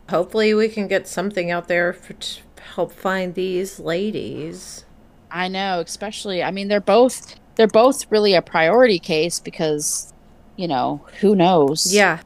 Hopefully, 0.09 0.55
we 0.55 0.69
can 0.69 0.89
get 0.89 1.09
something 1.09 1.51
out 1.51 1.69
there 1.69 1.93
for, 1.93 2.13
to 2.13 2.41
help 2.75 2.93
find 2.93 3.35
these 3.35 3.79
ladies. 3.79 4.85
I 5.31 5.49
know, 5.49 5.81
especially 5.81 6.43
I 6.43 6.51
mean 6.51 6.69
they're 6.69 6.81
both 6.81 7.37
they're 7.57 7.67
both 7.67 8.11
really 8.11 8.35
a 8.35 8.43
priority 8.43 8.99
case 8.99 9.41
because 9.41 10.13
you 10.57 10.69
know, 10.69 11.05
who 11.21 11.35
knows. 11.35 11.93
Yeah. 11.93 12.21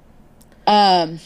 Um 0.66 1.20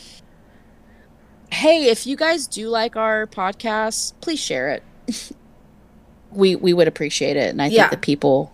Hey, 1.53 1.87
if 1.91 2.07
you 2.07 2.17
guys 2.17 2.47
do 2.47 2.69
like 2.69 2.97
our 2.97 3.27
podcast, 3.27 4.13
please 4.21 4.39
share 4.41 4.71
it. 4.71 4.83
we 6.33 6.55
we 6.55 6.73
would 6.73 6.87
appreciate 6.87 7.37
it 7.37 7.51
and 7.51 7.61
I 7.61 7.67
Yeah. 7.67 7.89
think 7.89 7.91
the 7.91 7.97
people 8.07 8.53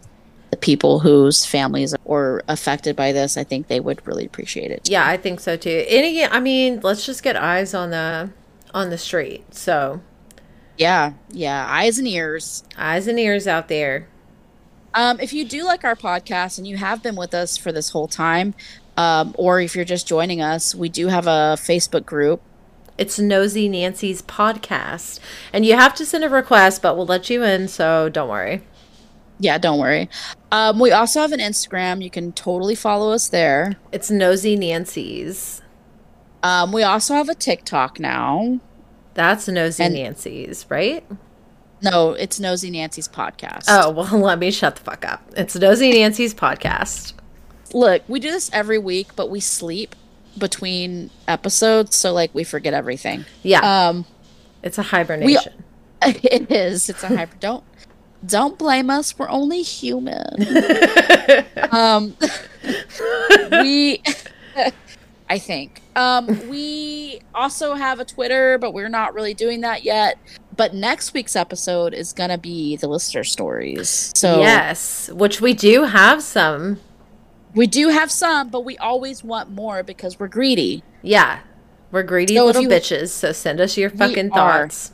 the 0.51 0.56
people 0.56 1.01
whose 1.01 1.44
families 1.44 1.94
were 2.05 2.43
affected 2.48 2.94
by 2.97 3.12
this, 3.12 3.36
I 3.36 3.44
think 3.44 3.66
they 3.66 3.81
would 3.81 4.06
really 4.06 4.24
appreciate 4.24 4.70
it. 4.70 4.89
Yeah, 4.89 5.06
I 5.06 5.16
think 5.16 5.40
so 5.40 5.56
too. 5.56 5.85
And 5.90 6.06
again, 6.06 6.31
I 6.32 6.40
mean, 6.40 6.81
let's 6.82 7.05
just 7.05 7.23
get 7.23 7.36
eyes 7.36 7.74
on 7.74 7.90
the 7.90 8.31
on 8.73 8.90
the 8.90 8.98
street. 8.98 9.55
So, 9.55 10.01
Yeah, 10.78 11.12
yeah, 11.31 11.66
eyes 11.68 11.98
and 11.98 12.06
ears. 12.09 12.62
eyes 12.78 13.06
and 13.09 13.18
ears 13.18 13.47
out 13.47 13.68
there. 13.68 14.06
Um, 14.94 15.18
if 15.20 15.32
you 15.32 15.44
do 15.44 15.64
like 15.64 15.85
our 15.85 15.97
podcast 15.97 16.59
and 16.59 16.66
you 16.66 16.77
have 16.78 17.02
been 17.02 17.16
with 17.16 17.35
us 17.35 17.56
for 17.56 17.73
this 17.73 17.90
whole 17.90 18.09
time, 18.09 18.55
um, 18.97 19.35
or 19.36 19.60
if 19.60 19.74
you're 19.77 19.85
just 19.85 20.06
joining 20.06 20.40
us, 20.40 20.74
we 20.74 20.89
do 20.89 21.09
have 21.09 21.27
a 21.27 21.56
Facebook 21.60 22.06
group. 22.06 22.40
It's 22.98 23.18
Nosy 23.18 23.68
Nancy's 23.68 24.23
podcast. 24.23 25.20
And 25.52 25.66
you 25.66 25.74
have 25.77 25.94
to 25.97 26.06
send 26.06 26.24
a 26.24 26.28
request, 26.28 26.81
but 26.82 26.97
we'll 26.97 27.06
let 27.06 27.28
you 27.31 27.43
in, 27.43 27.68
so 27.68 28.09
don't 28.09 28.28
worry. 28.28 28.62
Yeah, 29.39 29.59
don't 29.59 29.78
worry. 29.78 30.09
Um, 30.51 30.78
we 30.78 30.93
also 30.93 31.20
have 31.20 31.32
an 31.32 31.40
Instagram. 31.40 32.02
You 32.02 32.09
can 32.10 32.32
totally 32.32 32.74
follow 32.74 33.12
us 33.12 33.28
there. 33.28 33.77
It's 33.93 34.10
Nosy 34.10 34.56
Nancy's. 34.56 35.60
Um, 36.43 36.73
we 36.73 36.82
also 36.82 37.14
have 37.14 37.28
a 37.28 37.35
TikTok 37.35 38.01
now. 38.01 38.60
That's 39.14 39.47
Nosy 39.48 39.82
And- 39.85 39.94
Nancy's, 39.94 40.64
right? 40.70 41.05
No, 41.82 42.12
it's 42.12 42.40
Nosy 42.40 42.70
Nancy's 42.70 43.09
podcast. 43.09 43.64
Oh, 43.68 43.90
well, 43.90 44.06
let 44.18 44.39
me 44.39 44.51
shut 44.51 44.77
the 44.77 44.82
fuck 44.82 45.05
up. 45.05 45.23
It's 45.36 45.55
Nosy 45.55 45.90
Nancy's 45.93 46.32
podcast. 46.35 47.12
look, 47.74 48.02
we 48.09 48.18
do 48.20 48.31
this 48.31 48.48
every 48.55 48.78
week, 48.78 49.09
but 49.16 49.28
we 49.28 49.40
sleep 49.40 49.94
between 50.39 51.11
episodes, 51.29 51.97
so 51.97 52.13
like 52.13 52.35
we 52.35 52.45
forget 52.45 52.75
everything. 52.75 53.25
Yeah, 53.43 53.89
Um, 53.89 54.05
it's 54.63 54.79
a 54.79 54.83
hibernation. 54.83 55.65
it 56.03 56.51
is. 56.51 56.89
It's 56.89 57.03
a 57.03 57.09
hyper. 57.09 57.37
Don't 57.41 57.65
don't 58.25 58.59
blame 58.59 58.91
us. 58.91 59.19
We're 59.19 59.29
only 59.29 59.63
human. 59.63 60.35
um, 61.71 62.17
we. 63.51 64.03
I 65.29 65.39
think. 65.39 65.83
Um, 65.97 66.49
we 66.49 67.21
also 67.35 67.75
have 67.75 67.99
a 68.01 68.05
Twitter, 68.05 68.59
but 68.59 68.73
we're 68.75 68.89
not 68.89 69.15
really 69.15 69.35
doing 69.35 69.63
that 69.63 69.85
yet. 69.85 70.19
But 70.57 70.75
next 70.75 71.15
week's 71.15 71.37
episode 71.37 71.95
is 71.95 72.13
gonna 72.13 72.39
be 72.39 72.77
the 72.77 72.89
listener 72.89 73.25
stories. 73.25 74.13
So 74.15 74.41
yes, 74.41 75.11
which 75.11 75.41
we 75.41 75.53
do 75.53 75.85
have 75.85 76.23
some. 76.23 76.79
We 77.57 77.66
do 77.66 77.89
have 77.89 78.11
some, 78.12 78.49
but 78.51 78.61
we 78.65 78.77
always 78.78 79.24
want 79.24 79.51
more 79.51 79.83
because 79.83 80.20
we're 80.20 80.28
greedy. 80.28 80.85
Yeah, 81.03 81.41
we're 81.91 82.05
greedy 82.05 82.37
So 82.37 82.45
little 82.47 82.62
you- 82.62 82.69
bitches, 82.69 83.09
so 83.09 83.33
send 83.33 83.61
us 83.61 83.77
your 83.77 83.91
fucking 83.91 84.31
thoughts. 84.31 84.93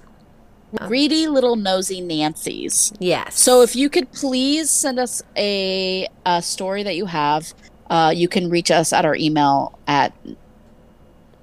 Greedy 0.87 1.27
little 1.27 1.55
nosy 1.57 2.01
Nancy's. 2.01 2.95
Yes. 2.99 3.39
So 3.39 3.61
if 3.61 3.77
you 3.77 3.91
could 3.91 4.11
please 4.13 4.71
send 4.71 4.99
us 4.99 5.21
a, 5.37 6.09
a 6.25 6.41
story 6.41 6.83
that 6.83 6.97
you 6.97 7.05
have, 7.05 7.53
uh, 7.91 8.11
you 8.17 8.27
can 8.27 8.49
reach 8.49 8.71
us 8.71 8.91
at 8.95 9.05
our 9.05 9.15
email 9.15 9.79
at 9.87 10.15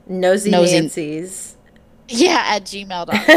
Nosy, 0.08 0.50
Nosy- 0.50 0.80
Nancy's. 0.80 1.56
yeah 2.08 2.44
at 2.48 2.64
gmail.com. 2.64 3.16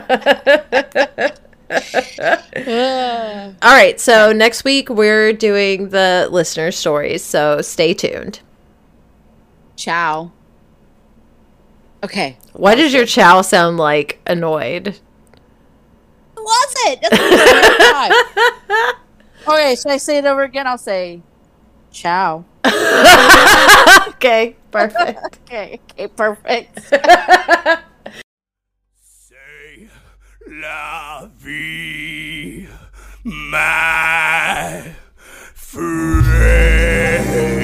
gmail.com. 0.00 1.30
All 3.62 3.74
right, 3.74 4.00
so 4.00 4.32
next 4.32 4.64
week 4.64 4.88
we're 4.88 5.32
doing 5.32 5.90
the 5.90 6.28
listener 6.30 6.72
stories, 6.72 7.24
so 7.24 7.60
stay 7.60 7.94
tuned. 7.94 8.40
Ciao. 9.76 10.32
Okay. 12.02 12.38
Why 12.54 12.74
does 12.74 12.92
your 12.92 13.06
chow 13.06 13.42
sound 13.42 13.76
like 13.76 14.18
annoyed? 14.26 14.98
Was 16.36 16.74
it? 16.86 17.00
That's 17.02 17.16
the 17.16 17.28
first 17.36 17.92
time. 17.92 19.54
okay, 19.54 19.76
should 19.76 19.92
I 19.92 19.96
say 19.98 20.18
it 20.18 20.24
over 20.24 20.42
again? 20.42 20.66
I'll 20.66 20.76
say 20.76 21.22
ciao. 21.92 22.44
okay, 24.08 24.56
perfect. 24.72 25.38
Okay, 25.46 25.80
okay, 25.92 26.08
perfect 26.08 27.86
la 30.60 31.26
vie, 31.38 32.66
my 33.24 34.94
friend. 35.54 37.59